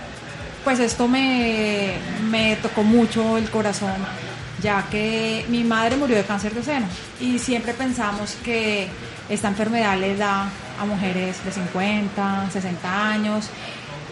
pues 0.64 0.78
esto 0.78 1.08
me, 1.08 1.94
me 2.30 2.56
tocó 2.56 2.82
mucho 2.82 3.36
el 3.36 3.50
corazón, 3.50 3.94
ya 4.62 4.86
que 4.90 5.44
mi 5.48 5.64
madre 5.64 5.96
murió 5.96 6.16
de 6.16 6.24
cáncer 6.24 6.54
de 6.54 6.62
seno 6.62 6.86
y 7.20 7.38
siempre 7.38 7.74
pensamos 7.74 8.36
que 8.44 8.88
esta 9.28 9.48
enfermedad 9.48 9.98
le 9.98 10.16
da 10.16 10.50
a 10.80 10.84
mujeres 10.84 11.44
de 11.44 11.50
50, 11.50 12.50
60 12.52 13.08
años 13.08 13.48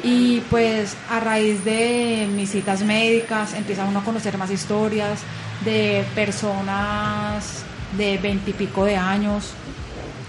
y 0.03 0.41
pues 0.51 0.97
a 1.11 1.21
raíz 1.21 1.65
de 1.65 2.29
mis 2.35 2.51
citas 2.51 2.83
médicas 2.83 3.55
empieza 3.55 3.85
uno 3.85 4.01
a 4.01 4.05
conocer 4.05 4.37
más 4.39 4.51
historias 4.51 5.21
de 5.65 6.05
personas 6.15 7.65
de 7.97 8.19
20 8.19 8.51
y 8.51 8.55
pico 8.55 8.85
de 8.85 8.97
años 8.97 9.51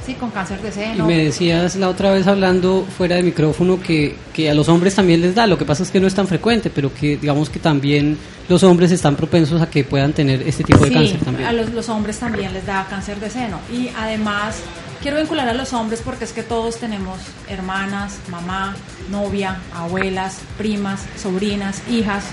sí, 0.06 0.14
con 0.16 0.32
cáncer 0.32 0.60
de 0.62 0.70
Y 0.70 0.72
seno. 0.72 1.06
me 1.06 1.26
decías 1.26 1.76
la 1.76 1.88
otra 1.90 2.12
vez 2.12 2.26
hablando 2.26 2.86
fuera 2.98 3.18
de 3.18 3.24
micrófono 3.24 3.80
que, 3.80 4.16
que 4.34 4.50
a 4.50 4.54
los 4.56 4.68
hombres 4.68 4.96
también 4.96 5.22
les 5.22 5.36
da, 5.36 5.46
lo 5.46 5.58
que 5.60 5.66
pasa 5.66 5.84
es 5.84 5.92
que 5.92 6.00
no 6.00 6.08
es 6.08 6.16
tan 6.16 6.28
frecuente, 6.28 6.72
pero 6.72 6.92
que 6.94 7.18
digamos 7.18 7.50
que 7.52 7.60
también 7.60 8.18
los 8.50 8.64
hombres 8.64 8.92
están 8.92 9.16
propensos 9.16 9.62
a 9.62 9.70
que 9.70 9.84
puedan 9.84 10.12
tener 10.14 10.42
este 10.42 10.64
tipo 10.64 10.80
de 10.80 10.88
Sí, 10.90 10.94
cáncer 10.96 11.20
también. 11.20 11.48
a 11.48 11.54
los, 11.54 11.70
los 11.72 11.88
hombres 11.90 12.18
también 12.18 12.52
les 12.54 12.66
da 12.66 12.88
cáncer 12.90 13.20
de 13.20 13.30
seno. 13.30 13.60
Y 13.72 13.90
además, 13.96 14.56
quiero 15.04 15.18
vincular 15.18 15.48
a 15.48 15.54
los 15.54 15.72
hombres 15.72 16.02
porque 16.04 16.26
es 16.26 16.34
que 16.34 16.42
todos 16.44 16.78
tenemos 16.78 17.20
hermanas, 17.48 18.16
mamá, 18.30 18.76
novia, 19.12 19.60
abuelas, 19.76 20.40
primas, 20.58 21.02
sobrinas, 21.16 21.80
hijas. 21.90 22.24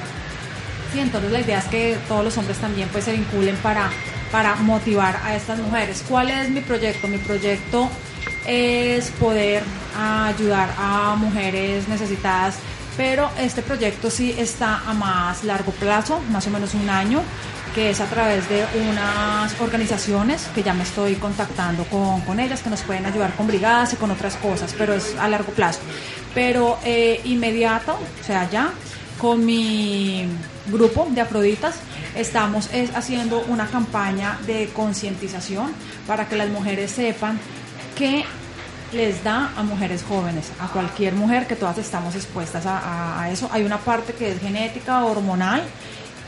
Sí, 0.93 1.01
entonces 1.01 1.31
la 1.31 1.41
idea 1.41 1.59
es 1.59 1.66
que 1.66 1.99
todos 2.09 2.24
los 2.24 2.37
hombres 2.39 2.57
también 2.57 2.89
pues 2.91 3.05
se 3.05 3.12
vinculen 3.12 3.55
para, 3.57 3.91
para 4.31 4.55
motivar 4.57 5.20
a 5.24 5.35
estas 5.35 5.59
mujeres. 5.59 6.05
¿Cuál 6.09 6.31
es 6.31 6.51
mi 6.51 6.61
proyecto? 6.61 7.09
Mi 7.09 7.18
proyecto 7.18 7.89
es 8.47 9.11
poder 9.12 9.62
ayudar 9.99 10.70
a 10.79 11.14
mujeres 11.16 11.89
necesitadas, 11.89 12.57
pero 12.97 13.31
este 13.39 13.62
proyecto 13.62 14.11
sí 14.11 14.35
está 14.37 14.83
a 14.87 14.95
más 14.95 15.45
largo 15.45 15.72
plazo, 15.72 16.20
más 16.31 16.47
o 16.47 16.51
menos 16.51 16.74
un 16.74 16.89
año, 16.89 17.22
que 17.74 17.91
es 17.91 18.01
a 18.01 18.07
través 18.07 18.49
de 18.49 18.64
unas 18.91 19.61
organizaciones 19.61 20.49
que 20.55 20.62
ya 20.62 20.74
me 20.74 20.83
estoy 20.83 21.14
contactando 21.16 21.85
con, 21.85 22.22
con 22.22 22.41
ellas, 22.41 22.62
que 22.62 22.70
nos 22.70 22.81
pueden 22.83 23.07
ayudar 23.07 23.35
con 23.35 23.47
brigadas 23.47 23.93
y 23.93 23.97
con 23.97 24.11
otras 24.11 24.37
cosas, 24.37 24.74
pero 24.76 24.95
es 24.95 25.14
a 25.18 25.29
largo 25.29 25.53
plazo. 25.53 25.81
Pero 26.35 26.79
eh, 26.85 27.20
inmediato, 27.24 27.93
o 27.93 28.24
sea, 28.24 28.49
ya, 28.51 28.70
con 29.18 29.45
mi 29.45 30.26
grupo 30.71 31.07
de 31.11 31.21
Afroditas 31.21 31.77
estamos 32.14 32.69
es, 32.73 32.95
haciendo 32.95 33.41
una 33.49 33.66
campaña 33.66 34.39
de 34.47 34.69
concientización 34.75 35.73
para 36.07 36.29
que 36.29 36.37
las 36.37 36.49
mujeres 36.49 36.91
sepan 36.91 37.39
que 37.97 38.25
les 38.93 39.23
da 39.23 39.53
a 39.57 39.62
mujeres 39.62 40.03
jóvenes, 40.03 40.51
a 40.61 40.69
cualquier 40.69 41.14
mujer, 41.14 41.47
que 41.47 41.57
todas 41.57 41.79
estamos 41.79 42.14
expuestas 42.14 42.64
a, 42.66 43.29
eso. 43.31 43.49
Hay 43.53 43.64
una 43.64 43.79
parte 43.79 44.14
que 44.14 44.33
es 44.33 44.41
genética, 44.41 45.05
hormonal, 45.05 45.62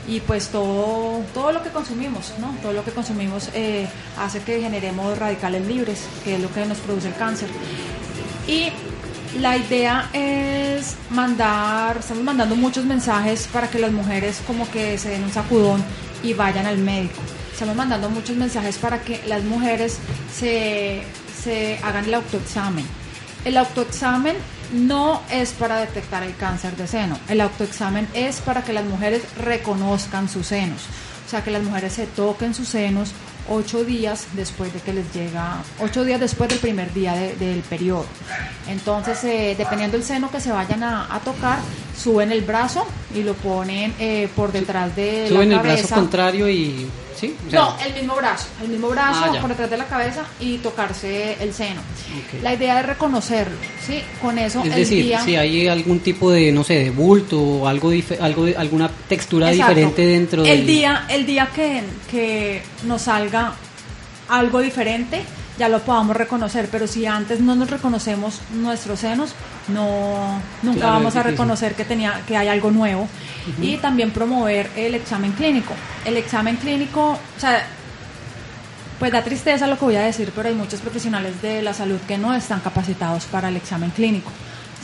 y 0.07 0.20
pues 0.20 0.49
todo, 0.49 1.22
todo 1.32 1.53
lo 1.53 1.62
que 1.62 1.70
consumimos, 1.70 2.34
¿no? 2.38 2.55
Todo 2.62 2.72
lo 2.72 2.84
que 2.84 2.91
consumimos 2.91 3.49
eh, 3.55 3.88
hace 4.18 4.41
que 4.41 4.61
generemos 4.61 5.16
radicales 5.18 5.66
libres, 5.66 6.07
que 6.24 6.34
es 6.34 6.41
lo 6.41 6.53
que 6.53 6.66
nos 6.66 6.78
produce 6.78 7.09
el 7.09 7.14
cáncer. 7.14 7.49
Y 8.47 8.70
la 9.38 9.56
idea 9.56 10.10
es 10.12 10.96
mandar, 11.10 11.98
estamos 11.98 12.24
mandando 12.24 12.56
muchos 12.56 12.84
mensajes 12.84 13.48
para 13.52 13.68
que 13.70 13.78
las 13.78 13.92
mujeres 13.92 14.42
como 14.46 14.68
que 14.70 14.98
se 14.98 15.10
den 15.10 15.24
un 15.24 15.32
sacudón 15.32 15.82
y 16.22 16.34
vayan 16.34 16.66
al 16.66 16.78
médico. 16.78 17.20
Estamos 17.52 17.76
mandando 17.76 18.10
muchos 18.10 18.36
mensajes 18.36 18.78
para 18.78 19.00
que 19.00 19.22
las 19.26 19.44
mujeres 19.44 19.98
se, 20.34 21.02
se 21.42 21.78
hagan 21.82 22.06
el 22.06 22.14
autoexamen. 22.14 22.84
El 23.44 23.56
autoexamen 23.56 24.36
no 24.72 25.22
es 25.30 25.52
para 25.52 25.78
detectar 25.78 26.22
el 26.22 26.34
cáncer 26.36 26.76
de 26.76 26.86
seno. 26.86 27.18
El 27.28 27.40
autoexamen 27.40 28.08
es 28.14 28.40
para 28.40 28.62
que 28.62 28.72
las 28.72 28.84
mujeres 28.84 29.22
reconozcan 29.38 30.28
sus 30.28 30.48
senos. 30.48 30.82
O 31.26 31.30
sea, 31.30 31.44
que 31.44 31.50
las 31.50 31.62
mujeres 31.62 31.92
se 31.92 32.06
toquen 32.06 32.54
sus 32.54 32.68
senos 32.68 33.12
ocho 33.51 33.84
días 33.84 34.26
después 34.34 34.72
de 34.72 34.80
que 34.80 34.92
les 34.94 35.12
llega, 35.12 35.57
ocho 35.80 36.05
días 36.05 36.20
después 36.20 36.48
del 36.48 36.59
primer 36.61 36.94
día 36.94 37.12
de- 37.14 37.34
del 37.36 37.61
periodo. 37.61 38.07
Entonces, 38.68 39.22
eh, 39.24 39.55
dependiendo 39.59 39.96
del 39.98 40.07
seno 40.07 40.30
que 40.30 40.40
se 40.40 40.53
vayan 40.53 40.82
a, 40.82 41.14
a 41.14 41.20
tocar, 41.20 41.59
suben 41.96 42.32
el 42.32 42.40
brazo 42.42 42.86
y 43.14 43.22
lo 43.22 43.34
ponen 43.34 43.92
eh, 43.98 44.28
por 44.36 44.53
detrás 44.53 44.94
de 44.96 45.26
Suben 45.28 45.51
la 45.51 45.57
el 45.57 45.61
cabeza. 45.62 45.86
brazo 45.88 45.94
contrario 45.96 46.48
y... 46.48 46.88
¿Sí? 47.20 47.36
O 47.46 47.50
sea, 47.50 47.60
No, 47.60 47.76
el 47.84 47.92
mismo 47.94 48.14
brazo, 48.16 48.46
el 48.62 48.68
mismo 48.68 48.88
brazo 48.88 49.24
Ah, 49.26 49.38
por 49.40 49.50
detrás 49.50 49.68
de 49.70 49.76
la 49.76 49.84
cabeza 49.86 50.24
y 50.40 50.56
tocarse 50.58 51.36
el 51.42 51.52
seno. 51.52 51.82
La 52.42 52.54
idea 52.54 52.80
es 52.80 52.86
reconocerlo, 52.86 53.56
¿sí? 53.86 54.00
Con 54.22 54.38
eso 54.38 54.60
Es 54.60 54.66
el 54.70 54.74
decir, 54.74 55.04
día... 55.04 55.20
si 55.24 55.36
hay 55.36 55.68
algún 55.68 56.00
tipo 56.00 56.30
de, 56.30 56.50
no 56.50 56.64
sé, 56.64 56.74
de 56.78 56.90
bulto 56.90 57.38
o 57.40 57.66
algo, 57.68 57.92
algo 58.20 58.44
de- 58.46 58.56
alguna 58.56 58.90
textura 59.08 59.50
Exacto. 59.52 59.74
diferente 59.74 60.06
dentro 60.06 60.42
el 60.44 60.58
del... 60.58 60.66
día 60.66 61.04
el 61.10 61.26
día 61.26 61.48
que, 61.54 61.82
que 62.10 62.62
nos 62.84 63.02
salga 63.02 63.52
algo 64.28 64.60
diferente 64.60 65.22
ya 65.61 65.68
lo 65.68 65.78
podamos 65.80 66.16
reconocer 66.16 66.68
pero 66.72 66.86
si 66.88 67.06
antes 67.06 67.38
no 67.40 67.54
nos 67.54 67.70
reconocemos 67.70 68.40
nuestros 68.54 68.98
senos 68.98 69.30
no 69.68 70.40
nunca 70.62 70.78
Claro, 70.80 70.94
vamos 70.94 71.14
es 71.14 71.20
a 71.20 71.22
reconocer 71.22 71.74
que 71.74 71.84
tenía 71.84 72.22
que 72.26 72.36
hay 72.36 72.48
algo 72.48 72.70
nuevo 72.72 73.06
y 73.61 73.76
también 73.76 74.11
promover 74.11 74.70
el 74.74 74.94
examen 74.96 75.32
clínico 75.32 75.72
el 76.04 76.16
examen 76.16 76.56
clínico 76.56 77.11
o 77.36 77.40
sea 77.40 77.64
pues 78.98 79.12
da 79.12 79.22
tristeza 79.22 79.66
lo 79.66 79.78
que 79.78 79.84
voy 79.86 79.96
a 79.96 80.02
decir, 80.02 80.30
pero 80.36 80.48
hay 80.50 80.54
muchos 80.54 80.80
profesionales 80.80 81.40
de 81.40 81.62
la 81.62 81.72
salud 81.72 81.98
que 82.06 82.18
no 82.18 82.34
están 82.34 82.61
capacitados 82.61 83.24
para 83.24 83.48
el 83.48 83.56
examen 83.56 83.88
clínico. 83.92 84.30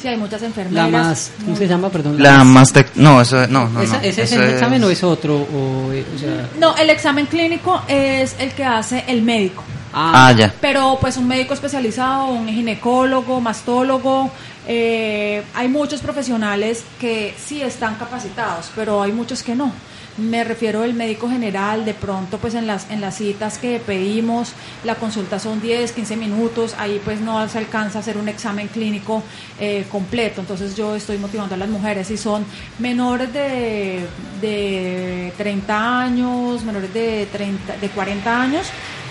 Sí, 0.00 0.08
hay 0.08 0.16
muchas 0.16 0.40
La 0.40 0.46
enfermeras. 0.46 0.90
más... 0.90 1.32
¿Cómo 1.36 1.48
muy- 1.50 1.58
se 1.58 1.68
llama? 1.68 1.90
Perdón. 1.90 2.22
La 2.22 2.42
más 2.42 2.72
tec- 2.74 2.94
no, 2.94 3.20
eso 3.20 3.46
no, 3.48 3.68
no, 3.68 3.82
¿Ese, 3.82 3.92
no. 3.96 4.02
ese 4.02 4.22
es 4.22 4.32
el 4.32 4.44
examen 4.50 4.82
o 4.84 4.88
es 4.88 5.04
otro? 5.04 5.36
O, 5.36 5.92
eh, 5.92 6.02
o 6.14 6.18
sea, 6.18 6.48
No, 6.58 6.74
el 6.78 6.88
examen 6.88 7.26
clínico 7.26 7.82
es 7.88 8.36
el 8.38 8.52
que 8.52 8.64
hace 8.64 9.04
el 9.06 9.20
médico. 9.20 9.62
Ah, 9.98 10.30
ya. 10.36 10.52
Pero 10.60 10.98
pues 11.00 11.16
un 11.16 11.26
médico 11.26 11.54
especializado, 11.54 12.26
un 12.26 12.46
ginecólogo, 12.48 13.40
mastólogo, 13.40 14.30
eh, 14.68 15.42
hay 15.54 15.68
muchos 15.68 16.02
profesionales 16.02 16.84
que 17.00 17.34
sí 17.38 17.62
están 17.62 17.94
capacitados, 17.94 18.70
pero 18.76 19.02
hay 19.02 19.12
muchos 19.12 19.42
que 19.42 19.54
no. 19.54 19.72
Me 20.18 20.44
refiero 20.44 20.82
al 20.82 20.92
médico 20.92 21.30
general, 21.30 21.86
de 21.86 21.94
pronto 21.94 22.36
pues 22.36 22.54
en 22.54 22.66
las, 22.66 22.90
en 22.90 23.00
las 23.00 23.16
citas 23.16 23.56
que 23.56 23.78
pedimos, 23.78 24.52
la 24.84 24.96
consulta 24.96 25.38
son 25.38 25.62
10, 25.62 25.92
15 25.92 26.16
minutos, 26.16 26.74
ahí 26.78 27.00
pues 27.02 27.20
no 27.20 27.46
se 27.48 27.56
alcanza 27.56 27.98
a 27.98 28.00
hacer 28.00 28.18
un 28.18 28.28
examen 28.28 28.68
clínico 28.68 29.22
eh, 29.58 29.86
completo. 29.90 30.42
Entonces 30.42 30.76
yo 30.76 30.94
estoy 30.94 31.16
motivando 31.16 31.54
a 31.54 31.58
las 31.58 31.70
mujeres, 31.70 32.08
si 32.08 32.18
son 32.18 32.44
menores 32.78 33.32
de, 33.32 34.06
de 34.42 35.32
30 35.38 36.00
años, 36.00 36.64
menores 36.64 36.92
de, 36.92 37.28
30, 37.32 37.76
de 37.78 37.88
40 37.88 38.42
años, 38.42 38.66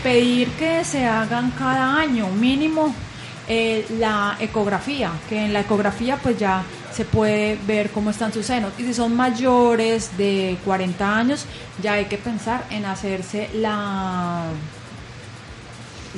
pedir 0.06 0.50
que 0.50 0.86
se 0.86 1.04
hagan 1.04 1.50
cada 1.58 1.98
año 1.98 2.30
mínimo 2.30 2.94
eh, 3.48 3.88
la 3.98 4.38
ecografía, 4.40 5.10
que 5.28 5.46
en 5.46 5.52
la 5.52 5.62
ecografía 5.62 6.18
pues 6.22 6.38
ya 6.38 6.62
se 6.94 7.06
puede 7.06 7.58
ver 7.66 7.90
cómo 7.90 8.12
están 8.12 8.32
sus 8.32 8.46
senos. 8.46 8.72
Y 8.78 8.84
si 8.84 8.94
son 8.94 9.16
mayores 9.16 10.16
de 10.16 10.60
40 10.64 11.18
años, 11.18 11.48
ya 11.82 11.94
hay 11.94 12.06
que 12.06 12.20
pensar 12.20 12.66
en 12.70 12.86
hacerse 12.86 13.50
la... 13.56 14.44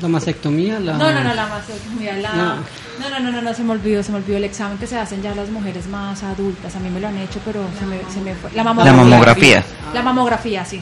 la 0.01 0.07
mastectomía, 0.09 0.81
la... 0.81 0.97
No, 0.97 1.09
no, 1.09 1.23
no, 1.23 1.33
la 1.33 1.47
mastectomía, 1.47 2.17
la... 2.17 2.33
No. 2.33 2.55
No, 2.99 3.09
no, 3.09 3.19
no, 3.21 3.31
no, 3.31 3.41
no, 3.41 3.53
se 3.53 3.63
me 3.63 3.71
olvidó, 3.71 4.03
se 4.03 4.11
me 4.11 4.17
olvidó 4.17 4.35
el 4.35 4.43
examen 4.43 4.77
que 4.79 4.87
se 4.87 4.97
hacen 4.97 5.21
ya 5.21 5.33
las 5.33 5.49
mujeres 5.49 5.87
más 5.87 6.23
adultas. 6.23 6.75
A 6.75 6.79
mí 6.79 6.89
me 6.89 6.99
lo 6.99 7.07
han 7.07 7.17
hecho, 7.19 7.39
pero 7.45 7.63
se 7.79 7.85
me, 7.85 7.99
se 8.11 8.19
me 8.19 8.35
fue. 8.35 8.51
La 8.51 8.65
mamografía. 8.65 8.91
La 8.91 9.03
mamografía. 9.03 9.63
La 9.93 10.01
mamografía, 10.01 10.65
sí. 10.65 10.81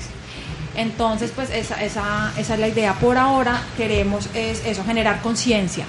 Entonces, 0.76 1.32
pues 1.36 1.50
esa, 1.50 1.82
esa, 1.84 2.34
esa 2.38 2.54
es 2.54 2.60
la 2.60 2.68
idea. 2.68 2.94
Por 2.96 3.18
ahora 3.18 3.62
queremos 3.78 4.30
es 4.34 4.66
eso, 4.66 4.84
generar 4.84 5.22
conciencia. 5.22 5.86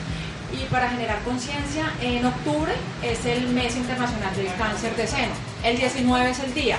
Y 0.53 0.65
para 0.71 0.89
generar 0.89 1.23
conciencia, 1.23 1.93
en 2.01 2.25
octubre 2.25 2.73
es 3.03 3.25
el 3.27 3.49
mes 3.49 3.77
internacional 3.77 4.35
del 4.37 4.53
cáncer 4.55 4.95
de 4.97 5.07
seno. 5.07 5.33
El 5.65 5.77
19 5.77 6.31
es 6.31 6.41
el 6.41 6.55
día. 6.55 6.79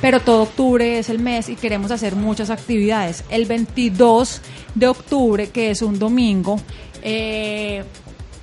Pero 0.00 0.20
todo 0.20 0.42
octubre 0.42 0.98
es 0.98 1.08
el 1.08 1.18
mes 1.18 1.48
y 1.48 1.56
queremos 1.56 1.90
hacer 1.90 2.16
muchas 2.16 2.50
actividades. 2.50 3.24
El 3.30 3.46
22 3.46 4.42
de 4.74 4.88
octubre, 4.88 5.48
que 5.48 5.70
es 5.70 5.80
un 5.82 5.98
domingo, 5.98 6.60
eh, 7.02 7.82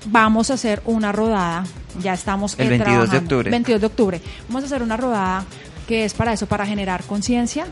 vamos 0.06 0.50
a 0.50 0.56
hacer 0.56 0.82
una 0.86 1.12
rodada. 1.12 1.66
Ya 2.02 2.14
estamos 2.14 2.56
El 2.58 2.68
eh, 2.68 2.78
22 2.78 3.12
de 3.12 3.18
octubre. 3.18 3.52
22 3.52 3.82
de 3.82 3.88
octubre. 3.88 4.22
Vamos 4.48 4.64
a 4.64 4.66
hacer 4.66 4.82
una 4.82 4.98
rodada 4.98 5.46
que 5.88 6.06
es 6.06 6.14
para 6.14 6.34
eso, 6.34 6.48
para 6.48 6.66
generar 6.66 7.04
conciencia. 7.04 7.68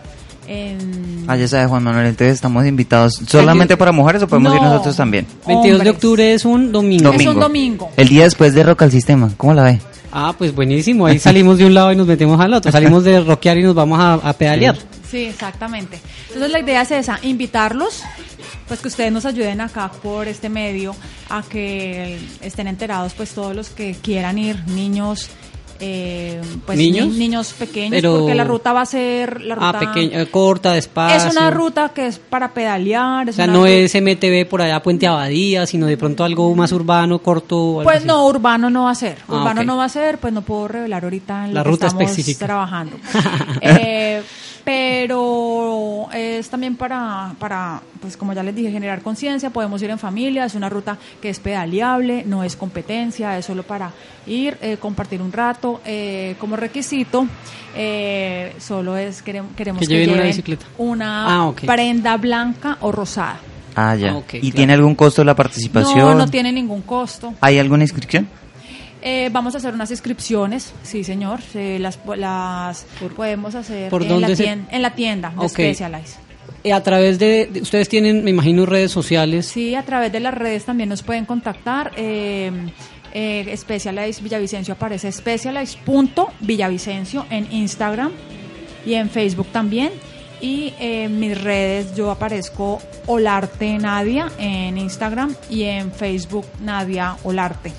En... 0.47 1.25
Ah, 1.27 1.37
ya 1.37 1.47
sabe 1.47 1.67
Juan 1.67 1.83
Manuel, 1.83 2.07
entonces 2.07 2.33
estamos 2.35 2.65
invitados 2.65 3.21
solamente 3.27 3.77
para 3.77 3.91
mujeres 3.91 4.23
o 4.23 4.27
podemos 4.27 4.53
ir 4.55 4.61
No. 4.61 4.69
nosotros 4.69 4.95
también. 4.97 5.25
22 5.47 5.83
de 5.83 5.89
octubre 5.89 6.33
es 6.33 6.45
un 6.45 6.71
domingo. 6.71 7.11
Es 7.13 7.25
un 7.25 7.39
domingo. 7.39 7.89
El 7.95 8.07
día 8.09 8.23
después 8.23 8.53
de 8.53 8.63
Rock 8.63 8.81
al 8.83 8.91
Sistema, 8.91 9.31
¿cómo 9.37 9.53
la 9.53 9.63
ve? 9.63 9.79
Ah, 10.11 10.33
pues 10.37 10.53
buenísimo. 10.53 11.05
Ahí 11.05 11.19
salimos 11.19 11.57
de 11.57 11.65
un 11.65 11.73
lado 11.73 11.91
y 11.93 11.95
nos 11.95 12.05
metemos 12.07 12.39
al 12.41 12.53
otro. 12.53 12.71
Salimos 12.71 13.03
de 13.05 13.21
rockear 13.21 13.57
y 13.57 13.63
nos 13.63 13.75
vamos 13.75 13.99
a, 13.99 14.13
a 14.15 14.33
pedalear. 14.33 14.75
Sí, 15.09 15.25
exactamente. 15.25 15.99
Entonces 16.27 16.51
la 16.51 16.59
idea 16.59 16.81
es 16.81 16.91
esa, 16.91 17.19
invitarlos, 17.21 18.03
pues 18.67 18.79
que 18.81 18.87
ustedes 18.89 19.11
nos 19.11 19.25
ayuden 19.25 19.61
acá 19.61 19.91
por 20.01 20.27
este 20.27 20.49
medio 20.49 20.95
a 21.29 21.43
que 21.43 22.17
estén 22.41 22.67
enterados 22.67 23.13
pues 23.13 23.31
todos 23.31 23.55
los 23.55 23.69
que 23.69 23.93
quieran 24.01 24.37
ir, 24.37 24.61
niños, 24.67 25.29
eh, 25.82 26.39
pues 26.65 26.77
¿Niños? 26.77 27.07
ni- 27.09 27.17
niños 27.17 27.53
pequeños, 27.53 27.91
Pero- 27.91 28.19
porque 28.19 28.36
la 28.36 28.43
ruta 28.43 28.71
va 28.71 28.82
a 28.82 28.86
ser 28.86 29.41
la 29.41 29.55
Ah, 29.59 29.71
ruta 29.73 29.79
pequeña, 29.79 30.21
eh, 30.21 30.25
corta, 30.27 30.73
despacio. 30.73 31.17
es 31.29 31.36
una 31.36 31.49
ruta 31.49 31.89
que 31.89 32.07
es 32.07 32.19
para 32.19 32.53
pedalear, 32.53 33.27
O 33.29 33.34
sea, 33.34 33.47
no 33.47 33.59
ruta- 33.61 33.69
es 33.71 33.95
MTV 33.95 34.45
por 34.45 34.61
allá 34.61 34.82
Puente 34.82 35.07
Abadía, 35.07 35.65
sino 35.65 35.88
de 35.88 35.97
pronto 35.97 36.23
algo 36.23 36.53
más 36.55 36.71
urbano, 36.71 37.19
corto. 37.19 37.82
Pues 37.84 37.97
así. 37.97 38.07
no, 38.07 38.25
urbano 38.27 38.69
no 38.69 38.84
va 38.86 38.91
a 38.91 38.95
ser. 38.95 39.17
Ah, 39.27 39.34
Urbano 39.41 39.63
no 39.63 39.77
va 39.77 39.86
a 39.86 39.89
ser, 39.89 40.17
pues 40.19 40.32
no 40.34 40.41
puedo 40.43 40.67
revelar 40.67 41.03
ahorita 41.03 41.45
en 41.45 41.53
La 41.53 41.59
lo 41.61 41.63
que 41.65 41.69
ruta 41.71 41.88
estamos 41.88 42.09
específica. 42.11 42.45
trabajando. 42.45 42.97
Eh, 43.61 44.21
pero 44.64 46.07
es 46.14 46.49
también 46.49 46.76
para, 46.76 47.34
para, 47.39 47.82
pues 48.01 48.18
como 48.18 48.34
ya 48.34 48.43
les 48.43 48.55
dije, 48.55 48.72
generar 48.72 49.01
conciencia. 49.01 49.49
Podemos 49.49 49.82
ir 49.82 49.89
en 49.89 49.99
familia, 49.99 50.45
es 50.45 50.55
una 50.55 50.70
ruta 50.70 50.97
que 51.22 51.30
es 51.30 51.39
pedaleable, 51.39 52.24
no 52.26 52.43
es 52.43 52.55
competencia, 52.55 53.38
es 53.38 53.45
solo 53.45 53.64
para 53.64 53.91
ir, 54.28 54.57
eh, 54.62 54.78
compartir 54.80 55.22
un 55.22 55.32
rato. 55.32 55.82
Eh, 55.86 56.36
como 56.39 56.55
requisito, 56.55 57.26
eh, 57.76 58.53
solo 58.59 58.97
es 58.97 59.22
queremos, 59.22 59.51
queremos 59.55 59.80
Que 59.82 59.88
que, 59.88 59.93
lleven 59.93 60.14
una 60.16 60.24
bicicleta. 60.24 60.66
una 60.78 61.47
Ah, 61.47 61.53
prenda 61.66 62.18
blanca 62.18 62.78
o 62.82 62.91
rosada. 62.91 63.39
Ah, 63.76 63.95
ya. 63.95 64.16
Ok, 64.18 64.34
¿Y 64.34 64.39
claro. 64.41 64.55
tiene 64.55 64.74
algún 64.74 64.95
costo 64.95 65.24
la 65.24 65.36
participación? 65.36 65.99
No, 65.99 66.14
no 66.16 66.28
tiene 66.28 66.51
ningún 66.51 66.82
costo. 66.82 67.34
¿Hay 67.39 67.57
alguna 67.57 67.84
inscripción? 67.84 68.28
Eh, 69.02 69.30
vamos 69.32 69.56
a 69.56 69.58
hacer 69.58 69.74
unas 69.74 69.89
inscripciones, 69.91 70.74
sí 70.84 71.04
señor, 71.04 71.39
eh, 71.56 71.80
las, 71.80 71.97
las 72.18 72.86
podemos 73.16 73.56
hacer 73.56 73.89
¿Por 73.89 74.04
en, 74.04 74.10
dónde 74.10 74.28
la 74.30 74.36
se- 74.36 74.43
tien- 74.45 74.68
en 74.70 74.82
la 74.84 74.93
tienda 74.93 75.34
de. 75.39 75.49
Specialized. 75.49 76.18
Eh, 76.64 76.74
a 76.74 76.84
través 76.84 77.18
de, 77.18 77.47
de- 77.52 77.62
ustedes 77.62 77.89
tienen, 77.89 78.24
me 78.24 78.30
imagino, 78.30 78.68
redes 78.68 78.91
sociales. 78.91 79.47
Sí, 79.47 79.74
a 79.74 79.82
través 79.84 80.12
de 80.12 80.20
las 80.20 80.34
redes 80.36 80.66
también 80.66 80.89
nos 80.89 81.02
pueden 81.02 81.26
contactar. 81.26 81.91
Eh, 81.97 82.52
eh, 83.14 83.54
Specialized 83.58 84.22
Villavicencio 84.22 84.76
aparece 84.76 85.12
specialized.villavicencio 85.12 87.26
en 87.30 87.52
Instagram 87.52 88.12
y 88.86 88.93
en 88.95 89.10
Facebook 89.10 89.47
también. 89.52 89.91
Y 90.39 90.74
en 90.80 91.20
mis 91.20 91.39
redes 91.39 91.93
yo 91.95 92.10
aparezco 92.10 92.82
Olarte 93.06 93.78
Nadia 93.78 94.32
en 94.39 94.76
Instagram 94.78 95.36
y 95.52 95.64
en 95.64 95.91
Facebook 95.91 96.45
Nadia 96.62 97.16
Olarte. 97.24 97.72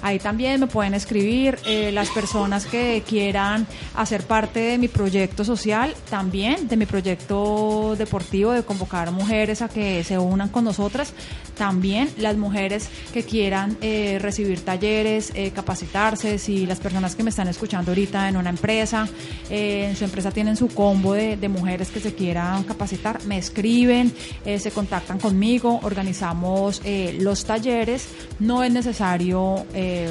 Ahí 0.00 0.18
también 0.18 0.60
me 0.60 0.66
pueden 0.68 0.94
escribir 0.94 1.58
eh, 1.66 1.90
las 1.92 2.10
personas 2.10 2.66
que 2.66 3.02
quieran 3.06 3.66
hacer 3.96 4.22
parte 4.22 4.60
de 4.60 4.78
mi 4.78 4.86
proyecto 4.86 5.44
social, 5.44 5.94
también 6.08 6.68
de 6.68 6.76
mi 6.76 6.86
proyecto 6.86 7.96
deportivo 7.98 8.52
de 8.52 8.62
convocar 8.62 9.10
mujeres 9.10 9.60
a 9.60 9.68
que 9.68 10.04
se 10.04 10.16
unan 10.16 10.50
con 10.50 10.64
nosotras, 10.64 11.12
también 11.56 12.10
las 12.18 12.36
mujeres 12.36 12.88
que 13.12 13.24
quieran 13.24 13.76
eh, 13.80 14.18
recibir 14.20 14.60
talleres, 14.64 15.32
eh, 15.34 15.50
capacitarse, 15.50 16.38
si 16.38 16.64
las 16.64 16.78
personas 16.78 17.16
que 17.16 17.24
me 17.24 17.30
están 17.30 17.48
escuchando 17.48 17.90
ahorita 17.90 18.28
en 18.28 18.36
una 18.36 18.50
empresa, 18.50 19.08
en 19.50 19.96
su 19.96 20.04
empresa 20.04 20.30
tienen 20.30 20.56
su 20.56 20.68
combo 20.68 21.14
de, 21.14 21.48
mujeres 21.48 21.88
que 21.88 21.98
se 21.98 22.14
quieran 22.14 22.62
capacitar, 22.64 23.24
me 23.24 23.38
escriben, 23.38 24.12
se 24.44 24.70
contactan 24.70 25.18
conmigo, 25.18 25.80
organizamos 25.82 26.82
los 27.18 27.44
talleres, 27.46 28.06
no 28.38 28.62
es 28.62 28.70
necesario 28.70 29.64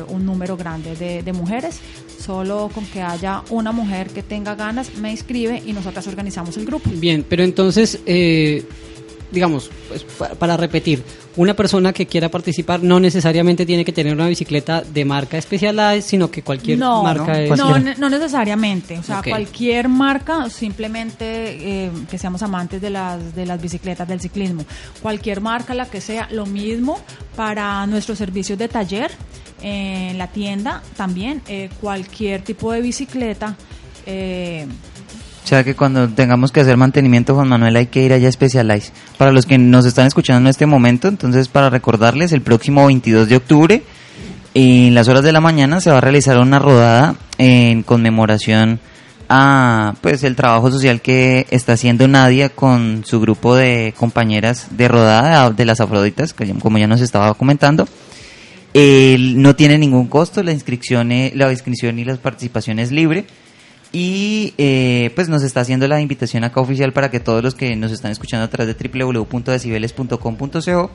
un 0.09 0.25
número 0.25 0.55
grande 0.57 0.95
de, 0.95 1.23
de 1.23 1.33
mujeres, 1.33 1.79
solo 2.19 2.69
con 2.73 2.85
que 2.85 3.01
haya 3.01 3.41
una 3.49 3.71
mujer 3.71 4.07
que 4.09 4.23
tenga 4.23 4.55
ganas, 4.55 4.95
me 4.95 5.11
inscribe 5.11 5.61
y 5.65 5.73
nosotras 5.73 6.07
organizamos 6.07 6.57
el 6.57 6.65
grupo. 6.65 6.89
Bien, 6.93 7.25
pero 7.27 7.43
entonces, 7.43 7.99
eh, 8.05 8.65
digamos, 9.31 9.69
pues, 9.89 10.03
pa- 10.03 10.29
para 10.35 10.55
repetir, 10.57 11.03
una 11.35 11.53
persona 11.53 11.93
que 11.93 12.07
quiera 12.07 12.29
participar 12.29 12.81
no 12.81 12.99
necesariamente 12.99 13.63
tiene 13.65 13.85
que 13.85 13.91
tener 13.91 14.13
una 14.13 14.27
bicicleta 14.27 14.81
de 14.81 15.05
marca 15.05 15.39
Specialized, 15.39 16.01
sino 16.01 16.31
que 16.31 16.41
cualquier 16.41 16.79
no, 16.79 17.03
marca 17.03 17.39
es... 17.39 17.55
no, 17.55 17.77
no 17.77 18.09
necesariamente. 18.09 18.97
O 18.97 19.03
sea, 19.03 19.21
cualquier 19.21 19.87
marca, 19.87 20.49
simplemente 20.49 21.25
eh, 21.85 21.91
que 22.09 22.17
seamos 22.17 22.41
amantes 22.41 22.81
de 22.81 22.89
las, 22.89 23.35
de 23.35 23.45
las 23.45 23.61
bicicletas, 23.61 24.07
del 24.07 24.19
ciclismo. 24.19 24.65
Cualquier 25.01 25.41
marca, 25.41 25.75
la 25.75 25.85
que 25.85 26.01
sea, 26.01 26.27
lo 26.31 26.45
mismo 26.47 26.97
para 27.35 27.85
nuestros 27.85 28.17
servicios 28.17 28.57
de 28.57 28.67
taller 28.67 29.11
en 29.61 30.17
la 30.17 30.27
tienda 30.27 30.81
también. 30.95 31.41
eh, 31.47 31.69
cualquier 31.81 32.41
tipo 32.41 32.71
de 32.71 32.81
bicicleta. 32.81 33.55
eh, 34.05 34.67
O 35.43 35.47
sea 35.47 35.63
que 35.63 35.75
cuando 35.75 36.07
tengamos 36.09 36.51
que 36.51 36.59
hacer 36.61 36.75
mantenimiento, 36.77 37.33
Juan 37.35 37.47
Manuel, 37.47 37.75
hay 37.75 37.85
que 37.87 38.03
ir 38.03 38.11
allá 38.13 38.27
a. 38.27 38.91
Para 39.17 39.31
los 39.31 39.45
que 39.45 39.57
nos 39.57 39.85
están 39.85 40.05
escuchando 40.07 40.41
en 40.41 40.47
este 40.47 40.65
momento, 40.65 41.07
entonces 41.07 41.47
para 41.47 41.69
recordarles, 41.69 42.33
el 42.33 42.41
próximo 42.41 42.85
22 42.87 43.29
de 43.29 43.35
octubre, 43.37 43.83
en 44.53 44.93
las 44.93 45.07
horas 45.07 45.23
de 45.23 45.31
la 45.31 45.39
mañana, 45.39 45.79
se 45.79 45.89
va 45.91 45.99
a 45.99 46.01
realizar 46.01 46.37
una 46.39 46.59
rodada 46.59 47.15
en 47.37 47.83
conmemoración 47.83 48.79
a 49.29 49.93
pues 50.01 50.23
el 50.23 50.35
trabajo 50.35 50.71
social 50.71 51.01
que 51.01 51.47
está 51.49 51.73
haciendo 51.73 52.07
Nadia 52.07 52.49
con 52.49 53.03
su 53.05 53.19
grupo 53.19 53.55
de 53.55 53.93
compañeras 53.97 54.67
de 54.71 54.87
rodada 54.87 55.49
de 55.51 55.65
las 55.65 55.81
Afroditas, 55.81 56.33
como 56.61 56.77
ya 56.77 56.87
nos 56.87 57.01
estaba 57.01 57.33
comentando. 57.33 57.87
El- 58.73 59.41
no 59.41 59.55
tiene 59.55 59.77
ningún 59.77 60.07
costo, 60.07 60.41
la 60.43 60.51
inscripción, 60.51 61.11
eh, 61.11 61.31
la 61.35 61.51
inscripción 61.51 61.97
y 61.99 62.05
la 62.05 62.15
participación 62.17 62.79
es 62.79 62.91
libre. 62.91 63.25
Y 63.93 64.53
eh, 64.57 65.11
pues 65.15 65.29
nos 65.29 65.43
está 65.43 65.61
haciendo 65.61 65.87
la 65.87 66.01
invitación 66.01 66.43
acá 66.43 66.59
oficial 66.59 66.91
para 66.91 67.09
que 67.09 67.21
todos 67.21 67.41
los 67.41 67.55
que 67.55 67.73
nos 67.77 67.91
están 67.93 68.11
escuchando 68.11 68.43
a 68.45 68.49
través 68.49 68.75
de 68.77 68.89
www.decibeles.com.co 68.89 70.91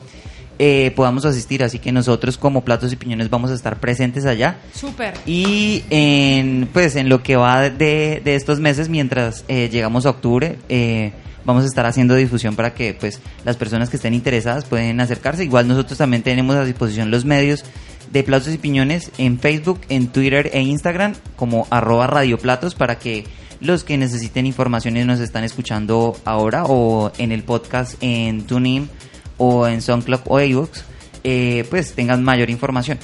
eh, 0.58 0.92
podamos 0.94 1.24
asistir. 1.24 1.64
Así 1.64 1.78
que 1.78 1.90
nosotros 1.90 2.36
como 2.36 2.62
Platos 2.64 2.92
y 2.92 2.96
Piñones 2.96 3.30
vamos 3.30 3.50
a 3.50 3.54
estar 3.54 3.80
presentes 3.80 4.26
allá. 4.26 4.58
Súper. 4.74 5.14
Y 5.26 5.82
en, 5.90 6.68
pues 6.72 6.94
en 6.96 7.08
lo 7.08 7.22
que 7.22 7.36
va 7.36 7.70
de, 7.70 8.20
de 8.24 8.34
estos 8.34 8.60
meses, 8.60 8.88
mientras 8.90 9.44
eh, 9.48 9.68
llegamos 9.72 10.04
a 10.06 10.10
octubre, 10.10 10.58
eh, 10.68 11.12
vamos 11.44 11.64
a 11.64 11.66
estar 11.66 11.86
haciendo 11.86 12.14
difusión 12.14 12.56
para 12.56 12.74
que 12.74 12.94
pues 12.94 13.20
las 13.44 13.56
personas 13.56 13.90
que 13.90 13.96
estén 13.96 14.14
interesadas 14.14 14.64
pueden 14.64 15.00
acercarse. 15.00 15.44
Igual 15.44 15.68
nosotros 15.68 15.98
también 15.98 16.22
tenemos 16.22 16.56
a 16.56 16.64
disposición 16.64 17.10
los 17.10 17.24
medios 17.24 17.64
de 18.12 18.22
Platos 18.22 18.52
y 18.52 18.58
Piñones 18.58 19.10
en 19.18 19.38
Facebook, 19.38 19.80
en 19.88 20.08
Twitter 20.08 20.50
e 20.52 20.60
Instagram 20.60 21.14
como 21.36 21.66
arroba 21.70 22.06
radioplatos 22.06 22.74
para 22.74 22.98
que 22.98 23.24
los 23.60 23.84
que 23.84 23.96
necesiten 23.96 24.46
información 24.46 24.96
y 24.96 25.04
nos 25.04 25.20
están 25.20 25.44
escuchando 25.44 26.16
ahora 26.24 26.64
o 26.64 27.12
en 27.18 27.32
el 27.32 27.44
podcast 27.44 27.94
en 28.00 28.46
TuneIn 28.46 28.90
o 29.38 29.66
en 29.66 29.80
SoundCloud 29.80 30.20
o 30.26 30.40
iVoox, 30.40 30.82
eh, 31.24 31.64
pues 31.70 31.94
tengan 31.94 32.22
mayor 32.22 32.50
información. 32.50 32.98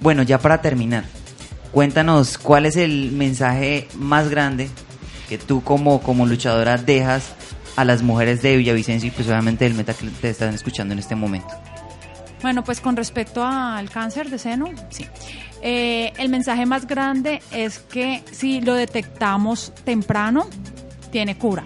Bueno, 0.00 0.22
ya 0.22 0.38
para 0.38 0.60
terminar, 0.60 1.04
cuéntanos 1.72 2.38
cuál 2.38 2.66
es 2.66 2.76
el 2.76 3.12
mensaje 3.12 3.88
más 3.96 4.28
grande 4.28 4.68
que 5.28 5.38
tú 5.38 5.62
como, 5.62 6.00
como 6.00 6.26
luchadora 6.26 6.76
dejas 6.76 7.34
a 7.78 7.84
las 7.84 8.02
mujeres 8.02 8.42
de 8.42 8.56
Villavicencio 8.56 9.06
y 9.06 9.10
pues 9.12 9.28
obviamente 9.28 9.64
del 9.64 9.74
meta 9.74 9.94
que 9.94 10.08
te 10.08 10.30
están 10.30 10.52
escuchando 10.52 10.94
en 10.94 10.98
este 10.98 11.14
momento. 11.14 11.48
Bueno, 12.42 12.64
pues 12.64 12.80
con 12.80 12.96
respecto 12.96 13.44
al 13.44 13.88
cáncer 13.88 14.30
de 14.30 14.38
seno, 14.40 14.70
sí. 14.90 15.06
Eh, 15.62 16.12
el 16.18 16.28
mensaje 16.28 16.66
más 16.66 16.88
grande 16.88 17.40
es 17.52 17.78
que 17.78 18.24
si 18.32 18.60
lo 18.60 18.74
detectamos 18.74 19.72
temprano, 19.84 20.48
tiene 21.12 21.38
cura. 21.38 21.64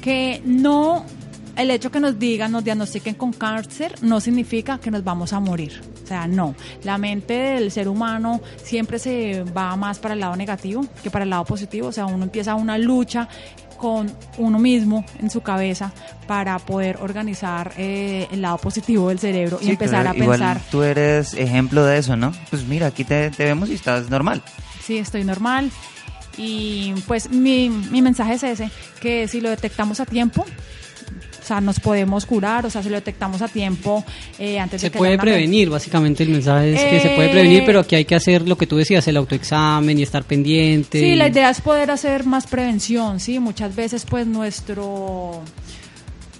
Que 0.00 0.40
no, 0.44 1.04
el 1.56 1.72
hecho 1.72 1.90
que 1.90 1.98
nos 1.98 2.16
digan, 2.16 2.52
nos 2.52 2.62
diagnostiquen 2.62 3.16
con 3.16 3.32
cáncer, 3.32 3.96
no 4.02 4.20
significa 4.20 4.78
que 4.78 4.92
nos 4.92 5.02
vamos 5.02 5.32
a 5.32 5.40
morir. 5.40 5.80
O 6.04 6.06
sea, 6.06 6.28
no. 6.28 6.54
La 6.82 6.98
mente 6.98 7.32
del 7.32 7.70
ser 7.70 7.88
humano 7.88 8.40
siempre 8.62 8.98
se 8.98 9.42
va 9.42 9.74
más 9.74 9.98
para 9.98 10.14
el 10.14 10.20
lado 10.20 10.36
negativo 10.36 10.84
que 11.02 11.10
para 11.10 11.24
el 11.24 11.30
lado 11.30 11.44
positivo. 11.44 11.88
O 11.88 11.92
sea, 11.92 12.06
uno 12.06 12.24
empieza 12.24 12.54
una 12.54 12.76
lucha 12.76 13.28
con 13.84 14.10
uno 14.38 14.58
mismo 14.58 15.04
en 15.20 15.28
su 15.28 15.42
cabeza 15.42 15.92
para 16.26 16.58
poder 16.58 16.96
organizar 17.02 17.74
eh, 17.76 18.26
el 18.30 18.40
lado 18.40 18.56
positivo 18.56 19.10
del 19.10 19.18
cerebro 19.18 19.58
y 19.60 19.68
empezar 19.68 20.04
claro, 20.04 20.18
a 20.18 20.22
igual 20.22 20.38
pensar, 20.38 20.62
tú 20.70 20.82
eres 20.82 21.34
ejemplo 21.34 21.84
de 21.84 21.98
eso, 21.98 22.16
¿no? 22.16 22.32
Pues 22.48 22.64
mira, 22.64 22.86
aquí 22.86 23.04
te, 23.04 23.30
te 23.30 23.44
vemos 23.44 23.68
y 23.68 23.74
estás 23.74 24.08
normal. 24.08 24.40
sí, 24.82 24.96
estoy 24.96 25.22
normal. 25.22 25.70
Y 26.38 26.94
pues 27.06 27.28
mi, 27.28 27.68
mi 27.68 28.00
mensaje 28.00 28.32
es 28.32 28.42
ese, 28.42 28.70
que 29.02 29.28
si 29.28 29.42
lo 29.42 29.50
detectamos 29.50 30.00
a 30.00 30.06
tiempo, 30.06 30.46
o 31.44 31.46
sea, 31.46 31.60
nos 31.60 31.78
podemos 31.78 32.24
curar, 32.24 32.64
o 32.64 32.70
sea, 32.70 32.82
si 32.82 32.88
lo 32.88 32.94
detectamos 32.94 33.42
a 33.42 33.48
tiempo 33.48 34.02
eh, 34.38 34.58
antes 34.58 34.80
Se 34.80 34.86
de 34.86 34.92
que 34.92 34.98
puede 34.98 35.12
haya 35.12 35.22
una 35.22 35.30
prevenir, 35.32 35.68
básicamente 35.68 36.22
el 36.22 36.30
mensaje 36.30 36.72
es 36.74 36.80
que 36.82 37.00
se 37.00 37.10
puede 37.14 37.28
Eh, 37.28 37.32
prevenir, 37.32 37.62
pero 37.66 37.80
aquí 37.80 37.94
hay 37.96 38.06
que 38.06 38.14
hacer 38.14 38.48
lo 38.48 38.56
que 38.56 38.66
tú 38.66 38.76
decías, 38.76 39.06
el 39.08 39.16
autoexamen 39.18 39.98
y 39.98 40.02
estar 40.02 40.24
pendiente. 40.24 40.98
Sí, 41.00 41.06
y- 41.08 41.16
la 41.16 41.28
idea 41.28 41.50
es 41.50 41.60
poder 41.60 41.90
hacer 41.90 42.24
más 42.24 42.46
prevención, 42.46 43.20
sí, 43.20 43.38
muchas 43.40 43.76
veces 43.76 44.06
pues 44.08 44.26
nuestro 44.26 45.42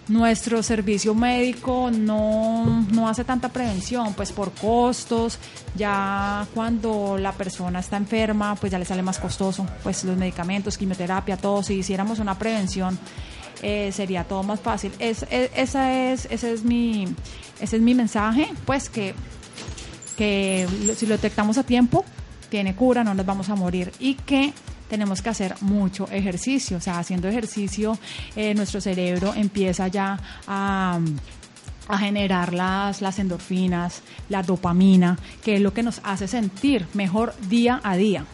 nuestro 0.07 0.63
servicio 0.63 1.15
médico 1.15 1.91
no, 1.91 2.87
no 2.93 3.09
hace 3.09 3.25
tanta 3.25 3.49
prevención, 3.49 4.13
pues 4.13 4.33
por 4.33 4.53
costos, 4.53 5.39
ya 5.77 6.47
cuando 6.53 7.17
la 7.19 7.33
persona 7.33 7.79
está 7.81 7.97
enferma, 7.97 8.55
pues 8.57 8.71
ya 8.71 8.79
le 8.79 8.85
sale 8.85 9.01
más 9.03 9.19
costoso, 9.19 9.67
pues 9.83 10.05
los 10.05 10.17
medicamentos, 10.19 10.77
quimioterapia, 10.77 11.39
todo, 11.39 11.63
si 11.63 11.75
hiciéramos 11.75 12.19
una 12.19 12.39
prevención 12.39 12.99
eh, 13.65 13.91
sería 13.93 14.23
todo 14.25 14.43
más 14.45 14.61
fácil. 14.61 14.93
Es, 14.99 15.25
es- 15.31 15.51
esa 15.57 16.13
es, 16.13 16.27
ese 16.31 16.53
es 16.53 16.63
mi, 16.65 17.09
ese 17.61 17.77
es 17.77 17.83
mi 17.83 17.95
mensaje, 17.95 18.49
pues 18.67 18.89
que 18.89 19.15
que 20.17 20.69
si 20.97 21.07
lo 21.07 21.15
detectamos 21.17 21.59
a 21.59 21.65
tiempo, 21.65 22.05
tiene 22.49 22.77
cura, 22.77 23.03
no 23.03 23.15
nos 23.15 23.27
vamos 23.27 23.49
a 23.49 23.57
morir 23.57 23.91
y 23.99 24.15
que 24.15 24.53
tenemos 24.89 25.23
que 25.23 25.31
hacer 25.31 25.57
mucho 25.61 26.07
ejercicio, 26.13 26.77
o 26.77 26.81
sea, 26.81 26.99
haciendo 27.01 27.27
ejercicio 27.27 27.99
eh, 28.37 28.55
nuestro 28.55 28.81
cerebro 28.81 29.33
empieza 29.35 29.89
ya 29.89 30.21
a, 30.47 31.01
a 31.89 31.99
generar 31.99 32.53
las, 32.55 33.03
las 33.03 33.19
endorfinas, 33.19 34.03
la 34.29 34.43
dopamina, 34.45 35.19
que 35.43 35.57
es 35.57 35.61
lo 35.61 35.73
que 35.75 35.83
nos 35.83 36.01
hace 36.05 36.29
sentir 36.29 36.87
mejor 36.95 37.35
día 37.49 37.81
a 37.83 37.97
día. 37.97 38.25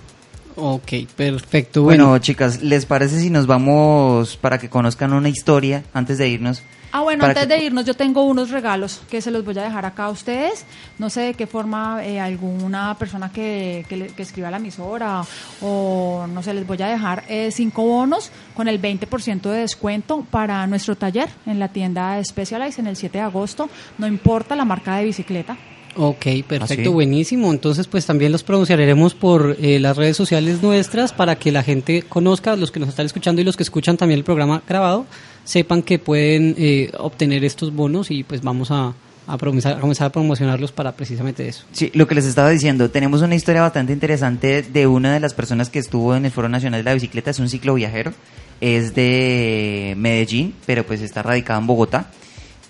Ok, 0.57 0.93
perfecto. 1.17 1.83
Bueno, 1.83 2.07
Bueno, 2.09 2.19
chicas, 2.23 2.63
¿les 2.63 2.85
parece 2.87 3.19
si 3.21 3.31
nos 3.31 3.47
vamos 3.47 4.37
para 4.37 4.59
que 4.59 4.69
conozcan 4.69 5.13
una 5.13 5.29
historia 5.29 5.85
antes 5.95 6.19
de 6.19 6.29
irnos? 6.29 6.63
Ah, 6.93 7.03
bueno, 7.03 7.25
antes 7.25 7.47
que- 7.47 7.55
de 7.55 7.65
irnos 7.65 7.85
yo 7.85 7.95
tengo 7.95 8.25
unos 8.25 8.51
regalos 8.51 9.01
que 9.09 9.21
se 9.23 9.31
los 9.31 9.45
voy 9.45 9.57
a 9.57 9.63
dejar 9.63 9.87
acá 9.87 10.07
a 10.07 10.11
ustedes. 10.11 10.67
No 10.99 11.09
sé 11.09 11.21
de 11.21 11.35
qué 11.35 11.47
forma 11.47 12.05
eh, 12.05 12.19
alguna 12.19 12.97
persona 12.99 13.31
que, 13.31 13.87
que, 13.89 13.97
le- 13.97 14.07
que 14.09 14.23
escriba 14.23 14.49
a 14.49 14.51
la 14.51 14.57
emisora 14.57 15.23
o 15.63 16.27
no 16.29 16.43
sé, 16.43 16.53
les 16.53 16.67
voy 16.67 16.83
a 16.83 16.89
dejar 16.89 17.23
eh, 17.29 17.51
cinco 17.53 17.85
bonos 17.85 18.33
con 18.57 18.67
el 18.67 18.83
20% 18.83 19.43
de 19.51 19.59
descuento 19.61 20.27
para 20.33 20.67
nuestro 20.67 20.97
taller 20.97 21.29
en 21.47 21.61
la 21.61 21.69
tienda 21.69 22.21
Specialized 22.25 22.81
en 22.81 22.89
el 22.89 22.97
7 22.97 23.19
de 23.19 23.25
agosto. 23.25 23.71
No 23.97 24.09
importa 24.09 24.57
la 24.57 24.65
marca 24.65 24.97
de 24.97 25.05
bicicleta. 25.05 25.57
Ok, 25.97 26.27
perfecto, 26.47 26.91
¿Ah, 26.91 26.93
buenísimo. 26.93 27.51
Entonces, 27.53 27.87
pues 27.87 28.07
también 28.07 28.33
los 28.33 28.43
pronunciaremos 28.43 29.15
por 29.15 29.57
eh, 29.61 29.79
las 29.81 29.97
redes 29.97 30.17
sociales 30.17 30.63
nuestras 30.63 31.13
para 31.13 31.37
que 31.37 31.53
la 31.53 31.63
gente 31.63 32.03
conozca, 32.03 32.57
los 32.57 32.71
que 32.71 32.81
nos 32.81 32.89
están 32.89 33.07
escuchando 33.07 33.41
y 33.41 33.45
los 33.45 33.57
que 33.57 33.63
escuchan 33.63 33.97
también 33.97 34.19
el 34.19 34.25
programa 34.25 34.63
grabado, 34.69 35.07
sepan 35.45 35.83
que 35.83 35.99
pueden 35.99 36.55
eh, 36.59 36.91
obtener 36.99 37.45
estos 37.45 37.75
bonos 37.75 38.11
y 38.11 38.23
pues 38.25 38.43
vamos 38.43 38.71
a, 38.71 38.95
a, 39.27 39.39
promesa- 39.39 39.77
a 39.77 39.81
comenzar 39.81 40.07
a 40.07 40.13
promocionarlos 40.13 40.71
para 40.73 40.93
precisamente 40.93 41.49
eso. 41.49 41.65
Sí, 41.73 41.91
lo 41.95 42.07
que 42.07 42.15
les 42.15 42.25
estaba 42.27 42.51
diciendo, 42.51 42.91
tenemos 42.91 43.23
una 43.23 43.35
historia 43.35 43.63
bastante 43.63 43.93
interesante 43.93 44.63
de 44.63 44.87
una 44.87 45.13
de 45.15 45.21
las 45.21 45.35
personas 45.35 45.71
que 45.71 45.79
estuvo 45.81 46.15
en 46.15 46.25
el 46.25 46.31
Foro 46.31 46.49
Nacional 46.49 46.81
de 46.81 46.85
la 46.85 46.95
Bicicleta, 46.95 47.31
es 47.31 47.39
un 47.41 47.49
cicloviajero, 47.49 48.13
es 48.61 48.95
de 48.95 49.95
Medellín, 49.97 50.55
pero 50.67 50.85
pues 50.85 51.01
está 51.01 51.23
radicado 51.23 51.61
en 51.61 51.67
Bogotá. 51.67 52.11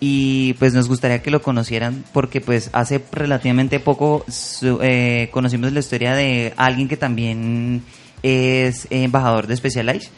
Y 0.02 0.54
pues 0.54 0.72
nos 0.72 0.88
gustaría 0.88 1.20
que 1.22 1.30
lo 1.30 1.42
conocieran 1.42 2.04
porque 2.14 2.40
pues 2.40 2.70
hace 2.72 3.04
relativamente 3.12 3.80
poco 3.80 4.24
eh, 4.82 5.28
conocimos 5.30 5.72
la 5.72 5.80
historia 5.80 6.14
de 6.14 6.54
alguien 6.56 6.88
que 6.88 6.96
también 6.96 7.82
es 8.22 8.86
embajador 8.88 9.46
de 9.46 9.56
Specialized, 9.56 10.08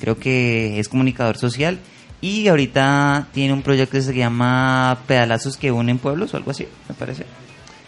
creo 0.00 0.16
que 0.16 0.78
es 0.78 0.88
comunicador 0.88 1.38
social 1.38 1.80
y 2.20 2.46
ahorita 2.46 3.28
tiene 3.32 3.52
un 3.52 3.62
proyecto 3.62 3.96
que 3.96 4.02
se 4.02 4.14
llama 4.14 5.00
Pedalazos 5.08 5.56
que 5.56 5.72
unen 5.72 5.98
pueblos 5.98 6.32
o 6.34 6.36
algo 6.36 6.52
así, 6.52 6.68
me 6.88 6.94
parece. 6.94 7.26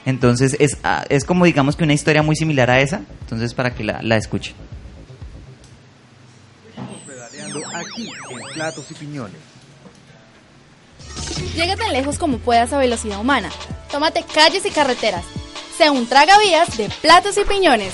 Entonces 0.05 0.57
es, 0.59 0.79
ah, 0.83 1.05
es 1.09 1.25
como 1.25 1.45
digamos 1.45 1.77
que 1.77 1.85
una 1.85 1.95
historia 1.95 2.23
muy 2.23 2.35
similar 2.35 2.69
a 2.69 2.81
esa, 2.81 3.03
entonces 3.23 3.55
para 3.55 3.75
que 3.75 3.85
la, 3.85 4.03
la 4.03 4.17
escuchen. 4.17 4.55
Pedaleando 7.07 7.61
aquí 7.75 8.09
en 8.09 8.55
Platos 8.55 8.91
y. 8.91 9.54
Llega 11.55 11.77
tan 11.77 11.93
lejos 11.93 12.19
como 12.19 12.39
puedas 12.39 12.73
a 12.73 12.79
velocidad 12.79 13.21
humana. 13.21 13.51
Tómate 13.91 14.25
calles 14.35 14.67
y 14.67 14.71
carreteras. 14.71 15.25
Sea 15.77 15.93
un 15.93 16.07
tragavías 16.07 16.77
de 16.77 16.89
platos 17.01 17.37
y 17.39 17.45
piñones. 17.45 17.93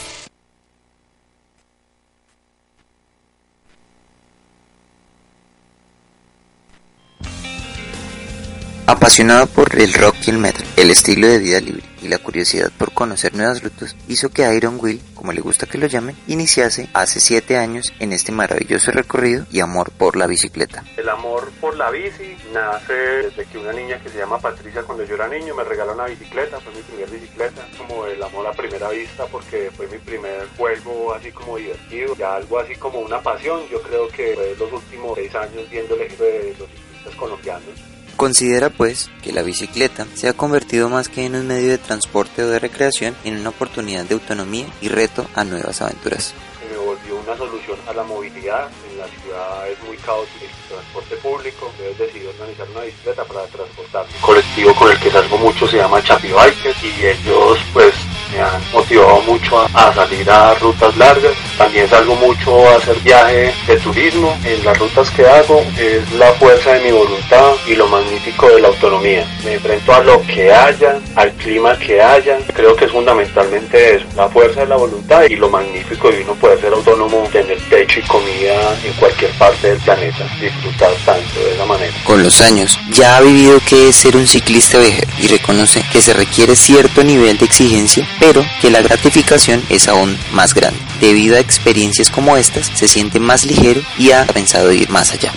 Apasionado 8.86 9.46
por 9.46 9.78
el 9.78 9.92
rock 9.94 10.16
y 10.26 10.30
el 10.30 10.38
metal, 10.38 10.66
el 10.76 10.90
estilo 10.90 11.28
de 11.28 11.38
vida 11.38 11.60
libre 11.60 11.89
y 12.02 12.08
la 12.08 12.18
curiosidad 12.18 12.70
por 12.76 12.92
conocer 12.92 13.34
nuevas 13.34 13.62
rutas 13.62 13.96
hizo 14.08 14.30
que 14.30 14.52
Iron 14.54 14.78
Will, 14.80 15.00
como 15.14 15.32
le 15.32 15.40
gusta 15.40 15.66
que 15.66 15.78
lo 15.78 15.86
llamen, 15.86 16.16
iniciase 16.26 16.88
hace 16.94 17.20
7 17.20 17.56
años 17.56 17.92
en 17.98 18.12
este 18.12 18.32
maravilloso 18.32 18.90
recorrido 18.90 19.46
y 19.50 19.60
amor 19.60 19.90
por 19.90 20.16
la 20.16 20.26
bicicleta. 20.26 20.84
El 20.96 21.08
amor 21.08 21.50
por 21.60 21.76
la 21.76 21.90
bici 21.90 22.36
nace 22.52 22.92
desde 22.92 23.44
que 23.46 23.58
una 23.58 23.72
niña 23.72 24.00
que 24.02 24.08
se 24.08 24.18
llama 24.18 24.38
Patricia 24.38 24.82
cuando 24.82 25.04
yo 25.04 25.14
era 25.14 25.28
niño 25.28 25.54
me 25.54 25.64
regaló 25.64 25.94
una 25.94 26.06
bicicleta, 26.06 26.60
fue 26.60 26.72
mi 26.74 26.82
primera 26.82 27.10
bicicleta, 27.10 27.66
como 27.78 28.06
el 28.06 28.22
amor 28.22 28.46
a 28.46 28.52
primera 28.52 28.88
vista 28.90 29.26
porque 29.26 29.70
fue 29.76 29.86
mi 29.88 29.98
primer 29.98 30.46
juego 30.56 31.14
así 31.14 31.30
como 31.32 31.56
divertido, 31.56 32.16
ya 32.16 32.36
algo 32.36 32.58
así 32.58 32.74
como 32.76 33.00
una 33.00 33.20
pasión, 33.20 33.60
yo 33.70 33.80
creo 33.82 34.08
que 34.08 34.34
fue 34.34 34.56
los 34.58 34.72
últimos 34.72 35.16
6 35.16 35.34
años 35.34 35.70
viendo 35.70 35.94
el 35.94 36.16
de 36.16 36.54
los 36.58 36.68
ciclistas 36.68 37.14
colombianos. 37.16 37.74
Considera 38.20 38.68
pues 38.68 39.10
que 39.22 39.32
la 39.32 39.40
bicicleta 39.40 40.06
se 40.12 40.28
ha 40.28 40.34
convertido 40.34 40.90
más 40.90 41.08
que 41.08 41.24
en 41.24 41.34
un 41.34 41.46
medio 41.46 41.70
de 41.70 41.78
transporte 41.78 42.42
o 42.42 42.48
de 42.48 42.58
recreación 42.58 43.16
en 43.24 43.40
una 43.40 43.48
oportunidad 43.48 44.04
de 44.04 44.12
autonomía 44.12 44.66
y 44.82 44.88
reto 44.88 45.24
a 45.34 45.42
nuevas 45.42 45.80
aventuras. 45.80 46.34
se 46.60 46.76
volvió 46.76 47.16
una 47.16 47.34
solución 47.34 47.78
a 47.88 47.94
la 47.94 48.02
movilidad. 48.02 48.68
En 48.90 48.98
la 48.98 49.06
ciudad 49.06 49.66
es 49.70 49.82
muy 49.84 49.96
caótico 49.96 50.44
el 50.44 50.68
transporte 50.68 51.16
público, 51.16 51.70
entonces 51.70 51.96
decidí 51.96 52.26
organizar 52.26 52.68
una 52.68 52.82
bicicleta 52.82 53.24
para 53.24 53.46
transportarme. 53.46 54.12
El 54.14 54.20
colectivo 54.20 54.74
con 54.74 54.90
el 54.90 55.00
que 55.00 55.10
salgo 55.10 55.38
mucho 55.38 55.66
se 55.66 55.78
llama 55.78 56.02
Chapi 56.02 56.28
Bikers 56.28 56.84
y 56.84 57.06
ellos 57.06 57.58
pues 57.72 57.94
me 58.32 58.40
han 58.40 58.60
motivado 58.72 59.20
mucho 59.22 59.58
a, 59.58 59.66
a 59.74 59.94
salir 59.94 60.30
a 60.30 60.54
rutas 60.54 60.96
largas. 60.96 61.32
También 61.58 61.88
salgo 61.88 62.14
mucho 62.16 62.68
a 62.68 62.76
hacer 62.76 62.96
viaje 63.00 63.52
de 63.66 63.76
turismo. 63.78 64.36
En 64.44 64.64
las 64.64 64.78
rutas 64.78 65.10
que 65.10 65.26
hago 65.26 65.62
es 65.78 66.10
la 66.12 66.32
fuerza 66.34 66.72
de 66.72 66.80
mi 66.84 66.92
voluntad 66.92 67.52
y 67.66 67.74
lo 67.74 67.86
magnífico 67.88 68.48
de 68.48 68.60
la 68.60 68.68
autonomía. 68.68 69.26
Me 69.44 69.54
enfrento 69.54 69.92
a 69.92 70.00
lo 70.00 70.22
que 70.22 70.52
haya, 70.52 70.98
al 71.16 71.32
clima 71.32 71.78
que 71.78 72.00
haya. 72.00 72.38
Creo 72.54 72.74
que 72.76 72.86
es 72.86 72.92
fundamentalmente 72.92 73.96
eso, 73.96 74.06
la 74.16 74.28
fuerza 74.28 74.60
de 74.60 74.66
la 74.66 74.76
voluntad 74.76 75.22
y 75.28 75.36
lo 75.36 75.48
magnífico 75.48 76.10
de 76.10 76.22
uno 76.22 76.34
poder 76.34 76.60
ser 76.60 76.72
autónomo, 76.72 77.28
tener 77.32 77.58
techo 77.68 78.00
y 78.00 78.02
comida 78.04 78.76
en 78.84 78.92
cualquier 78.94 79.30
parte 79.32 79.68
del 79.68 79.78
planeta. 79.78 80.24
Disfrutar 80.40 80.92
tanto 81.04 81.40
de 81.40 81.54
esa 81.54 81.64
manera. 81.64 81.92
Con 82.04 82.22
los 82.22 82.40
años, 82.40 82.78
ya 82.90 83.16
ha 83.16 83.20
vivido 83.20 83.60
qué 83.66 83.88
es 83.88 83.96
ser 83.96 84.16
un 84.16 84.26
ciclista 84.26 84.78
viajero 84.78 85.10
y 85.18 85.26
reconoce 85.26 85.84
que 85.92 86.00
se 86.00 86.12
requiere 86.12 86.56
cierto 86.56 87.04
nivel 87.04 87.38
de 87.38 87.44
exigencia, 87.46 88.08
pero 88.20 88.44
que 88.60 88.70
la 88.70 88.82
gratificación 88.82 89.62
es 89.68 89.88
aún 89.88 90.16
más 90.32 90.54
grande. 90.54 90.78
Debido 91.00 91.36
a 91.36 91.40
experiencias 91.40 92.10
como 92.10 92.36
estas, 92.36 92.70
se 92.74 92.86
siente 92.86 93.18
más 93.18 93.44
ligero 93.44 93.80
y 93.98 94.12
ha 94.12 94.26
pensado 94.26 94.70
ir 94.70 94.88
más 94.90 95.12
allá. 95.12 95.32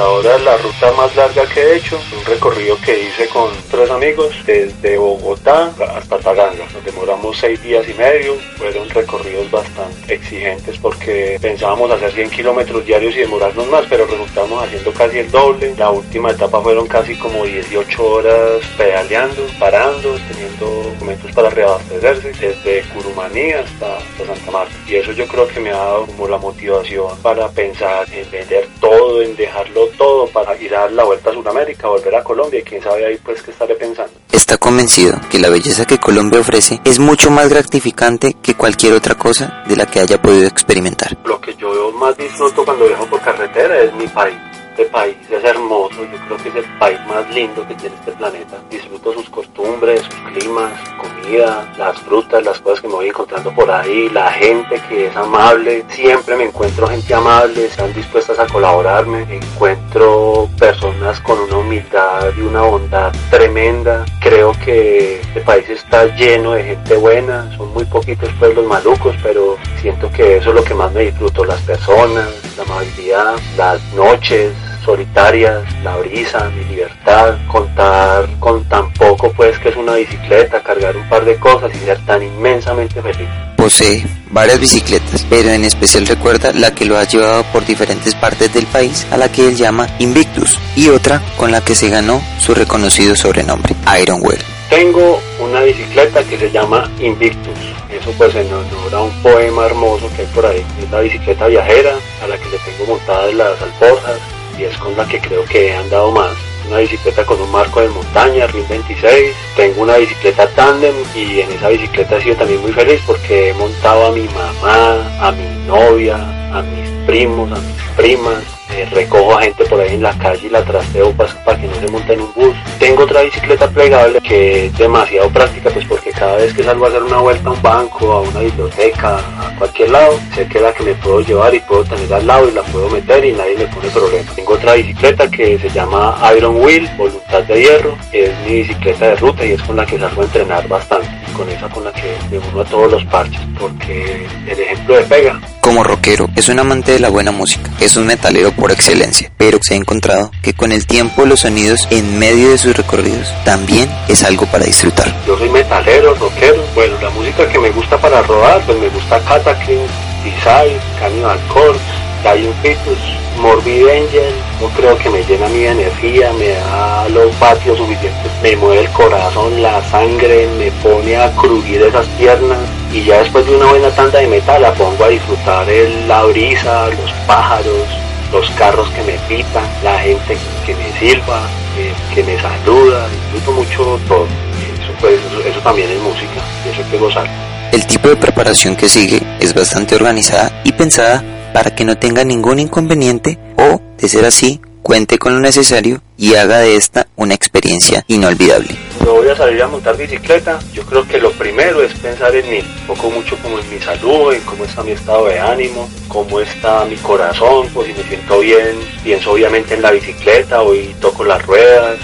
Hasta 0.00 0.12
ahora 0.12 0.38
la 0.38 0.56
ruta 0.56 0.92
más 0.92 1.14
larga 1.14 1.44
que 1.52 1.60
he 1.60 1.76
hecho, 1.76 2.00
un 2.18 2.24
recorrido 2.24 2.74
que 2.80 3.02
hice 3.02 3.28
con 3.28 3.50
tres 3.70 3.90
amigos 3.90 4.34
desde 4.46 4.96
Bogotá 4.96 5.70
hasta 5.94 6.18
Taganga. 6.18 6.64
Nos 6.72 6.82
demoramos 6.82 7.36
seis 7.36 7.62
días 7.62 7.86
y 7.86 7.92
medio, 7.92 8.34
fueron 8.56 8.88
recorridos 8.88 9.50
bastante 9.50 10.14
exigentes 10.14 10.78
porque 10.78 11.36
pensábamos 11.42 11.90
hacer 11.90 12.12
100 12.12 12.30
kilómetros 12.30 12.86
diarios 12.86 13.14
y 13.14 13.18
demorarnos 13.18 13.68
más, 13.68 13.84
pero 13.90 14.06
resultamos 14.06 14.64
haciendo 14.64 14.90
casi 14.94 15.18
el 15.18 15.30
doble. 15.30 15.74
La 15.76 15.90
última 15.90 16.30
etapa 16.30 16.62
fueron 16.62 16.86
casi 16.86 17.14
como 17.16 17.44
18 17.44 18.02
horas 18.02 18.62
pedaleando, 18.78 19.42
parando, 19.58 20.16
teniendo 20.32 20.94
momentos 20.98 21.30
para 21.32 21.50
reabastecerse, 21.50 22.32
desde 22.40 22.88
Curumaní 22.94 23.52
hasta, 23.52 23.98
hasta 23.98 24.34
Santa 24.34 24.50
Marta. 24.50 24.74
Y 24.88 24.94
eso 24.94 25.12
yo 25.12 25.26
creo 25.26 25.46
que 25.46 25.60
me 25.60 25.68
ha 25.68 25.76
dado 25.76 26.06
como 26.06 26.26
la 26.26 26.38
motivación 26.38 27.18
para 27.18 27.50
pensar 27.50 28.06
en 28.14 28.30
vender 28.30 28.66
todo, 28.80 29.20
en 29.20 29.36
dejarlo 29.36 29.89
todo 29.90 30.26
para 30.28 30.56
ir 30.56 30.74
a 30.74 30.80
dar 30.80 30.92
la 30.92 31.04
vuelta 31.04 31.30
a 31.30 31.32
Sudamérica, 31.32 31.88
volver 31.88 32.16
a 32.16 32.24
Colombia 32.24 32.60
y 32.60 32.62
quién 32.62 32.82
sabe 32.82 33.06
ahí 33.06 33.18
pues 33.24 33.42
qué 33.42 33.50
estaré 33.50 33.74
pensando. 33.74 34.12
Está 34.32 34.56
convencido 34.56 35.20
que 35.30 35.38
la 35.38 35.48
belleza 35.48 35.84
que 35.84 35.98
Colombia 35.98 36.40
ofrece 36.40 36.80
es 36.84 36.98
mucho 36.98 37.30
más 37.30 37.48
gratificante 37.48 38.34
que 38.42 38.54
cualquier 38.54 38.94
otra 38.94 39.14
cosa 39.14 39.62
de 39.66 39.76
la 39.76 39.86
que 39.86 40.00
haya 40.00 40.20
podido 40.20 40.46
experimentar. 40.46 41.16
Lo 41.24 41.40
que 41.40 41.54
yo 41.56 41.92
más 41.92 42.16
disfruto 42.16 42.64
cuando 42.64 42.86
viajo 42.86 43.06
por 43.06 43.20
carretera 43.20 43.78
es 43.82 43.92
mi 43.94 44.06
país. 44.08 44.49
Este 44.70 44.84
país 44.84 45.16
es 45.28 45.44
hermoso, 45.44 45.96
yo 46.04 46.18
creo 46.26 46.36
que 46.38 46.48
es 46.48 46.54
el 46.64 46.78
país 46.78 46.98
más 47.06 47.28
lindo 47.34 47.66
que 47.66 47.74
tiene 47.74 47.94
este 47.96 48.12
planeta. 48.12 48.56
Disfruto 48.70 49.12
sus 49.12 49.28
costumbres, 49.28 50.00
sus 50.02 50.14
climas, 50.32 50.72
su 50.84 50.96
comida, 50.96 51.72
las 51.76 51.98
frutas, 52.00 52.44
las 52.44 52.60
cosas 52.60 52.80
que 52.80 52.88
me 52.88 52.94
voy 52.94 53.08
encontrando 53.08 53.52
por 53.52 53.70
ahí, 53.70 54.08
la 54.10 54.30
gente 54.32 54.80
que 54.88 55.08
es 55.08 55.16
amable. 55.16 55.84
Siempre 55.88 56.36
me 56.36 56.44
encuentro 56.44 56.86
gente 56.86 57.12
amable, 57.12 57.66
están 57.66 57.92
dispuestas 57.92 58.38
a 58.38 58.46
colaborarme. 58.46 59.26
Encuentro 59.28 60.48
personas 60.58 61.20
con 61.20 61.38
una 61.40 61.58
humildad 61.58 62.32
y 62.36 62.40
una 62.40 62.62
bondad 62.62 63.12
tremenda. 63.28 64.06
Creo 64.20 64.52
que 64.64 65.20
este 65.20 65.40
país 65.40 65.68
está 65.68 66.06
lleno 66.14 66.52
de 66.52 66.62
gente 66.62 66.96
buena, 66.96 67.54
son 67.56 67.72
muy 67.74 67.84
poquitos 67.84 68.30
pueblos 68.38 68.66
malucos, 68.66 69.16
pero 69.22 69.58
siento 69.80 70.10
que 70.12 70.36
eso 70.36 70.50
es 70.50 70.54
lo 70.54 70.64
que 70.64 70.74
más 70.74 70.92
me 70.92 71.02
disfruto, 71.02 71.44
las 71.44 71.60
personas, 71.62 72.28
la 72.56 72.62
amabilidad, 72.62 73.34
las 73.56 73.82
noches 73.94 74.54
solitarias, 74.84 75.62
la 75.82 75.96
brisa, 75.96 76.50
mi 76.50 76.64
libertad, 76.64 77.36
contar 77.48 78.28
con 78.38 78.64
tan 78.64 78.92
poco 78.94 79.32
pues 79.32 79.58
que 79.58 79.70
es 79.70 79.76
una 79.76 79.94
bicicleta, 79.94 80.62
cargar 80.62 80.96
un 80.96 81.08
par 81.08 81.24
de 81.24 81.36
cosas 81.36 81.70
y 81.74 81.78
ser 81.84 81.98
tan 82.06 82.22
inmensamente 82.22 83.00
feliz. 83.02 83.28
Posee 83.56 84.04
varias 84.30 84.58
bicicletas, 84.58 85.26
pero 85.28 85.50
en 85.50 85.64
especial 85.64 86.06
recuerda 86.06 86.52
la 86.52 86.74
que 86.74 86.84
lo 86.84 86.96
ha 86.96 87.04
llevado 87.04 87.42
por 87.52 87.64
diferentes 87.64 88.14
partes 88.14 88.52
del 88.54 88.66
país, 88.66 89.06
a 89.10 89.16
la 89.16 89.30
que 89.30 89.48
él 89.48 89.56
llama 89.56 89.88
Invictus, 89.98 90.58
y 90.76 90.88
otra 90.88 91.22
con 91.36 91.52
la 91.52 91.60
que 91.60 91.74
se 91.74 91.88
ganó 91.88 92.22
su 92.38 92.54
reconocido 92.54 93.14
sobrenombre, 93.14 93.74
Iron 94.00 94.20
Well. 94.22 94.40
Tengo 94.70 95.20
una 95.40 95.60
bicicleta 95.62 96.22
que 96.22 96.38
se 96.38 96.50
llama 96.50 96.88
Invictus. 97.00 97.58
Eso 97.90 98.12
pues 98.16 98.34
en 98.36 98.46
honor 98.52 98.94
a 98.94 99.00
un 99.00 99.22
poema 99.22 99.66
hermoso 99.66 100.08
que 100.14 100.22
hay 100.22 100.28
por 100.28 100.46
ahí. 100.46 100.64
Es 100.80 100.90
la 100.90 101.00
bicicleta 101.00 101.48
viajera 101.48 101.90
a 102.22 102.28
la 102.28 102.38
que 102.38 102.48
le 102.50 102.58
tengo 102.58 102.86
montadas 102.94 103.34
las 103.34 103.60
alforjas 103.60 104.20
y 104.60 104.64
es 104.64 104.76
con 104.76 104.96
la 104.96 105.06
que 105.06 105.20
creo 105.20 105.44
que 105.44 105.68
he 105.68 105.74
andado 105.74 106.12
más. 106.12 106.32
una 106.68 106.78
bicicleta 106.78 107.24
con 107.24 107.40
un 107.40 107.50
marco 107.50 107.80
de 107.80 107.88
montaña, 107.88 108.46
RIM 108.46 108.68
26. 108.68 109.34
Tengo 109.56 109.82
una 109.82 109.96
bicicleta 109.96 110.46
tándem 110.50 110.94
y 111.16 111.40
en 111.40 111.50
esa 111.52 111.68
bicicleta 111.68 112.18
he 112.18 112.22
sido 112.22 112.36
también 112.36 112.60
muy 112.60 112.72
feliz 112.72 113.00
porque 113.06 113.48
he 113.48 113.54
montado 113.54 114.06
a 114.06 114.12
mi 114.12 114.28
mamá, 114.28 115.26
a 115.26 115.32
mi 115.32 115.66
novia, 115.66 116.16
a 116.52 116.62
mis 116.62 116.88
primos, 117.06 117.50
a 117.50 117.56
mis 117.56 117.82
primas, 117.96 118.59
eh, 118.72 118.88
recojo 118.90 119.36
a 119.36 119.42
gente 119.42 119.64
por 119.64 119.80
ahí 119.80 119.94
en 119.94 120.02
la 120.02 120.16
calle 120.18 120.46
y 120.46 120.50
la 120.50 120.62
trasteo 120.62 121.12
para, 121.12 121.60
que 121.60 121.66
no 121.66 121.74
se 121.74 121.88
monte 121.88 122.12
en 122.14 122.20
un 122.20 122.32
bus. 122.34 122.56
Tengo 122.78 123.04
otra 123.04 123.22
bicicleta 123.22 123.68
plegable 123.68 124.20
que 124.20 124.66
es 124.66 124.78
demasiado 124.78 125.28
práctica, 125.30 125.70
pues 125.70 125.84
porque 125.86 126.10
cada 126.10 126.36
vez 126.36 126.54
que 126.54 126.62
salgo 126.62 126.86
a 126.86 126.88
hacer 126.88 127.02
una 127.02 127.18
vuelta 127.18 127.48
a 127.48 127.52
un 127.52 127.62
banco, 127.62 128.12
a 128.12 128.20
una 128.22 128.40
biblioteca, 128.40 129.18
a 129.18 129.54
cualquier 129.58 129.90
lado, 129.90 130.18
sé 130.34 130.46
que 130.46 130.58
es 130.58 130.62
la 130.64 130.72
que 130.72 130.84
me 130.84 130.94
puedo 130.94 131.20
llevar 131.20 131.54
y 131.54 131.60
puedo 131.60 131.84
tener 131.84 132.12
al 132.12 132.26
lado 132.26 132.48
y 132.48 132.52
la 132.52 132.62
puedo 132.62 132.88
meter 132.88 133.24
y 133.24 133.32
nadie 133.32 133.56
me 133.56 133.66
pone 133.66 133.88
problema. 133.90 134.32
Tengo 134.34 134.54
otra 134.54 134.74
bicicleta 134.74 135.30
que 135.30 135.58
se 135.58 135.68
llama 135.70 136.18
Iron 136.36 136.56
Wheel, 136.56 136.88
Voluntad 136.96 137.42
de 137.44 137.60
Hierro, 137.60 137.96
es 138.12 138.30
mi 138.46 138.62
bicicleta 138.62 139.08
de 139.08 139.16
ruta 139.16 139.44
y 139.44 139.52
es 139.52 139.62
con 139.62 139.76
la 139.76 139.86
que 139.86 139.98
salgo 139.98 140.22
a 140.22 140.24
entrenar 140.24 140.68
bastante. 140.68 141.08
con 141.36 141.48
esa 141.48 141.68
con 141.68 141.84
la 141.84 141.92
que 141.92 142.16
me 142.30 142.38
uno 142.38 142.60
a 142.60 142.64
todos 142.64 142.90
los 142.92 143.04
parches, 143.06 143.40
porque 143.58 144.26
el 144.46 144.60
ejemplo 144.60 144.96
de 144.96 145.02
pega. 145.04 145.40
Como 145.60 145.84
rockero, 145.84 146.28
es 146.36 146.48
un 146.48 146.58
amante 146.58 146.92
de 146.92 147.00
la 147.00 147.10
buena 147.10 147.32
música, 147.32 147.70
es 147.80 147.96
un 147.96 148.06
metalero 148.06 148.50
por 148.52 148.72
excelencia, 148.72 149.30
pero 149.36 149.58
se 149.60 149.74
ha 149.74 149.76
encontrado 149.76 150.30
que 150.42 150.54
con 150.54 150.72
el 150.72 150.86
tiempo 150.86 151.26
los 151.26 151.40
sonidos 151.40 151.86
en 151.90 152.18
medio 152.18 152.50
de 152.50 152.56
sus 152.58 152.74
recorridos 152.74 153.28
también 153.44 153.90
es 154.08 154.24
algo 154.24 154.46
para 154.46 154.64
disfrutar. 154.64 155.14
Yo 155.26 155.36
soy 155.36 155.50
metalero, 155.50 156.14
rockero, 156.14 156.62
bueno, 156.74 156.94
la 157.02 157.10
música 157.10 157.46
que 157.46 157.58
me 157.58 157.70
gusta 157.70 157.98
para 157.98 158.22
rodar, 158.22 158.62
pues 158.62 158.78
me 158.78 158.88
gusta 158.88 159.20
Cataclysm, 159.20 159.86
Desire, 160.24 160.80
Cannibal 160.98 161.38
Corpse, 161.52 161.80
Dying 162.24 162.54
Fetus, 162.62 162.98
Morbid 163.38 163.86
Angel, 163.86 164.34
no 164.60 164.68
creo 164.68 164.96
que 164.98 165.08
me 165.08 165.22
llena 165.24 165.48
mi 165.48 165.64
energía, 165.64 166.32
me 166.34 166.48
da 166.48 167.08
los 167.08 167.34
patios 167.36 167.78
suficientes, 167.78 168.30
me 168.42 168.54
mueve 168.56 168.82
el 168.82 168.90
corazón, 168.90 169.62
la 169.62 169.82
sangre, 169.90 170.46
me 170.58 170.70
pone 170.82 171.16
a 171.16 171.30
crujir 171.32 171.82
esas 171.82 172.06
piernas 172.18 172.58
y 172.92 173.04
ya 173.04 173.18
después 173.18 173.46
de 173.46 173.56
una 173.56 173.66
buena 173.66 173.90
tanda 173.90 174.18
de 174.18 174.26
metal 174.26 174.60
la 174.60 174.72
pongo 174.74 175.04
a 175.04 175.08
disfrutar 175.08 175.68
el, 175.68 176.06
la 176.06 176.24
brisa, 176.24 176.88
los 176.88 177.12
pájaros, 177.26 177.86
los 178.32 178.50
carros 178.50 178.88
que 178.90 179.02
me 179.02 179.18
pitan, 179.28 179.64
la 179.82 179.98
gente 179.98 180.36
que 180.66 180.74
me 180.74 180.92
silba, 180.98 181.40
que, 181.74 182.14
que 182.14 182.22
me 182.22 182.38
saluda, 182.40 183.08
disfruto 183.08 183.52
mucho 183.52 184.00
todo. 184.06 184.26
Eso, 184.26 184.92
pues, 185.00 185.18
eso, 185.46 185.60
también 185.60 185.90
es 185.90 186.00
música, 186.00 186.40
eso 186.70 186.82
hay 186.82 186.90
que 186.90 186.98
gozar. 186.98 187.26
El 187.72 187.86
tipo 187.86 188.08
de 188.08 188.16
preparación 188.16 188.76
que 188.76 188.88
sigue 188.88 189.22
es 189.40 189.54
bastante 189.54 189.94
organizada 189.94 190.60
y 190.64 190.72
pensada 190.72 191.22
para 191.54 191.74
que 191.74 191.84
no 191.84 191.96
tenga 191.96 192.24
ningún 192.24 192.58
inconveniente 192.58 193.38
o, 193.56 193.80
de 194.00 194.08
ser 194.08 194.24
así, 194.24 194.60
cuente 194.82 195.18
con 195.18 195.34
lo 195.34 195.40
necesario 195.40 196.02
y 196.16 196.34
haga 196.34 196.58
de 196.58 196.76
esta 196.76 197.06
una 197.16 197.34
experiencia 197.34 198.04
inolvidable. 198.08 198.68
Cuando 198.96 199.14
voy 199.14 199.28
a 199.28 199.36
salir 199.36 199.62
a 199.62 199.68
montar 199.68 199.96
bicicleta, 199.96 200.58
yo 200.72 200.82
creo 200.84 201.06
que 201.06 201.18
lo 201.18 201.30
primero 201.32 201.82
es 201.82 201.92
pensar 201.94 202.34
en 202.34 202.50
mí, 202.50 202.62
poco 202.86 203.10
mucho 203.10 203.36
como 203.42 203.58
en 203.58 203.70
mi 203.70 203.78
salud, 203.78 204.32
en 204.32 204.40
cómo 204.42 204.64
está 204.64 204.82
mi 204.82 204.92
estado 204.92 205.26
de 205.26 205.38
ánimo, 205.38 205.88
cómo 206.08 206.40
está 206.40 206.84
mi 206.84 206.96
corazón, 206.96 207.68
pues 207.72 207.88
si 207.88 207.94
me 207.94 208.02
siento 208.04 208.40
bien, 208.40 208.78
pienso 209.02 209.32
obviamente 209.32 209.74
en 209.74 209.82
la 209.82 209.90
bicicleta, 209.90 210.62
hoy 210.62 210.94
toco 211.00 211.24
las 211.24 211.44
ruedas, 211.46 211.98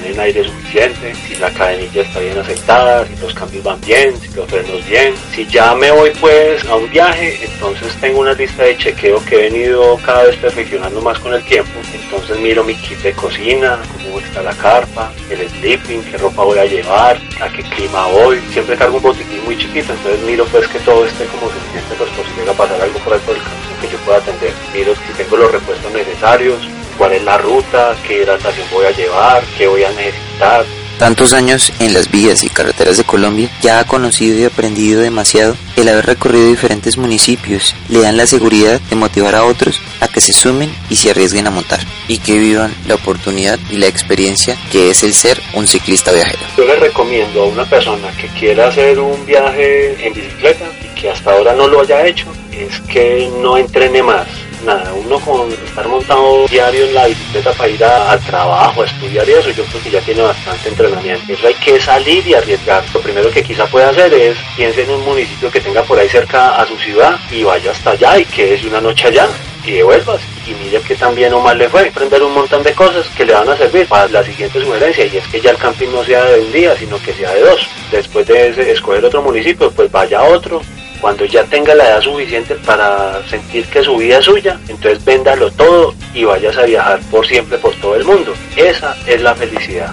tienen 0.00 0.18
aire 0.18 0.42
suficiente, 0.42 1.14
si 1.14 1.36
la 1.36 1.50
cadenilla 1.50 2.02
está 2.02 2.18
bien 2.18 2.36
aceptada, 2.36 3.06
si 3.06 3.14
los 3.22 3.32
cambios 3.32 3.62
van 3.62 3.80
bien, 3.82 4.12
si 4.20 4.28
los 4.34 4.50
frenos 4.50 4.84
bien. 4.88 5.14
Si 5.32 5.46
ya 5.46 5.72
me 5.76 5.88
voy 5.92 6.10
pues 6.20 6.64
a 6.64 6.74
un 6.74 6.90
viaje, 6.90 7.38
entonces 7.44 7.94
tengo 8.00 8.18
una 8.18 8.32
lista 8.32 8.64
de 8.64 8.76
chequeo 8.76 9.24
que 9.24 9.36
he 9.36 9.50
venido 9.50 9.96
cada 10.04 10.24
vez 10.24 10.36
perfeccionando 10.38 11.00
más 11.00 11.16
con 11.20 11.32
el 11.32 11.44
tiempo. 11.44 11.70
Entonces 11.94 12.36
miro 12.40 12.64
mi 12.64 12.74
kit 12.74 12.98
de 13.02 13.12
cocina, 13.12 13.78
cómo 13.92 14.18
está 14.18 14.42
la 14.42 14.52
carpa, 14.54 15.12
el 15.30 15.48
sleeping, 15.48 16.02
qué 16.10 16.18
ropa 16.18 16.42
voy 16.42 16.58
a 16.58 16.64
llevar, 16.64 17.16
a 17.40 17.48
qué 17.50 17.62
clima 17.62 18.08
voy. 18.08 18.40
Siempre 18.52 18.76
cargo 18.76 18.96
un 18.96 19.02
botiquín 19.04 19.44
muy 19.44 19.56
chiquito, 19.56 19.92
entonces 19.92 20.20
miro 20.26 20.44
pues 20.46 20.66
que 20.66 20.80
todo 20.80 21.06
esté 21.06 21.24
como 21.26 21.52
suficiente 21.52 21.94
pues 21.96 22.10
por 22.10 22.26
si 22.26 22.40
llega 22.40 22.50
a 22.50 22.56
pasar 22.56 22.80
algo 22.80 22.98
por 22.98 23.12
el 23.14 23.20
camino 23.20 23.80
que 23.80 23.88
yo 23.92 23.98
pueda 23.98 24.18
atender. 24.18 24.52
Miro 24.74 24.92
si 24.96 25.22
tengo 25.22 25.36
los 25.36 25.52
repuestos 25.52 25.92
necesarios, 25.92 26.58
cuál 26.96 27.12
es 27.12 27.24
la 27.24 27.38
ruta, 27.38 27.94
qué 28.06 28.22
hidratación 28.22 28.66
voy 28.72 28.86
a 28.86 28.90
llevar, 28.90 29.42
qué 29.56 29.66
voy 29.66 29.84
a 29.84 29.90
necesitar. 29.90 30.64
Tantos 30.98 31.32
años 31.32 31.72
en 31.80 31.92
las 31.92 32.08
vías 32.10 32.44
y 32.44 32.48
carreteras 32.48 32.96
de 32.96 33.04
Colombia 33.04 33.50
ya 33.60 33.80
ha 33.80 33.84
conocido 33.84 34.38
y 34.38 34.44
aprendido 34.44 35.00
demasiado. 35.00 35.56
El 35.76 35.88
haber 35.88 36.06
recorrido 36.06 36.46
diferentes 36.46 36.96
municipios 36.96 37.74
le 37.88 38.00
dan 38.00 38.16
la 38.16 38.26
seguridad 38.26 38.80
de 38.80 38.96
motivar 38.96 39.34
a 39.34 39.44
otros 39.44 39.80
a 40.00 40.06
que 40.06 40.20
se 40.20 40.32
sumen 40.32 40.72
y 40.88 40.96
se 40.96 41.10
arriesguen 41.10 41.48
a 41.48 41.50
montar 41.50 41.80
y 42.06 42.18
que 42.18 42.38
vivan 42.38 42.72
la 42.86 42.94
oportunidad 42.94 43.58
y 43.70 43.78
la 43.78 43.88
experiencia 43.88 44.56
que 44.70 44.90
es 44.90 45.02
el 45.02 45.14
ser 45.14 45.40
un 45.54 45.66
ciclista 45.66 46.12
viajero. 46.12 46.44
Yo 46.56 46.64
le 46.64 46.76
recomiendo 46.76 47.42
a 47.42 47.46
una 47.46 47.64
persona 47.64 48.12
que 48.16 48.28
quiera 48.28 48.68
hacer 48.68 49.00
un 49.00 49.26
viaje 49.26 50.06
en 50.06 50.14
bicicleta 50.14 50.64
y 50.80 51.00
que 51.00 51.10
hasta 51.10 51.32
ahora 51.32 51.54
no 51.54 51.66
lo 51.66 51.80
haya 51.80 52.06
hecho, 52.06 52.26
es 52.52 52.80
que 52.82 53.28
no 53.42 53.58
entrene 53.58 54.00
más, 54.02 54.28
nada, 54.64 54.92
uno 54.94 55.18
con 55.20 55.50
estar 55.52 55.86
montado 55.88 56.46
diario 56.48 56.84
en 56.86 56.94
la 56.94 57.06
bicicleta 57.06 57.52
para 57.52 57.68
ir 57.68 57.84
a- 57.84 58.10
al 58.12 58.20
trabajo, 58.20 58.82
a 58.82 58.86
estudiar 58.86 59.28
y 59.28 59.32
eso, 59.32 59.50
yo 59.50 59.64
creo 59.64 59.82
que 59.82 59.90
ya 59.90 60.00
tiene 60.00 60.22
bastante 60.22 60.68
entrenamiento. 60.68 61.32
Eso 61.32 61.46
hay 61.46 61.54
que 61.54 61.80
salir 61.80 62.26
y 62.26 62.34
arriesgar. 62.34 62.82
Lo 62.92 63.00
primero 63.00 63.30
que 63.30 63.42
quizá 63.42 63.66
pueda 63.66 63.90
hacer 63.90 64.12
es 64.14 64.36
piense 64.56 64.82
en 64.82 64.90
un 64.90 65.04
municipio 65.04 65.50
que 65.50 65.60
tenga 65.60 65.82
por 65.82 65.98
ahí 65.98 66.08
cerca 66.08 66.56
a 66.60 66.66
su 66.66 66.76
ciudad 66.78 67.18
y 67.30 67.42
vaya 67.42 67.70
hasta 67.72 67.90
allá 67.92 68.18
y 68.18 68.24
quédese 68.24 68.66
una 68.66 68.80
noche 68.80 69.08
allá 69.08 69.28
y 69.66 69.72
devuelvas 69.72 70.20
y 70.46 70.52
mire 70.62 70.78
que 70.82 70.94
también 70.94 71.32
o 71.32 71.40
mal 71.40 71.56
le 71.56 71.68
fue. 71.68 71.88
Aprender 71.88 72.22
un 72.22 72.34
montón 72.34 72.62
de 72.62 72.72
cosas 72.74 73.06
que 73.16 73.24
le 73.24 73.32
van 73.32 73.48
a 73.48 73.56
servir 73.56 73.86
para 73.86 74.08
la 74.08 74.22
siguiente 74.24 74.60
sugerencia 74.60 75.06
y 75.06 75.16
es 75.16 75.26
que 75.28 75.40
ya 75.40 75.50
el 75.52 75.56
camping 75.56 75.88
no 75.88 76.04
sea 76.04 76.22
de 76.24 76.40
un 76.40 76.52
día, 76.52 76.76
sino 76.76 77.00
que 77.02 77.12
sea 77.14 77.32
de 77.32 77.40
dos. 77.40 77.66
Después 77.90 78.26
de 78.26 78.72
escoger 78.72 79.04
otro 79.04 79.22
municipio, 79.22 79.70
pues 79.70 79.90
vaya 79.90 80.18
a 80.20 80.24
otro. 80.24 80.60
Cuando 81.04 81.26
ya 81.26 81.44
tenga 81.44 81.74
la 81.74 81.84
edad 81.84 82.00
suficiente 82.00 82.54
para 82.64 83.20
sentir 83.28 83.66
que 83.66 83.84
su 83.84 83.94
vida 83.98 84.20
es 84.20 84.24
suya, 84.24 84.58
entonces 84.68 85.04
véndalo 85.04 85.50
todo 85.50 85.94
y 86.14 86.24
vayas 86.24 86.56
a 86.56 86.62
viajar 86.62 86.98
por 87.10 87.26
siempre 87.26 87.58
por 87.58 87.74
todo 87.74 87.94
el 87.94 88.06
mundo. 88.06 88.32
Esa 88.56 88.96
es 89.06 89.20
la 89.20 89.34
felicidad. 89.34 89.90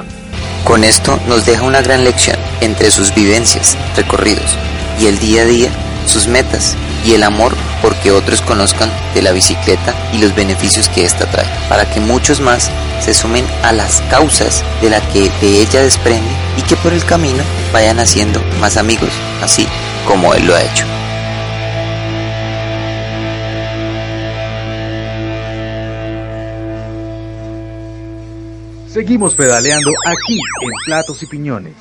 Con 0.64 0.86
esto 0.86 1.20
nos 1.28 1.46
deja 1.46 1.64
una 1.64 1.82
gran 1.82 2.06
lección 2.06 2.38
entre 2.62 2.90
sus 2.92 3.14
vivencias, 3.14 3.78
recorridos 3.98 4.56
y 5.02 5.08
el 5.08 5.20
día 5.20 5.42
a 5.42 5.46
día, 5.46 5.70
sus 6.06 6.28
metas 6.28 6.78
y 7.06 7.14
el 7.14 7.24
amor 7.24 7.52
porque 7.82 8.12
otros 8.12 8.42
conozcan 8.42 8.90
de 9.14 9.22
la 9.22 9.34
bicicleta 9.34 9.94
y 10.14 10.20
los 10.20 10.34
beneficios 10.34 10.88
que 10.88 11.04
ésta 11.04 11.30
trae, 11.30 11.50
para 11.68 11.90
que 11.90 12.00
muchos 12.00 12.40
más 12.40 12.72
se 13.02 13.14
sumen 13.14 13.46
a 13.64 13.74
las 13.74 14.00
causas 14.10 14.64
de 14.82 14.90
la 14.90 15.02
que 15.10 15.30
de 15.42 15.62
ella 15.62 15.82
desprende 15.82 16.32
y 16.56 16.62
que 16.62 16.78
por 16.78 16.94
el 16.94 17.04
camino 17.04 17.44
vayan 17.74 18.00
haciendo 18.00 18.42
más 18.62 18.78
amigos, 18.78 19.12
así 19.44 19.68
como 20.08 20.34
él 20.34 20.46
lo 20.46 20.56
ha 20.56 20.64
hecho. 20.64 20.86
Seguimos 28.92 29.36
pedaleando 29.36 29.90
aquí 30.06 30.34
en 30.34 30.70
Platos 30.86 31.24
y 31.24 31.26
Piñones. 31.26 31.76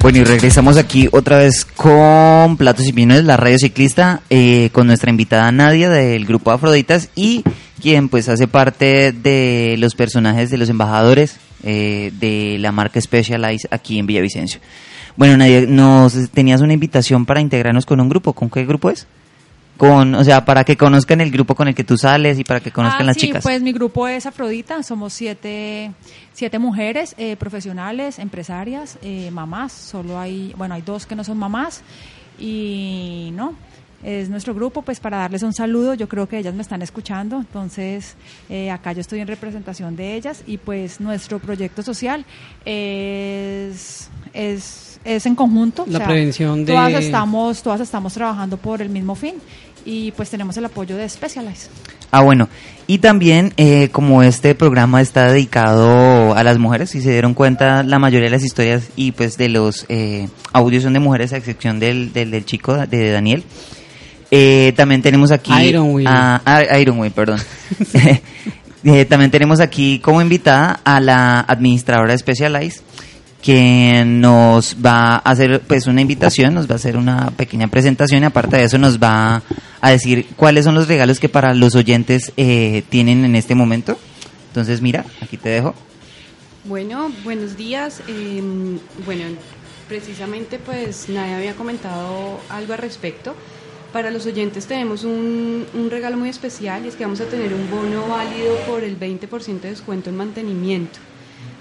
Bueno, 0.00 0.18
y 0.18 0.24
regresamos 0.24 0.78
aquí 0.78 1.10
otra 1.12 1.38
vez 1.38 1.66
con 1.66 2.56
Platos 2.56 2.86
y 2.86 2.94
Piñones, 2.94 3.24
la 3.24 3.36
radio 3.36 3.58
ciclista, 3.58 4.22
eh, 4.30 4.70
con 4.72 4.86
nuestra 4.86 5.10
invitada 5.10 5.52
Nadia 5.52 5.90
del 5.90 6.24
grupo 6.24 6.52
Afroditas 6.52 7.10
y 7.14 7.44
quien 7.82 8.08
pues 8.08 8.30
hace 8.30 8.48
parte 8.48 9.12
de 9.12 9.76
los 9.78 9.94
personajes 9.94 10.48
de 10.48 10.56
los 10.56 10.70
embajadores 10.70 11.36
eh, 11.62 12.10
de 12.18 12.56
la 12.60 12.72
marca 12.72 12.98
Specialized 13.02 13.68
aquí 13.70 13.98
en 13.98 14.06
Villavicencio. 14.06 14.58
Bueno, 15.16 15.36
Nadia, 15.36 15.66
nos 15.68 16.30
tenías 16.30 16.62
una 16.62 16.72
invitación 16.72 17.26
para 17.26 17.42
integrarnos 17.42 17.84
con 17.84 18.00
un 18.00 18.08
grupo. 18.08 18.32
¿Con 18.32 18.48
qué 18.48 18.64
grupo 18.64 18.88
es? 18.88 19.06
Con, 19.76 20.14
o 20.14 20.22
sea, 20.22 20.44
para 20.44 20.62
que 20.62 20.76
conozcan 20.76 21.20
el 21.20 21.30
grupo 21.32 21.54
con 21.56 21.66
el 21.66 21.74
que 21.74 21.82
tú 21.82 21.96
sales 21.98 22.38
y 22.38 22.44
para 22.44 22.60
que 22.60 22.70
conozcan 22.70 23.02
Ah, 23.02 23.06
las 23.06 23.16
sí, 23.16 23.22
chicas. 23.26 23.42
pues 23.42 23.60
mi 23.60 23.72
grupo 23.72 24.06
es 24.06 24.24
Afrodita, 24.24 24.82
somos 24.84 25.12
siete, 25.12 25.90
siete 26.32 26.58
mujeres 26.60 27.14
eh, 27.18 27.34
profesionales, 27.36 28.20
empresarias, 28.20 28.98
eh, 29.02 29.30
mamás, 29.32 29.72
solo 29.72 30.18
hay, 30.18 30.54
bueno, 30.56 30.74
hay 30.76 30.82
dos 30.82 31.06
que 31.06 31.16
no 31.16 31.24
son 31.24 31.38
mamás 31.38 31.82
y 32.38 33.30
no, 33.34 33.54
es 34.04 34.28
nuestro 34.28 34.54
grupo, 34.54 34.82
pues 34.82 35.00
para 35.00 35.16
darles 35.18 35.42
un 35.42 35.52
saludo, 35.52 35.94
yo 35.94 36.08
creo 36.08 36.28
que 36.28 36.38
ellas 36.38 36.54
me 36.54 36.62
están 36.62 36.82
escuchando, 36.82 37.38
entonces 37.38 38.14
eh, 38.48 38.70
acá 38.70 38.92
yo 38.92 39.00
estoy 39.00 39.20
en 39.20 39.26
representación 39.26 39.96
de 39.96 40.14
ellas 40.14 40.42
y 40.46 40.58
pues 40.58 41.00
nuestro 41.00 41.38
proyecto 41.40 41.82
social 41.82 42.24
es, 42.64 44.10
es, 44.32 45.00
es 45.04 45.26
en 45.26 45.34
conjunto. 45.34 45.84
La 45.88 46.04
prevención 46.04 46.64
de- 46.64 46.72
Todas 46.74 46.92
estamos, 46.92 47.62
todas 47.62 47.80
estamos 47.80 48.12
trabajando 48.14 48.56
por 48.56 48.82
el 48.82 48.88
mismo 48.90 49.14
fin 49.14 49.34
y 49.84 50.12
pues 50.12 50.30
tenemos 50.30 50.56
el 50.56 50.64
apoyo 50.64 50.96
de 50.96 51.08
Specialized. 51.08 51.68
Ah, 52.10 52.22
bueno. 52.22 52.48
Y 52.86 52.98
también, 52.98 53.52
eh, 53.56 53.88
como 53.90 54.22
este 54.22 54.54
programa 54.54 55.00
está 55.00 55.32
dedicado 55.32 56.34
a 56.34 56.44
las 56.44 56.58
mujeres, 56.58 56.90
si 56.90 57.00
se 57.02 57.10
dieron 57.10 57.34
cuenta, 57.34 57.82
la 57.82 57.98
mayoría 57.98 58.26
de 58.26 58.30
las 58.36 58.44
historias 58.44 58.84
y 58.96 59.12
pues 59.12 59.36
de 59.36 59.48
los 59.48 59.86
eh, 59.88 60.28
audios 60.52 60.84
son 60.84 60.92
de 60.92 61.00
mujeres, 61.00 61.32
a 61.32 61.36
excepción 61.38 61.80
del, 61.80 62.12
del, 62.12 62.30
del 62.30 62.44
chico 62.44 62.76
de 62.86 63.10
Daniel. 63.10 63.42
Eh, 64.30 64.72
también 64.76 65.00
tenemos 65.02 65.30
aquí 65.30 65.52
Iron 65.64 65.92
Will. 65.94 66.06
a, 66.06 66.40
a- 66.44 66.78
Iron 66.78 66.98
Will, 67.00 67.12
perdón. 67.12 67.40
Eh, 68.86 69.06
también 69.06 69.30
tenemos 69.30 69.60
aquí 69.60 69.98
como 69.98 70.20
invitada 70.20 70.78
a 70.84 71.00
la 71.00 71.40
administradora 71.40 72.12
de 72.12 72.18
Specialized, 72.18 72.82
que 73.44 74.04
nos 74.06 74.74
va 74.82 75.16
a 75.16 75.18
hacer 75.18 75.60
pues 75.60 75.86
una 75.86 76.00
invitación, 76.00 76.54
nos 76.54 76.66
va 76.66 76.72
a 76.72 76.76
hacer 76.76 76.96
una 76.96 77.30
pequeña 77.32 77.68
presentación 77.68 78.22
y 78.22 78.24
aparte 78.24 78.56
de 78.56 78.64
eso 78.64 78.78
nos 78.78 78.98
va 78.98 79.42
a 79.82 79.90
decir 79.90 80.28
cuáles 80.34 80.64
son 80.64 80.74
los 80.74 80.88
regalos 80.88 81.20
que 81.20 81.28
para 81.28 81.52
los 81.52 81.74
oyentes 81.74 82.32
eh, 82.38 82.84
tienen 82.88 83.22
en 83.22 83.36
este 83.36 83.54
momento. 83.54 83.98
Entonces, 84.48 84.80
mira, 84.80 85.04
aquí 85.20 85.36
te 85.36 85.50
dejo. 85.50 85.74
Bueno, 86.64 87.12
buenos 87.22 87.58
días. 87.58 88.00
Eh, 88.08 88.42
bueno, 89.04 89.24
precisamente 89.88 90.58
pues 90.58 91.10
nadie 91.10 91.34
había 91.34 91.54
comentado 91.54 92.40
algo 92.48 92.72
al 92.72 92.78
respecto. 92.78 93.34
Para 93.92 94.10
los 94.10 94.24
oyentes 94.24 94.64
tenemos 94.64 95.04
un, 95.04 95.66
un, 95.74 95.90
regalo 95.90 96.16
muy 96.16 96.30
especial 96.30 96.86
y 96.86 96.88
es 96.88 96.96
que 96.96 97.04
vamos 97.04 97.20
a 97.20 97.26
tener 97.26 97.52
un 97.52 97.70
bono 97.70 98.08
válido 98.08 98.56
por 98.66 98.82
el 98.82 98.98
20% 98.98 99.60
de 99.60 99.68
descuento 99.68 100.08
en 100.08 100.16
mantenimiento. 100.16 100.98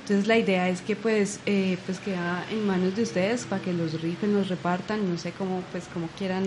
Entonces 0.04 0.28
la 0.28 0.38
idea 0.38 0.70
es 0.70 0.82
que 0.82 0.96
pues, 0.96 1.40
eh, 1.46 1.78
pues 1.86 2.00
queda 2.00 2.46
en 2.52 2.68
manos 2.68 2.96
de 2.96 3.04
ustedes 3.04 3.46
para 3.46 3.62
que 3.62 3.74
los 3.74 4.02
rifen, 4.02 4.34
los 4.34 4.50
repartan, 4.50 5.10
no 5.10 5.18
sé 5.18 5.32
cómo, 5.32 5.64
pues, 5.72 5.86
cómo 5.94 6.08
quieran 6.18 6.44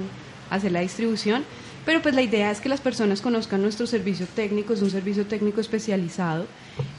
hacer 0.50 0.72
la 0.72 0.80
distribución. 0.80 1.44
Pero 1.86 2.02
pues 2.02 2.16
la 2.16 2.22
idea 2.22 2.50
es 2.50 2.60
que 2.60 2.68
las 2.68 2.80
personas 2.80 3.20
conozcan 3.20 3.62
nuestro 3.62 3.86
servicio 3.86 4.26
técnico, 4.34 4.72
es 4.72 4.82
un 4.82 4.90
servicio 4.90 5.24
técnico 5.24 5.60
especializado 5.60 6.46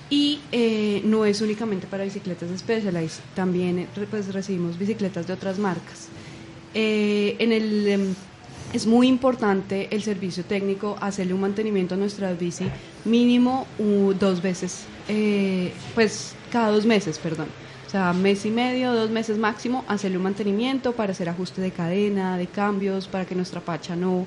y 0.10 0.40
eh, 0.54 1.02
no 1.04 1.26
es 1.26 1.42
únicamente 1.42 1.88
para 1.88 2.06
bicicletas 2.06 2.50
Specialized, 2.58 3.22
también 3.36 3.80
eh, 3.80 3.88
pues 4.10 4.34
recibimos 4.34 4.80
bicicletas 4.80 5.28
de 5.28 5.34
otras 5.34 5.60
marcas. 5.60 6.08
Eh, 6.74 7.36
en 7.40 7.52
el, 7.52 7.88
em, 7.90 8.16
es 8.72 8.88
muy 8.88 9.10
importante 9.10 9.90
el 9.92 10.04
servicio 10.04 10.46
técnico, 10.46 10.96
hacerle 11.02 11.34
un 11.34 11.42
mantenimiento 11.42 11.96
a 11.96 11.98
nuestra 11.98 12.32
bici 12.32 12.70
mínimo 13.04 13.68
dos 14.20 14.42
veces, 14.42 14.86
pues 15.96 16.34
cada 16.52 16.72
dos 16.72 16.86
meses, 16.86 17.20
perdón. 17.20 17.48
O 17.86 17.90
sea, 17.90 18.12
mes 18.14 18.46
y 18.46 18.52
medio, 18.52 18.94
dos 18.94 19.10
meses 19.10 19.38
máximo, 19.38 19.86
hacerle 19.88 20.18
un 20.18 20.24
mantenimiento 20.24 20.92
para 20.94 21.14
hacer 21.14 21.30
ajuste 21.30 21.62
de 21.62 21.72
cadena, 21.72 22.38
de 22.38 22.48
cambios, 22.48 23.08
para 23.08 23.26
que 23.26 23.34
nuestra 23.34 23.62
pacha 23.62 23.96
no, 23.96 24.26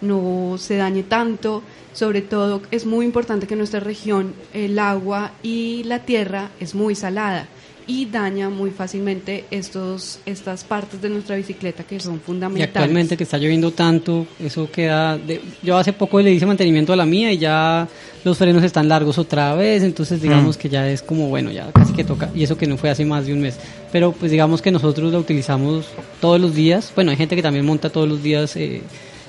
no 0.00 0.56
se 0.58 0.76
dañe 0.76 1.04
tanto. 1.04 1.62
Sobre 1.92 2.20
todo 2.20 2.62
es 2.70 2.84
muy 2.84 3.06
importante 3.06 3.46
que 3.46 3.54
en 3.54 3.58
nuestra 3.58 3.80
región 3.80 4.34
el 4.52 4.78
agua 4.78 5.32
y 5.42 5.84
la 5.84 6.00
tierra 6.00 6.50
es 6.58 6.74
muy 6.74 6.94
salada 6.94 7.48
y 7.86 8.06
daña 8.06 8.50
muy 8.50 8.70
fácilmente 8.70 9.44
estos 9.50 10.18
estas 10.26 10.64
partes 10.64 11.00
de 11.00 11.08
nuestra 11.08 11.36
bicicleta 11.36 11.84
que 11.84 12.00
son 12.00 12.20
fundamentales. 12.20 12.74
Y 12.74 12.78
actualmente 12.78 13.16
que 13.16 13.24
está 13.24 13.38
lloviendo 13.38 13.70
tanto, 13.70 14.26
eso 14.40 14.70
queda... 14.70 15.16
De, 15.18 15.40
yo 15.62 15.76
hace 15.76 15.92
poco 15.92 16.20
le 16.20 16.32
hice 16.32 16.46
mantenimiento 16.46 16.92
a 16.92 16.96
la 16.96 17.06
mía 17.06 17.32
y 17.32 17.38
ya 17.38 17.86
los 18.24 18.38
frenos 18.38 18.64
están 18.64 18.88
largos 18.88 19.18
otra 19.18 19.54
vez, 19.54 19.82
entonces 19.82 20.20
digamos 20.20 20.56
mm. 20.56 20.60
que 20.60 20.68
ya 20.68 20.90
es 20.90 21.02
como, 21.02 21.28
bueno, 21.28 21.52
ya 21.52 21.70
casi 21.72 21.92
que 21.92 22.02
toca, 22.04 22.30
y 22.34 22.42
eso 22.42 22.56
que 22.58 22.66
no 22.66 22.76
fue 22.76 22.90
hace 22.90 23.04
más 23.04 23.26
de 23.26 23.32
un 23.32 23.40
mes. 23.40 23.58
Pero 23.92 24.12
pues 24.12 24.32
digamos 24.32 24.62
que 24.62 24.72
nosotros 24.72 25.12
lo 25.12 25.18
utilizamos 25.18 25.86
todos 26.20 26.40
los 26.40 26.54
días, 26.54 26.92
bueno, 26.94 27.12
hay 27.12 27.16
gente 27.16 27.36
que 27.36 27.42
también 27.42 27.64
monta 27.64 27.90
todos 27.90 28.08
los 28.08 28.22
días... 28.22 28.56
Eh, 28.56 28.82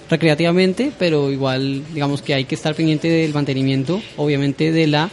recreativamente, 0.10 0.93
pero 0.97 1.32
igual 1.32 1.84
digamos 1.93 2.22
que 2.22 2.34
hay 2.34 2.45
que 2.45 2.55
estar 2.55 2.74
pendiente 2.74 3.10
del 3.10 3.34
mantenimiento, 3.34 4.01
obviamente 4.16 4.72
de 4.72 4.88
la 4.88 5.10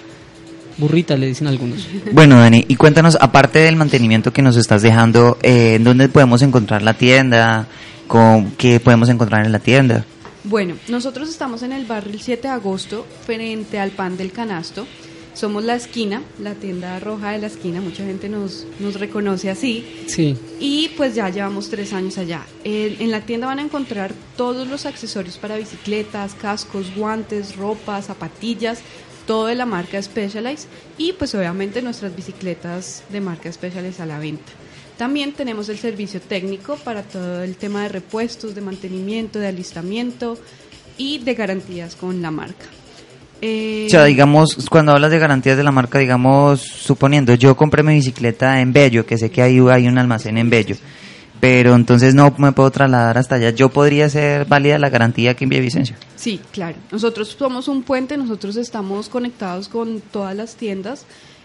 burrita, 0.79 1.16
le 1.16 1.27
dicen 1.27 1.47
algunos. 1.47 1.87
Bueno, 2.12 2.39
Dani, 2.39 2.64
y 2.68 2.77
cuéntanos, 2.77 3.16
aparte 3.20 3.61
del 3.61 3.77
mantenimiento 3.77 4.33
que 4.33 4.43
nos 4.43 4.57
estás 4.57 4.83
dejando, 4.83 5.39
eh, 5.43 5.79
¿dónde 5.81 6.09
podemos 6.09 6.43
encontrar 6.43 6.83
la 6.83 6.95
tienda? 6.95 7.66
¿Con, 8.07 8.53
¿Qué 8.53 8.81
podemos 8.81 9.09
encontrar 9.09 9.47
en 9.47 9.53
la 9.53 9.59
tienda? 9.59 10.05
Bueno, 10.45 10.75
nosotros 10.89 11.29
estamos 11.31 11.62
en 11.62 11.72
el 11.72 11.87
barrio 11.87 12.12
el 12.12 12.20
7 12.20 12.49
de 12.49 12.55
agosto, 12.55 13.07
frente 13.25 13.79
al 13.79 13.91
pan 13.91 14.16
del 14.16 14.31
canasto. 14.31 14.87
Somos 15.33 15.64
la 15.64 15.75
esquina, 15.75 16.22
la 16.39 16.55
tienda 16.55 17.01
roja 17.01 17.33
de 17.33 17.39
la 17.39 17.49
esquina, 17.49 17.81
mucha 17.81 18.05
gente 18.05 18.29
nos, 18.29 18.66
nos 18.79 19.01
reconoce 19.01 19.51
así. 19.51 20.05
Sí. 20.07 20.37
Y 20.61 20.91
pues 20.97 21.16
ya 21.16 21.29
llevamos 21.29 21.70
tres 21.70 21.93
años 21.93 22.18
allá. 22.18 22.43
en 22.62 23.11
la 23.11 23.22
tienda 23.22 23.49
van 23.49 23.59
a 23.59 23.62
encontrar 23.62 24.12
todos 24.37 24.68
los 24.68 24.87
accesorios 24.87 25.37
para 25.39 25.57
bicicletas, 25.57 26.35
cascos, 26.35 26.95
guantes, 26.95 27.57
ropa, 27.57 28.01
zapatillas, 28.01 28.79
todo 29.27 29.47
de 29.47 29.55
la 29.55 29.66
marca 29.66 30.01
Specialized 30.01 30.68
y 30.99 31.12
pues 31.12 31.35
obviamente 31.35 31.83
nuestras 31.83 32.14
bicicletas 32.14 33.03
de 33.11 33.20
marca 33.20 33.51
Specialized 33.53 34.01
a 34.01 34.07
la 34.07 34.18
venta. 34.18 34.53
También 34.97 35.33
tenemos 35.33 35.68
el 35.68 35.79
servicio 35.79 36.20
técnico 36.20 36.77
para 36.77 37.03
todo 37.03 37.43
el 37.43 37.57
tema 37.57 37.83
de 37.83 37.89
repuestos, 37.89 38.55
de 38.55 38.61
mantenimiento, 38.61 39.41
de 39.41 39.49
alistamiento 39.49 40.39
y 40.97 41.18
de 41.18 41.35
garantías 41.35 41.97
con 41.97 42.22
la 42.22 42.31
marca. 42.31 42.66
Eh, 43.43 43.85
o 43.89 43.91
sea, 43.91 44.05
digamos, 44.05 44.57
cuando 44.70 44.93
hablas 44.93 45.11
de 45.11 45.18
garantías 45.18 45.57
de 45.57 45.64
la 45.64 45.72
marca, 45.72 45.99
digamos, 45.99 46.61
suponiendo, 46.61 47.35
yo 47.35 47.57
compré 47.57 47.83
mi 47.83 47.95
bicicleta 47.95 48.61
en 48.61 48.72
Bello, 48.72 49.05
que 49.05 49.18
sé 49.18 49.31
que 49.31 49.43
hay, 49.43 49.59
hay 49.70 49.89
un 49.89 49.99
almacén 49.99 50.39
en 50.39 50.49
Bello, 50.49 50.77
pero 51.45 51.74
entonces 51.74 52.14
no 52.14 52.34
me 52.38 52.53
puedo 52.53 52.70
trasladar 52.70 53.18
hasta 53.18 53.34
allá. 53.34 53.51
¿Yo 53.51 53.68
podría 53.68 54.09
ser 54.09 54.47
válida 54.47 54.78
la 54.78 54.88
garantía 54.88 55.34
que 55.34 55.45
envíe 55.45 55.61
Vicencio? 55.61 55.95
Sí, 56.16 56.40
claro. 56.53 56.78
Nosotros 56.90 57.36
somos 57.38 57.68
un 57.68 57.82
puente, 57.82 58.16
nosotros 58.16 58.57
estamos 58.57 59.11
conectados 59.11 59.68
con 59.68 60.01
todas 60.01 60.34
las 60.34 60.57
tiendas. 60.57 61.05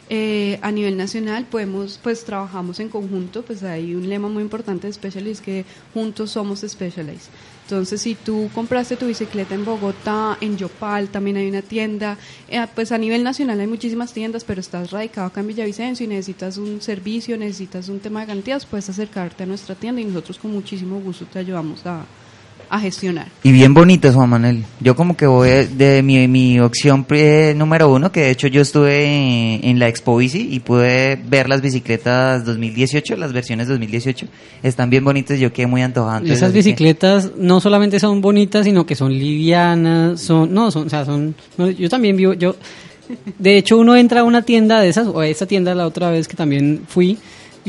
Eh, 0.09 0.57
a 0.61 0.71
nivel 0.71 0.95
nacional 0.95 1.47
podemos, 1.51 1.99
pues 2.01 2.23
trabajamos 2.23 2.79
en 2.79 2.87
conjunto, 2.87 3.41
pues 3.41 3.61
hay 3.63 3.93
un 3.93 4.07
lema 4.07 4.29
muy 4.29 4.41
importante 4.41 4.87
de 4.87 4.93
Specialized 4.93 5.43
que 5.43 5.65
juntos 5.93 6.31
somos 6.31 6.61
Specialized. 6.61 7.29
Entonces, 7.69 8.01
si 8.01 8.15
tú 8.15 8.49
compraste 8.55 8.95
tu 8.95 9.05
bicicleta 9.05 9.53
en 9.53 9.63
Bogotá, 9.63 10.39
en 10.41 10.57
Yopal, 10.57 11.09
también 11.09 11.37
hay 11.37 11.47
una 11.47 11.61
tienda, 11.61 12.17
eh, 12.47 12.65
pues 12.73 12.91
a 12.91 12.97
nivel 12.97 13.23
nacional 13.23 13.59
hay 13.59 13.67
muchísimas 13.67 14.11
tiendas, 14.11 14.43
pero 14.43 14.59
estás 14.59 14.89
radicado 14.89 15.27
acá 15.27 15.41
en 15.41 15.47
Villavicencio 15.49 16.03
y 16.03 16.09
necesitas 16.09 16.57
un 16.57 16.81
servicio, 16.81 17.37
necesitas 17.37 17.87
un 17.87 17.99
tema 17.99 18.21
de 18.21 18.25
garantías, 18.25 18.65
puedes 18.65 18.89
acercarte 18.89 19.43
a 19.43 19.45
nuestra 19.45 19.75
tienda 19.75 20.01
y 20.01 20.05
nosotros 20.05 20.39
con 20.39 20.51
muchísimo 20.51 20.99
gusto 20.99 21.27
te 21.27 21.37
ayudamos 21.37 21.85
a, 21.85 22.05
a 22.69 22.79
gestionar. 22.79 23.27
Y 23.43 23.51
bien 23.51 23.73
bonitas, 23.73 24.13
Juan 24.13 24.29
Manuel. 24.29 24.63
Yo 24.79 24.95
como 24.95 25.17
que 25.17 25.25
voy 25.25 25.49
de 25.65 26.01
mi, 26.03 26.27
mi 26.27 26.59
opción 26.59 27.05
número 27.55 27.91
uno, 27.91 28.11
que 28.11 28.21
de 28.21 28.31
hecho 28.31 28.47
yo 28.47 28.61
estuve 28.61 29.67
en, 29.67 29.79
la 29.79 29.87
Expo 29.87 30.17
Bici 30.17 30.47
y 30.51 30.59
pude 30.59 31.15
ver 31.15 31.49
las 31.49 31.61
bicicletas 31.61 32.45
2018, 32.45 33.17
las 33.17 33.33
versiones 33.33 33.67
2018. 33.67 34.27
Están 34.61 34.89
bien 34.89 35.03
bonitas, 35.03 35.39
yo 35.39 35.51
quedé 35.51 35.67
muy 35.67 35.81
antojado. 35.81 36.25
Esas 36.25 36.53
bicicletas 36.53 37.31
no 37.37 37.59
solamente 37.59 37.99
son 37.99 38.21
bonitas, 38.21 38.65
sino 38.65 38.85
que 38.85 38.95
son 38.95 39.11
livianas, 39.13 40.21
son, 40.21 40.53
no, 40.53 40.69
son, 40.71 40.87
o 40.87 40.89
sea, 40.89 41.05
son, 41.05 41.35
yo 41.77 41.89
también 41.89 42.15
vivo, 42.17 42.33
yo, 42.33 42.55
de 43.39 43.57
hecho 43.57 43.77
uno 43.77 43.95
entra 43.95 44.21
a 44.21 44.23
una 44.23 44.43
tienda 44.43 44.79
de 44.79 44.89
esas, 44.89 45.07
o 45.07 45.19
a 45.19 45.27
esa 45.27 45.45
tienda 45.45 45.73
la 45.73 45.87
otra 45.87 46.11
vez 46.11 46.27
que 46.27 46.35
también 46.35 46.81
fui, 46.87 47.17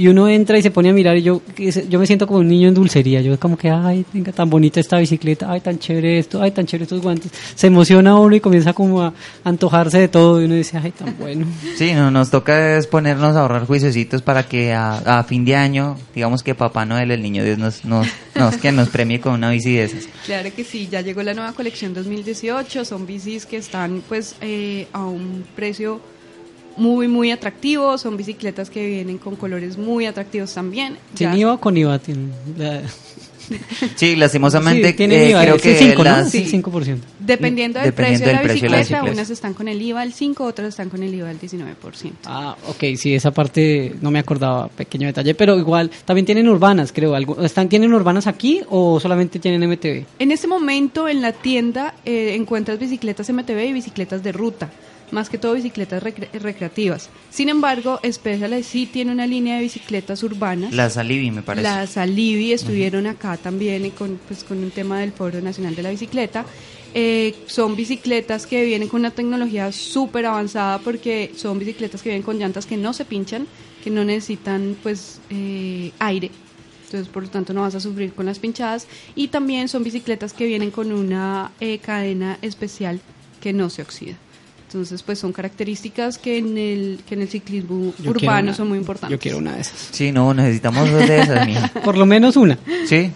y 0.01 0.09
uno 0.09 0.29
entra 0.29 0.57
y 0.57 0.63
se 0.63 0.71
pone 0.71 0.89
a 0.89 0.93
mirar 0.95 1.19
y 1.19 1.23
yo 1.23 1.43
yo 1.59 1.99
me 1.99 2.07
siento 2.07 2.27
como 2.27 2.41
un 2.41 2.49
niño 2.49 2.69
en 2.69 2.75
dulcería 2.75 3.21
yo 3.21 3.39
como 3.39 3.59
que 3.59 3.69
ay 3.69 4.07
venga 4.15 4.33
tan 4.33 4.49
bonita 4.49 4.81
esta 4.81 4.99
bicicleta 4.99 5.53
ay 5.53 5.61
tan 5.61 5.79
chévere 5.79 6.19
esto 6.19 6.41
ay 6.41 6.53
tan 6.53 6.65
chévere 6.65 6.85
estos 6.85 7.03
guantes 7.03 7.31
se 7.55 7.67
emociona 7.67 8.17
uno 8.17 8.35
y 8.35 8.41
comienza 8.41 8.73
como 8.73 9.03
a 9.03 9.13
antojarse 9.45 9.99
de 9.99 10.09
todo 10.09 10.41
y 10.41 10.47
uno 10.47 10.55
dice 10.55 10.79
ay 10.83 10.93
tan 10.93 11.19
bueno 11.19 11.47
sí 11.77 11.93
no, 11.93 12.11
nos 12.11 12.31
toca 12.31 12.79
es 12.79 12.87
ponernos 12.87 13.37
a 13.37 13.41
ahorrar 13.41 13.67
juiciositos 13.67 14.23
para 14.23 14.45
que 14.45 14.73
a, 14.73 15.23
fin 15.29 15.45
de 15.45 15.55
año 15.55 15.99
digamos 16.15 16.43
que 16.43 16.55
Papá 16.55 16.87
Noel 16.87 17.11
el 17.11 17.21
niño 17.21 17.45
Dios 17.45 17.59
nos 17.59 17.85
nos, 17.85 18.07
nos 18.35 18.57
que 18.57 18.73
nos 18.73 18.89
premie 18.89 19.21
con 19.21 19.35
una 19.35 19.51
bici 19.51 19.75
de 19.75 19.85
esas. 19.85 20.09
Claro 20.25 20.49
que 20.55 20.65
sí 20.65 20.89
ya 20.91 21.03
llegó 21.03 21.23
la 21.23 21.35
nueva 21.35 21.53
colección 21.53 21.93
2018 21.93 22.87
son 22.87 23.07
bicis 23.07 23.45
que 23.45 23.59
están 23.59 24.03
pues 24.09 24.37
eh, 24.41 24.87
a 24.93 25.05
un 25.05 25.45
precio 25.55 26.01
muy, 26.77 27.09
muy 27.09 27.31
atractivos. 27.31 28.03
Son 28.03 28.17
bicicletas 28.17 28.71
que 28.71 28.87
vienen 28.87 29.19
con 29.19 29.37
colores 29.37 29.77
muy 29.77 30.07
atractivos 30.07 30.53
también. 30.55 30.97
¿Sin 31.15 31.35
IVA 31.35 31.55
o 31.55 31.61
con 31.61 31.77
IVA? 31.77 32.01
Sí, 33.97 34.17
lastimosamente 34.17 34.93
tiene 34.93 35.27
eh, 35.27 35.31
IVA, 35.31 35.43
creo 35.43 35.59
que 35.59 35.75
5, 35.75 36.05
¿no? 36.05 36.29
sí. 36.29 36.45
5%. 36.45 36.99
Dependiendo 37.19 37.81
del, 37.81 37.93
precio, 37.93 38.27
de 38.27 38.33
la 38.33 38.43
bicicleta, 38.43 39.05
unas 39.05 39.31
están 39.31 39.55
con 39.55 39.69
el 39.69 39.81
IVA 39.81 40.03
al 40.03 40.13
5, 40.13 40.45
otras 40.45 40.69
están 40.69 40.89
con 40.89 41.03
el 41.03 41.15
IVA 41.15 41.31
al 41.31 41.41
19%. 41.41 42.13
Ah, 42.27 42.57
ok, 42.69 42.97
sí, 42.97 43.15
esa 43.15 43.31
parte 43.31 43.95
no 44.01 44.11
me 44.11 44.19
acordaba, 44.19 44.69
pequeño 44.69 45.07
detalle, 45.07 45.35
pero 45.35 45.59
igual 45.59 45.91
también 46.05 46.27
tienen 46.27 46.49
urbanas, 46.49 46.93
creo. 46.93 47.17
¿Están, 47.43 47.69
¿Tienen 47.69 47.93
urbanas 47.93 48.27
aquí 48.27 48.63
o 48.69 49.01
solamente 49.01 49.39
tienen 49.39 49.69
MTB? 49.69 50.05
En 50.19 50.33
este 50.33 50.47
momento 50.47 51.09
en 51.09 51.23
la 51.23 51.33
tienda 51.33 51.95
eh, 52.05 52.35
encuentras 52.35 52.79
bicicletas 52.79 53.31
MTB 53.31 53.69
y 53.69 53.73
bicicletas 53.73 54.23
de 54.23 54.33
ruta 54.33 54.71
más 55.13 55.29
que 55.29 55.39
todo 55.39 55.55
bicicletas 55.55 56.03
recreativas. 56.03 57.11
Sin 57.31 57.49
embargo, 57.49 58.01
Specialized 58.11 58.65
sí 58.65 58.87
tiene 58.87 59.13
una 59.13 59.27
línea 59.27 59.57
de 59.57 59.63
bicicletas 59.63 60.23
urbanas. 60.23 60.73
Las 60.73 60.97
Alibi, 60.97 61.31
me 61.31 61.43
parece. 61.43 61.63
Las 61.63 61.97
Alibi 61.97 62.53
estuvieron 62.53 63.07
acá 63.07 63.37
también 63.37 63.91
con, 63.91 64.21
pues, 64.27 64.45
con 64.45 64.59
un 64.59 64.71
tema 64.71 65.01
del 65.01 65.13
Foro 65.13 65.41
Nacional 65.41 65.75
de 65.75 65.83
la 65.83 65.91
Bicicleta. 65.91 66.45
Eh, 66.93 67.35
son 67.47 67.77
bicicletas 67.77 68.47
que 68.47 68.65
vienen 68.65 68.89
con 68.89 69.01
una 69.01 69.13
tecnología 69.13 69.71
súper 69.71 70.27
avanzada 70.27 70.81
porque 70.81 71.33
son 71.37 71.59
bicicletas 71.59 72.03
que 72.03 72.09
vienen 72.09 72.25
con 72.25 72.39
llantas 72.39 72.67
que 72.67 72.77
no 72.77 72.93
se 72.93 73.05
pinchan, 73.05 73.47
que 73.85 73.91
no 73.91 74.05
necesitan 74.05 74.77
pues 74.83 75.21
eh, 75.31 75.93
aire. 76.01 76.31
Entonces, 76.87 77.09
por 77.09 77.23
lo 77.23 77.31
tanto, 77.31 77.53
no 77.53 77.61
vas 77.61 77.77
a 77.77 77.81
sufrir 77.81 78.13
con 78.13 78.27
las 78.27 78.41
pinchadas. 78.41 78.89
Y 79.15 79.29
también 79.29 79.69
son 79.69 79.85
bicicletas 79.85 80.33
que 80.33 80.47
vienen 80.47 80.73
con 80.73 80.91
una 80.91 81.53
eh, 81.61 81.79
cadena 81.79 82.39
especial 82.43 83.01
que 83.41 83.53
no 83.53 83.71
se 83.71 83.83
oxida. 83.83 84.17
Entonces, 84.73 85.03
pues 85.03 85.19
son 85.19 85.33
características 85.33 86.17
que 86.17 86.39
en 86.39 86.57
el, 86.57 87.01
que 87.09 87.17
en 87.17 87.23
el 87.23 87.29
ciclismo 87.29 87.93
Yo 87.99 88.11
urbano 88.13 88.43
una- 88.51 88.55
son 88.55 88.69
muy 88.69 88.79
importantes. 88.79 89.11
Yo 89.11 89.19
quiero 89.21 89.39
una 89.39 89.57
de 89.57 89.63
esas. 89.63 89.89
Sí, 89.91 90.13
no, 90.13 90.33
necesitamos 90.33 90.89
dos 90.93 91.09
de 91.09 91.23
esas, 91.23 91.45
mija. 91.45 91.69
Por 91.85 91.99
lo 91.99 92.07
menos 92.07 92.37
una. 92.37 92.57
Sí. 92.87 93.11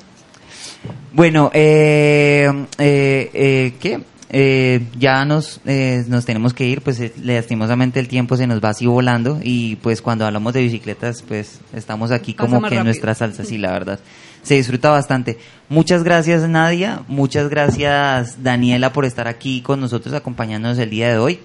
Bueno, 1.12 1.52
eh, 1.54 2.50
eh, 2.78 3.30
eh, 3.32 3.74
¿qué? 3.78 4.00
Eh, 4.36 4.88
ya 4.98 5.24
nos, 5.24 5.60
eh, 5.64 6.04
nos 6.08 6.24
tenemos 6.24 6.54
que 6.54 6.66
ir, 6.66 6.80
pues 6.80 6.98
eh, 6.98 7.12
lastimosamente 7.22 8.00
el 8.00 8.08
tiempo 8.08 8.36
se 8.36 8.48
nos 8.48 8.60
va 8.60 8.70
así 8.70 8.84
volando 8.84 9.38
y 9.40 9.76
pues 9.76 10.02
cuando 10.02 10.26
hablamos 10.26 10.52
de 10.54 10.62
bicicletas, 10.62 11.22
pues 11.22 11.60
estamos 11.72 12.10
aquí 12.10 12.32
Pasa 12.32 12.48
como 12.48 12.68
que 12.68 12.74
en 12.74 12.82
nuestra 12.82 13.14
salsa, 13.14 13.44
sí, 13.44 13.58
la 13.58 13.70
verdad. 13.78 14.00
Se 14.42 14.56
disfruta 14.56 14.90
bastante. 14.90 15.38
Muchas 15.68 16.02
gracias 16.02 16.48
Nadia, 16.48 17.02
muchas 17.06 17.48
gracias 17.48 18.42
Daniela 18.42 18.92
por 18.92 19.04
estar 19.04 19.28
aquí 19.28 19.60
con 19.60 19.80
nosotros 19.80 20.12
acompañándonos 20.12 20.78
el 20.78 20.90
día 20.90 21.10
de 21.10 21.18
hoy. 21.18 21.38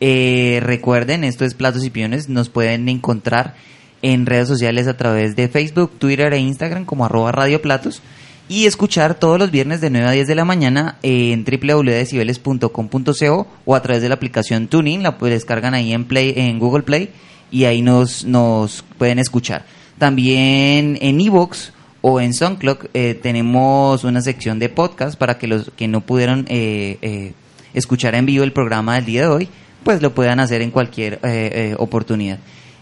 Eh, 0.00 0.60
recuerden, 0.62 1.24
esto 1.24 1.46
es 1.46 1.54
Platos 1.54 1.82
y 1.82 1.88
Piones, 1.88 2.28
nos 2.28 2.50
pueden 2.50 2.90
encontrar 2.90 3.54
en 4.02 4.26
redes 4.26 4.48
sociales 4.48 4.86
a 4.86 4.98
través 4.98 5.34
de 5.34 5.48
Facebook, 5.48 5.92
Twitter 5.98 6.30
e 6.34 6.38
Instagram 6.40 6.84
como 6.84 7.06
arroba 7.06 7.32
Radio 7.32 7.62
Platos 7.62 8.02
y 8.48 8.66
escuchar 8.66 9.14
todos 9.14 9.38
los 9.38 9.50
viernes 9.50 9.80
de 9.80 9.90
9 9.90 10.06
a 10.06 10.12
10 10.12 10.26
de 10.26 10.34
la 10.34 10.44
mañana 10.44 10.96
en 11.02 11.44
www.decibeles.com.co 11.44 13.46
o 13.64 13.74
a 13.74 13.82
través 13.82 14.02
de 14.02 14.08
la 14.08 14.14
aplicación 14.14 14.68
TuneIn, 14.68 15.02
la 15.02 15.18
pues, 15.18 15.32
descargan 15.32 15.74
ahí 15.74 15.92
en 15.92 16.06
Play 16.06 16.34
en 16.36 16.58
Google 16.58 16.82
Play 16.82 17.10
y 17.50 17.64
ahí 17.64 17.82
nos, 17.82 18.24
nos 18.24 18.84
pueden 18.96 19.18
escuchar. 19.18 19.64
También 19.98 20.98
en 21.00 21.20
Evox 21.20 21.72
o 22.00 22.20
en 22.20 22.32
SoundCloud 22.32 22.78
eh, 22.94 23.18
tenemos 23.20 24.04
una 24.04 24.22
sección 24.22 24.58
de 24.58 24.68
podcast 24.68 25.18
para 25.18 25.38
que 25.38 25.46
los 25.46 25.70
que 25.76 25.88
no 25.88 26.00
pudieron 26.00 26.46
eh, 26.48 26.98
eh, 27.02 27.32
escuchar 27.74 28.14
en 28.14 28.26
vivo 28.26 28.44
el 28.44 28.52
programa 28.52 28.94
del 28.94 29.04
día 29.04 29.22
de 29.22 29.28
hoy, 29.28 29.48
pues 29.84 30.00
lo 30.00 30.14
puedan 30.14 30.40
hacer 30.40 30.62
en 30.62 30.70
cualquier 30.70 31.14
eh, 31.14 31.18
eh, 31.24 31.74
oportunidad. 31.78 32.38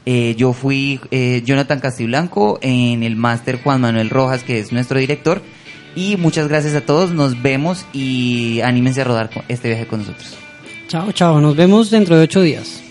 Eh, 0.09 0.36
yo 0.36 0.53
fui 0.53 1.01
eh, 1.11 1.43
Jonathan 1.45 1.81
Castiblanco 1.81 2.61
en 2.62 3.03
el 3.03 3.16
máster 3.16 3.61
Juan 3.61 3.81
Manuel 3.81 4.09
Rojas, 4.09 4.45
que 4.45 4.61
es 4.61 4.73
nuestro 4.73 5.01
director. 5.01 5.43
Y 5.97 6.18
muchas 6.18 6.47
gracias 6.47 6.74
a 6.74 6.82
todos, 6.82 7.10
nos 7.10 7.40
vemos 7.40 7.86
y 7.94 8.60
anímense 8.60 9.01
a 9.01 9.05
rodar 9.05 9.31
este 9.48 9.68
viaje 9.68 9.86
con 9.86 10.01
nosotros. 10.01 10.36
Chao, 10.89 11.10
chao. 11.12 11.40
Nos 11.40 11.56
vemos 11.56 11.90
dentro 11.90 12.16
de 12.16 12.24
ocho 12.24 12.43
días. 12.43 12.82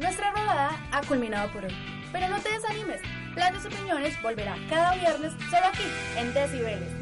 Nuestra 0.00 0.30
rodada 0.30 0.80
ha 0.92 1.00
culminado 1.02 1.52
por 1.52 1.64
hoy, 1.64 1.74
pero 2.12 2.28
no 2.28 2.38
te 2.38 2.50
desanimes. 2.52 3.00
Platos 3.34 3.64
y 3.64 3.66
Opiniones 3.66 4.14
volverá 4.22 4.56
cada 4.70 4.94
viernes 4.94 5.32
solo 5.50 5.66
aquí, 5.66 5.84
en 6.16 6.32
Decibeles. 6.32 7.01